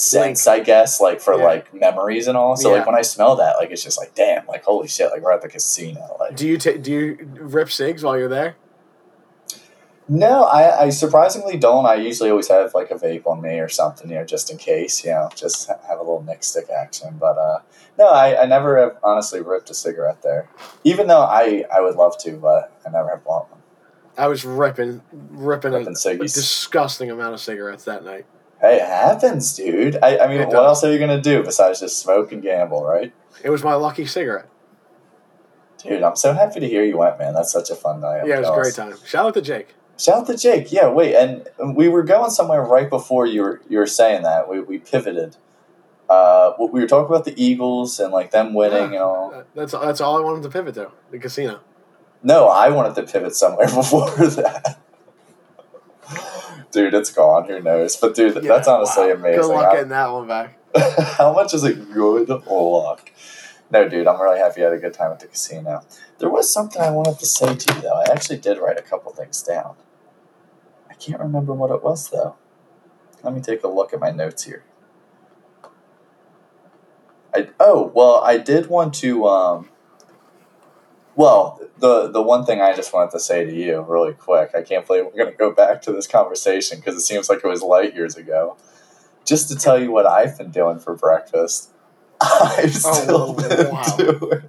sense, 0.00 0.46
I 0.46 0.60
guess, 0.60 1.00
like 1.00 1.20
for 1.20 1.36
Yeah. 1.36 1.44
like 1.44 1.74
memories 1.74 2.26
and 2.28 2.36
all. 2.36 2.56
So 2.56 2.70
Yeah. 2.70 2.78
like 2.78 2.86
when 2.86 2.94
I 2.96 3.02
smell 3.02 3.36
that, 3.36 3.56
like 3.58 3.70
it's 3.70 3.82
just 3.82 3.98
like 3.98 4.14
damn, 4.14 4.46
like 4.46 4.64
holy 4.64 4.88
shit, 4.88 5.10
like 5.12 5.22
we're 5.22 5.32
at 5.32 5.42
the 5.42 5.48
casino. 5.48 6.16
Like 6.18 6.36
Do 6.36 6.46
you 6.48 6.58
ta- 6.58 6.78
do 6.80 6.90
you 6.92 7.18
rip 7.40 7.70
cigs 7.70 8.02
while 8.02 8.18
you're 8.18 8.28
there? 8.28 8.56
no, 10.12 10.42
I, 10.42 10.86
I 10.86 10.88
surprisingly 10.88 11.56
don't. 11.56 11.86
I 11.86 11.94
usually 11.94 12.30
always 12.30 12.48
have 12.48 12.74
like 12.74 12.90
a 12.90 12.96
vape 12.96 13.26
on 13.28 13.40
me 13.40 13.60
or 13.60 13.68
something, 13.68 14.10
you 14.10 14.16
know, 14.16 14.24
just 14.24 14.50
in 14.50 14.56
case, 14.58 15.04
you 15.04 15.10
know, 15.12 15.28
just 15.36 15.68
have 15.68 15.98
a 15.98 16.02
little 16.02 16.22
nick 16.24 16.42
stick 16.42 16.68
action. 16.68 17.16
But 17.20 17.38
uh, 17.38 17.60
no, 17.96 18.08
I, 18.08 18.42
I 18.42 18.46
never 18.46 18.76
have 18.76 18.96
honestly 19.04 19.40
ripped 19.40 19.70
a 19.70 19.74
cigarette 19.74 20.22
there, 20.22 20.48
even 20.82 21.06
though 21.06 21.20
I 21.22 21.64
I 21.72 21.80
would 21.80 21.94
love 21.94 22.18
to, 22.24 22.32
but 22.32 22.72
I 22.84 22.90
never 22.90 23.08
have 23.10 23.22
bought 23.24 23.50
one. 23.52 23.60
I 24.18 24.26
was 24.26 24.44
ripping 24.44 25.00
ripping 25.12 25.74
a, 25.74 25.78
Ripping 25.78 25.92
a 25.92 25.96
ciggies. 25.96 26.34
disgusting 26.34 27.08
amount 27.10 27.34
of 27.34 27.40
cigarettes 27.40 27.84
that 27.84 28.04
night. 28.04 28.26
Hey, 28.60 28.76
it 28.76 28.82
happens, 28.86 29.54
dude. 29.54 29.96
I, 30.02 30.18
I 30.18 30.26
mean, 30.28 30.40
It 30.40 30.48
what 30.48 30.54
does. 30.56 30.66
else 30.66 30.84
are 30.84 30.92
you 30.92 30.98
gonna 30.98 31.20
do 31.20 31.42
besides 31.42 31.80
just 31.80 31.98
smoke 31.98 32.30
and 32.32 32.42
gamble, 32.42 32.84
right? 32.84 33.12
It 33.42 33.50
was 33.50 33.64
my 33.64 33.74
lucky 33.74 34.04
cigarette. 34.06 34.46
Dude, 35.82 36.02
I'm 36.02 36.16
so 36.16 36.34
happy 36.34 36.60
to 36.60 36.68
hear 36.68 36.84
you 36.84 36.98
went, 36.98 37.18
man. 37.18 37.32
That's 37.32 37.50
such 37.52 37.70
a 37.70 37.74
fun 37.74 38.00
night. 38.00 38.20
I'm 38.20 38.28
yeah, 38.28 38.36
it 38.36 38.40
was 38.40 38.48
a 38.50 38.54
great 38.54 38.74
time. 38.74 38.94
Shout 39.06 39.26
out 39.26 39.34
to 39.34 39.42
Jake. 39.42 39.74
Shout 39.98 40.16
out 40.18 40.26
to 40.26 40.36
Jake. 40.36 40.70
Yeah, 40.72 40.88
wait, 40.90 41.14
and 41.14 41.48
we 41.74 41.88
were 41.88 42.02
going 42.02 42.30
somewhere 42.30 42.62
right 42.62 42.88
before 42.90 43.26
you 43.26 43.42
were 43.42 43.60
you 43.68 43.78
were 43.78 43.86
saying 43.86 44.22
that. 44.22 44.48
We, 44.48 44.60
we 44.60 44.78
pivoted. 44.78 45.36
Uh, 46.08 46.52
we 46.58 46.80
were 46.80 46.86
talking 46.88 47.06
about 47.14 47.24
the 47.24 47.40
Eagles 47.42 48.00
and 48.00 48.12
like 48.12 48.30
them 48.30 48.52
winning 48.52 48.94
and 48.94 49.02
all. 49.02 49.44
That's 49.54 49.72
that's 49.72 50.00
all 50.00 50.18
I 50.18 50.20
wanted 50.20 50.42
to 50.42 50.50
pivot 50.50 50.74
to 50.74 50.90
the 51.10 51.18
casino. 51.18 51.60
No, 52.22 52.48
I 52.48 52.68
wanted 52.68 52.94
to 52.96 53.10
pivot 53.10 53.34
somewhere 53.34 53.66
before 53.74 54.10
that. 54.10 54.78
Dude, 56.70 56.94
it's 56.94 57.10
gone. 57.12 57.46
Who 57.48 57.60
knows? 57.60 57.96
But 57.96 58.14
dude, 58.14 58.34
Yeah, 58.36 58.40
that's 58.56 58.68
honestly 58.68 59.08
wow. 59.08 59.14
amazing. 59.14 59.40
Good 59.42 59.48
luck 59.48 59.64
How- 59.66 59.72
getting 59.72 59.88
that 59.90 60.12
one 60.12 60.28
back. 60.28 60.56
How 61.18 61.32
much 61.32 61.52
is 61.54 61.64
it 61.64 61.92
good 61.92 62.28
luck? 62.28 63.10
No, 63.72 63.88
dude, 63.88 64.06
I'm 64.06 64.20
really 64.20 64.38
happy 64.38 64.60
you 64.60 64.64
had 64.64 64.72
a 64.72 64.78
good 64.78 64.94
time 64.94 65.12
at 65.12 65.20
the 65.20 65.26
casino. 65.28 65.82
There 66.18 66.28
was 66.28 66.52
something 66.52 66.80
I 66.82 66.90
wanted 66.90 67.18
to 67.20 67.26
say 67.26 67.54
to 67.54 67.74
you, 67.74 67.80
though. 67.82 67.94
I 67.94 68.04
actually 68.10 68.38
did 68.38 68.58
write 68.58 68.78
a 68.78 68.82
couple 68.82 69.12
things 69.12 69.42
down. 69.42 69.76
I 70.88 70.94
can't 70.94 71.20
remember 71.20 71.52
what 71.52 71.70
it 71.70 71.82
was, 71.82 72.10
though. 72.10 72.36
Let 73.22 73.32
me 73.34 73.40
take 73.40 73.62
a 73.62 73.68
look 73.68 73.92
at 73.92 74.00
my 74.00 74.10
notes 74.10 74.44
here. 74.44 74.64
I 77.34 77.48
oh 77.60 77.92
well, 77.94 78.20
I 78.24 78.38
did 78.38 78.68
want 78.68 78.94
to. 78.94 79.26
Um, 79.28 79.68
well, 81.16 81.60
the 81.78 82.08
the 82.10 82.22
one 82.22 82.44
thing 82.46 82.60
I 82.60 82.74
just 82.74 82.92
wanted 82.92 83.10
to 83.12 83.20
say 83.20 83.44
to 83.44 83.52
you, 83.54 83.80
really 83.82 84.12
quick. 84.12 84.50
I 84.54 84.62
can't 84.62 84.86
believe 84.86 85.04
we're 85.04 85.12
going 85.12 85.30
to 85.30 85.36
go 85.36 85.50
back 85.52 85.82
to 85.82 85.92
this 85.92 86.06
conversation 86.06 86.78
because 86.78 86.94
it 86.96 87.00
seems 87.00 87.28
like 87.28 87.38
it 87.44 87.48
was 87.48 87.62
light 87.62 87.94
years 87.94 88.16
ago. 88.16 88.56
Just 89.24 89.48
to 89.48 89.56
tell 89.56 89.80
you 89.80 89.90
what 89.92 90.06
I've 90.06 90.36
been 90.38 90.50
doing 90.50 90.78
for 90.78 90.94
breakfast. 90.94 91.70
I've 92.20 92.74
Oh, 92.84 93.02
still 93.02 93.34
been 93.34 93.70
wow. 93.70 93.96
doing. 93.96 94.42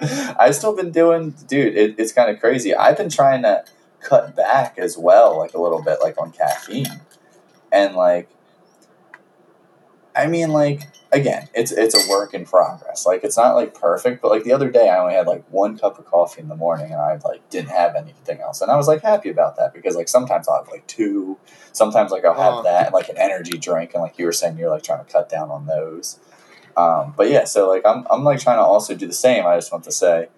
I've 0.38 0.54
still 0.54 0.74
been 0.76 0.90
doing, 0.90 1.30
dude. 1.46 1.76
It, 1.76 1.94
it's 1.98 2.12
kind 2.12 2.30
of 2.30 2.40
crazy. 2.40 2.74
I've 2.74 2.96
been 2.96 3.08
trying 3.08 3.42
to 3.42 3.64
cut 4.00 4.36
back 4.36 4.78
as 4.78 4.98
well, 4.98 5.38
like 5.38 5.54
a 5.54 5.60
little 5.60 5.82
bit, 5.82 5.98
like 6.02 6.20
on 6.20 6.30
caffeine, 6.32 7.00
and 7.72 7.94
like, 7.94 8.28
I 10.14 10.26
mean, 10.26 10.50
like 10.50 10.82
again, 11.14 11.48
it's 11.54 11.72
it's 11.72 11.94
a 11.94 12.10
work 12.10 12.34
in 12.34 12.44
progress. 12.44 13.06
Like 13.06 13.24
it's 13.24 13.36
not 13.36 13.54
like 13.54 13.74
perfect, 13.74 14.20
but 14.22 14.30
like 14.30 14.44
the 14.44 14.52
other 14.52 14.70
day, 14.70 14.88
I 14.88 14.98
only 14.98 15.14
had 15.14 15.26
like 15.26 15.44
one 15.50 15.78
cup 15.78 15.98
of 15.98 16.04
coffee 16.06 16.42
in 16.42 16.48
the 16.48 16.56
morning, 16.56 16.92
and 16.92 17.00
I 17.00 17.18
like 17.24 17.48
didn't 17.50 17.70
have 17.70 17.94
anything 17.94 18.40
else, 18.40 18.60
and 18.60 18.70
I 18.70 18.76
was 18.76 18.88
like 18.88 19.02
happy 19.02 19.30
about 19.30 19.56
that 19.56 19.72
because 19.74 19.96
like 19.96 20.08
sometimes 20.08 20.48
I'll 20.48 20.62
have 20.64 20.68
like 20.70 20.86
two, 20.86 21.38
sometimes 21.72 22.10
like 22.10 22.24
I'll 22.24 22.34
have 22.34 22.54
Oh. 22.60 22.62
that 22.64 22.86
and 22.86 22.94
like 22.94 23.08
an 23.08 23.16
energy 23.18 23.56
drink, 23.58 23.92
and 23.94 24.02
like 24.02 24.18
you 24.18 24.26
were 24.26 24.32
saying, 24.32 24.58
you're 24.58 24.70
like 24.70 24.82
trying 24.82 25.04
to 25.04 25.10
cut 25.12 25.28
down 25.28 25.50
on 25.50 25.66
those. 25.66 26.18
Um, 26.76 27.14
but 27.16 27.30
yeah, 27.30 27.44
so 27.44 27.68
like 27.68 27.82
I'm 27.86 28.06
I'm 28.10 28.24
like 28.24 28.40
trying 28.40 28.58
to 28.58 28.62
also 28.64 28.94
do 28.94 29.06
the 29.06 29.12
same. 29.12 29.46
I 29.46 29.56
just 29.56 29.72
want 29.72 29.84
to 29.84 29.92
say, 29.92 30.28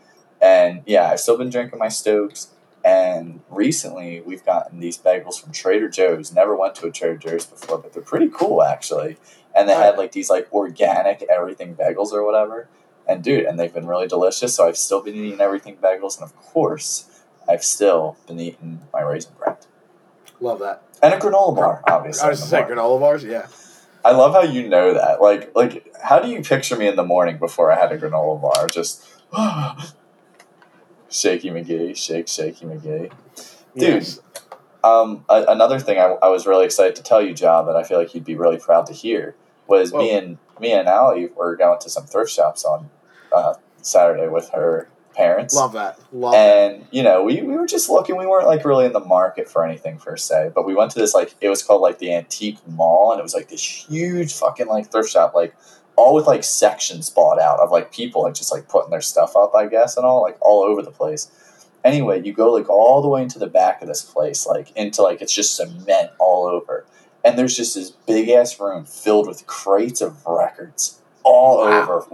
and 0.40 0.82
yeah, 0.86 1.10
I've 1.10 1.20
still 1.20 1.38
been 1.38 1.50
drinking 1.50 1.78
my 1.78 1.88
Stokes, 1.88 2.48
And 2.84 3.40
recently, 3.50 4.20
we've 4.20 4.44
gotten 4.44 4.78
these 4.80 4.98
bagels 4.98 5.40
from 5.40 5.52
Trader 5.52 5.88
Joe's. 5.88 6.32
Never 6.32 6.54
went 6.54 6.74
to 6.76 6.86
a 6.86 6.90
Trader 6.92 7.16
Joe's 7.16 7.46
before, 7.46 7.78
but 7.78 7.92
they're 7.94 8.02
pretty 8.02 8.28
cool 8.28 8.62
actually. 8.62 9.16
And 9.56 9.68
they 9.68 9.74
had 9.74 9.96
like 9.96 10.12
these 10.12 10.28
like 10.30 10.52
organic 10.52 11.22
everything 11.30 11.74
bagels 11.74 12.12
or 12.12 12.24
whatever. 12.24 12.68
And 13.08 13.22
dude, 13.22 13.44
and 13.44 13.58
they've 13.58 13.72
been 13.72 13.86
really 13.86 14.08
delicious. 14.08 14.54
So 14.54 14.66
I've 14.68 14.76
still 14.76 15.00
been 15.02 15.14
eating 15.14 15.40
everything 15.40 15.76
bagels, 15.76 16.16
and 16.20 16.24
of 16.24 16.36
course, 16.36 17.22
I've 17.48 17.64
still 17.64 18.16
been 18.26 18.40
eating 18.40 18.80
my 18.92 19.00
raisin 19.02 19.32
bread 19.38 19.64
Love 20.40 20.58
that. 20.58 20.82
and 21.02 21.14
a 21.14 21.18
granola 21.18 21.54
bar. 21.56 21.82
Obviously, 21.88 22.26
I 22.26 22.30
was 22.30 22.40
in 22.40 22.46
to 22.46 22.50
the 22.50 22.56
say 22.56 22.60
morning. 22.62 22.76
granola 22.78 23.00
bars. 23.00 23.24
Yeah. 23.24 23.46
I 24.04 24.12
love 24.12 24.34
how 24.34 24.42
you 24.42 24.68
know 24.68 24.94
that. 24.94 25.20
Like, 25.20 25.54
like, 25.56 25.92
how 26.02 26.20
do 26.20 26.28
you 26.28 26.40
picture 26.42 26.76
me 26.76 26.86
in 26.86 26.94
the 26.96 27.02
morning 27.04 27.38
before 27.38 27.72
I 27.72 27.76
had 27.80 27.90
a 27.92 27.98
granola 27.98 28.40
bar? 28.40 28.66
Just 28.68 29.04
shaky 31.08 31.50
McGee, 31.50 31.96
shake, 31.96 32.28
shaky 32.28 32.66
McGee. 32.66 33.10
Dude, 33.76 33.82
Yes. 33.94 34.20
Um, 34.84 35.24
a, 35.28 35.44
another 35.48 35.78
thing 35.80 35.98
I, 35.98 36.16
I 36.22 36.28
was 36.28 36.46
really 36.46 36.64
excited 36.64 36.94
to 36.96 37.02
tell 37.02 37.20
you, 37.20 37.34
John, 37.34 37.66
that 37.66 37.74
I 37.76 37.82
feel 37.82 37.98
like 37.98 38.14
you'd 38.14 38.24
be 38.24 38.36
really 38.36 38.58
proud 38.58 38.86
to 38.86 38.92
hear 38.92 39.34
was 39.68 39.92
me 39.92 40.12
and 40.12 40.38
me 40.60 40.72
and 40.72 40.88
Allie 40.88 41.28
were 41.36 41.56
going 41.56 41.78
to 41.80 41.90
some 41.90 42.06
thrift 42.06 42.30
shops 42.30 42.64
on 42.64 42.90
uh, 43.32 43.54
Saturday 43.82 44.28
with 44.28 44.50
her 44.50 44.88
parents. 45.14 45.54
Love 45.54 45.72
that. 45.72 45.98
Love 46.12 46.32
that. 46.32 46.38
And 46.38 46.86
you 46.90 47.02
know, 47.02 47.22
we, 47.24 47.42
we 47.42 47.56
were 47.56 47.66
just 47.66 47.88
looking. 47.88 48.16
We 48.16 48.26
weren't 48.26 48.46
like 48.46 48.64
really 48.64 48.86
in 48.86 48.92
the 48.92 49.00
market 49.00 49.48
for 49.48 49.64
anything 49.64 49.98
per 49.98 50.16
se, 50.16 50.52
but 50.54 50.66
we 50.66 50.74
went 50.74 50.92
to 50.92 50.98
this 50.98 51.14
like 51.14 51.34
it 51.40 51.48
was 51.48 51.62
called 51.62 51.80
like 51.82 51.98
the 51.98 52.14
Antique 52.14 52.58
Mall, 52.68 53.12
and 53.12 53.18
it 53.18 53.22
was 53.22 53.34
like 53.34 53.48
this 53.48 53.62
huge 53.62 54.32
fucking 54.32 54.68
like 54.68 54.90
thrift 54.92 55.10
shop, 55.10 55.34
like 55.34 55.56
all 55.96 56.14
with 56.14 56.26
like 56.26 56.44
sections 56.44 57.10
bought 57.10 57.40
out 57.40 57.58
of 57.58 57.70
like 57.70 57.92
people 57.92 58.22
like 58.22 58.34
just 58.34 58.52
like 58.52 58.68
putting 58.68 58.90
their 58.90 59.00
stuff 59.00 59.34
up, 59.36 59.54
I 59.54 59.66
guess, 59.66 59.96
and 59.96 60.06
all 60.06 60.22
like 60.22 60.36
all 60.40 60.62
over 60.62 60.82
the 60.82 60.90
place. 60.90 61.30
Anyway, 61.84 62.22
you 62.22 62.32
go 62.32 62.52
like 62.52 62.68
all 62.68 63.00
the 63.00 63.08
way 63.08 63.22
into 63.22 63.38
the 63.38 63.46
back 63.46 63.80
of 63.80 63.88
this 63.88 64.02
place, 64.02 64.46
like 64.46 64.70
into 64.76 65.02
like 65.02 65.22
it's 65.22 65.32
just 65.32 65.56
cement 65.56 66.10
all 66.18 66.46
over, 66.46 66.85
and 67.26 67.36
there's 67.36 67.56
just 67.56 67.74
this 67.74 67.90
big 67.90 68.28
ass 68.28 68.58
room 68.60 68.84
filled 68.84 69.26
with 69.26 69.46
crates 69.46 70.00
of 70.00 70.24
records 70.24 71.00
all 71.24 71.58
Wow. 71.58 71.82
over, 71.82 72.06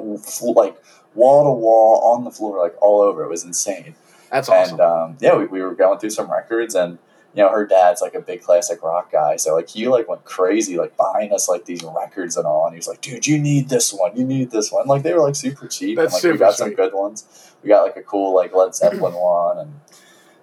like 0.55 0.83
wall 1.14 1.44
to 1.44 1.51
wall 1.53 2.01
on 2.14 2.25
the 2.25 2.31
floor, 2.31 2.59
like 2.59 2.75
all 2.81 3.03
over. 3.03 3.22
It 3.22 3.29
was 3.29 3.44
insane. 3.44 3.94
That's 4.31 4.48
awesome. 4.48 4.81
And 4.81 4.81
um, 4.81 5.16
yeah, 5.20 5.37
we, 5.37 5.44
we 5.44 5.61
were 5.61 5.75
going 5.75 5.98
through 5.98 6.11
some 6.11 6.31
records, 6.33 6.75
and 6.75 6.96
you 7.35 7.42
know, 7.42 7.51
her 7.51 7.66
dad's 7.66 8.01
like 8.01 8.14
a 8.14 8.20
big 8.20 8.42
classic 8.42 8.83
rock 8.83 9.12
guy, 9.12 9.37
so 9.37 9.55
like 9.55 9.68
he 9.68 9.87
like 9.87 10.09
went 10.09 10.25
crazy, 10.25 10.79
like 10.79 10.96
buying 10.96 11.31
us 11.33 11.46
like 11.46 11.66
these 11.66 11.83
records 11.83 12.38
and 12.38 12.46
all. 12.46 12.64
And 12.64 12.75
he 12.75 12.79
was 12.79 12.88
like, 12.88 13.03
"Dude, 13.03 13.27
you 13.27 13.38
need 13.38 13.68
this 13.68 13.92
one. 13.92 14.16
You 14.16 14.25
need 14.25 14.51
this 14.51 14.72
one." 14.72 14.87
Like 14.87 15.03
they 15.03 15.12
were 15.12 15.20
like 15.20 15.37
super 15.37 15.66
cheap. 15.68 15.98
That's 15.98 16.14
and, 16.14 16.14
like 16.14 16.22
we 16.22 16.38
super 16.38 16.44
got 16.44 16.55
some 16.55 16.72
good 16.75 16.94
ones. 16.94 17.53
We 17.62 17.68
got 17.68 17.83
like 17.83 17.96
a 17.96 18.03
cool 18.03 18.35
like 18.35 18.55
Led 18.55 18.75
Zeppelin 18.75 19.12
one, 19.12 19.59
and 19.59 19.81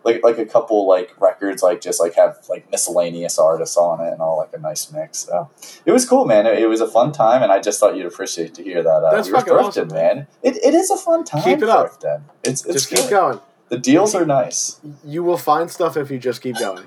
like 0.09 0.23
like 0.23 0.37
a 0.37 0.45
couple 0.45 0.87
like 0.87 1.13
records 1.19 1.63
like 1.63 1.81
just 1.81 1.99
like 1.99 2.15
have 2.15 2.37
like 2.49 2.69
miscellaneous 2.71 3.37
artists 3.37 3.77
on 3.77 4.05
it 4.05 4.11
and 4.11 4.21
all 4.21 4.37
like 4.37 4.53
a 4.53 4.59
nice 4.59 4.91
mix. 4.91 5.19
So 5.19 5.49
it 5.85 5.91
was 5.91 6.07
cool, 6.07 6.25
man. 6.25 6.45
It, 6.45 6.59
it 6.59 6.67
was 6.67 6.81
a 6.81 6.87
fun 6.87 7.11
time, 7.11 7.43
and 7.43 7.51
I 7.51 7.59
just 7.59 7.79
thought 7.79 7.95
you'd 7.95 8.05
appreciate 8.05 8.53
to 8.55 8.63
hear 8.63 8.83
that. 8.83 8.89
Uh, 8.89 9.11
That's 9.11 9.27
we 9.27 9.33
fucking 9.33 9.53
thrifting, 9.53 9.63
awesome, 9.63 9.87
man. 9.89 10.27
It, 10.43 10.57
it 10.57 10.73
is 10.73 10.89
a 10.89 10.97
fun 10.97 11.23
time. 11.23 11.43
Keep 11.43 11.63
it 11.63 11.69
up. 11.69 11.99
thrifting. 11.99 12.23
It's 12.43 12.65
it's 12.65 12.73
just 12.73 12.89
good. 12.89 12.99
keep 12.99 13.09
going. 13.09 13.39
The 13.69 13.77
deals 13.77 14.15
are 14.15 14.25
nice. 14.25 14.79
You 15.05 15.23
will 15.23 15.37
find 15.37 15.69
stuff 15.69 15.95
if 15.95 16.09
you 16.09 16.17
just 16.17 16.41
keep 16.41 16.57
going. 16.57 16.85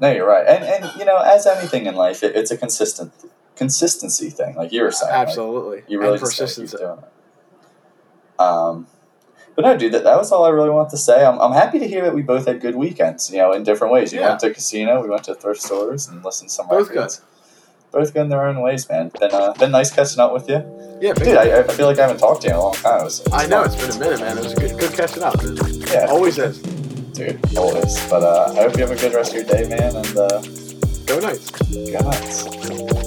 No, 0.00 0.10
you're 0.10 0.26
right, 0.26 0.46
and 0.46 0.64
and 0.64 0.98
you 0.98 1.04
know, 1.04 1.18
as 1.18 1.46
anything 1.46 1.86
in 1.86 1.94
life, 1.94 2.22
it, 2.22 2.34
it's 2.34 2.50
a 2.50 2.56
consistent 2.56 3.12
consistency 3.56 4.30
thing. 4.30 4.56
Like 4.56 4.72
you 4.72 4.82
were 4.82 4.90
saying, 4.90 5.12
like, 5.12 5.28
Absolutely. 5.28 5.82
you 5.86 6.00
really 6.00 6.18
and 6.18 6.20
just 6.20 6.56
keep 6.56 6.68
doing 6.70 6.98
it. 6.98 8.40
Um, 8.40 8.86
but 9.54 9.62
no, 9.62 9.76
dude, 9.76 9.92
that, 9.92 10.04
that 10.04 10.16
was 10.18 10.32
all 10.32 10.44
I 10.44 10.50
really 10.50 10.70
want 10.70 10.90
to 10.90 10.96
say. 10.96 11.24
I'm, 11.24 11.38
I'm 11.40 11.52
happy 11.52 11.78
to 11.78 11.86
hear 11.88 12.02
that 12.04 12.14
we 12.14 12.22
both 12.22 12.46
had 12.46 12.60
good 12.60 12.74
weekends. 12.76 13.30
You 13.30 13.38
know, 13.38 13.52
in 13.52 13.62
different 13.62 13.92
ways. 13.92 14.12
You 14.12 14.20
Yeah. 14.20 14.28
went 14.28 14.40
to 14.40 14.52
casino, 14.54 15.02
we 15.02 15.08
went 15.08 15.24
to 15.24 15.34
thrift 15.34 15.62
stores, 15.62 16.08
and 16.08 16.24
listened 16.24 16.48
to 16.50 16.54
some 16.54 16.68
Both 16.68 16.88
records. 16.90 17.20
Both 17.92 18.12
good 18.12 18.22
in 18.22 18.28
their 18.28 18.44
own 18.46 18.60
ways, 18.60 18.88
man. 18.88 19.10
Been 19.20 19.30
uh, 19.32 19.52
been 19.52 19.70
nice 19.70 19.92
catching 19.92 20.18
up 20.18 20.32
with 20.32 20.48
you, 20.48 20.64
Yeah, 21.00 21.12
dude. 21.12 21.36
I, 21.36 21.60
I 21.60 21.62
feel 21.62 21.86
like 21.86 21.98
I 21.98 22.02
haven't 22.02 22.18
talked 22.18 22.42
to 22.42 22.48
you 22.48 22.54
in 22.54 22.58
a 22.58 22.62
long 22.62 22.74
time. 22.74 23.02
It 23.02 23.04
was, 23.04 23.20
it 23.20 23.30
was 23.30 23.44
I 23.44 23.46
know 23.46 23.62
fun. 23.62 23.72
it's 23.72 23.96
been 23.96 23.96
a 23.96 23.98
minute, 24.00 24.20
man. 24.20 24.38
It 24.38 24.44
was 24.44 24.54
good, 24.54 24.78
good 24.80 24.92
catching 24.94 25.22
up. 25.22 25.36
yeah, 25.92 26.06
Always 26.10 26.36
is. 26.38 26.58
dude, 27.12 27.38
always. 27.56 27.94
But 28.10 28.22
uh, 28.24 28.52
I 28.58 28.62
hope 28.62 28.74
you 28.76 28.82
have 28.86 28.90
a 28.90 28.96
good 28.96 29.14
rest 29.14 29.30
of 29.32 29.36
your 29.36 29.44
day, 29.46 29.68
man, 29.68 29.94
and 29.94 30.16
uh, 30.16 30.42
Go 31.06 31.20
nights. 31.20 31.50
God. 31.92 33.03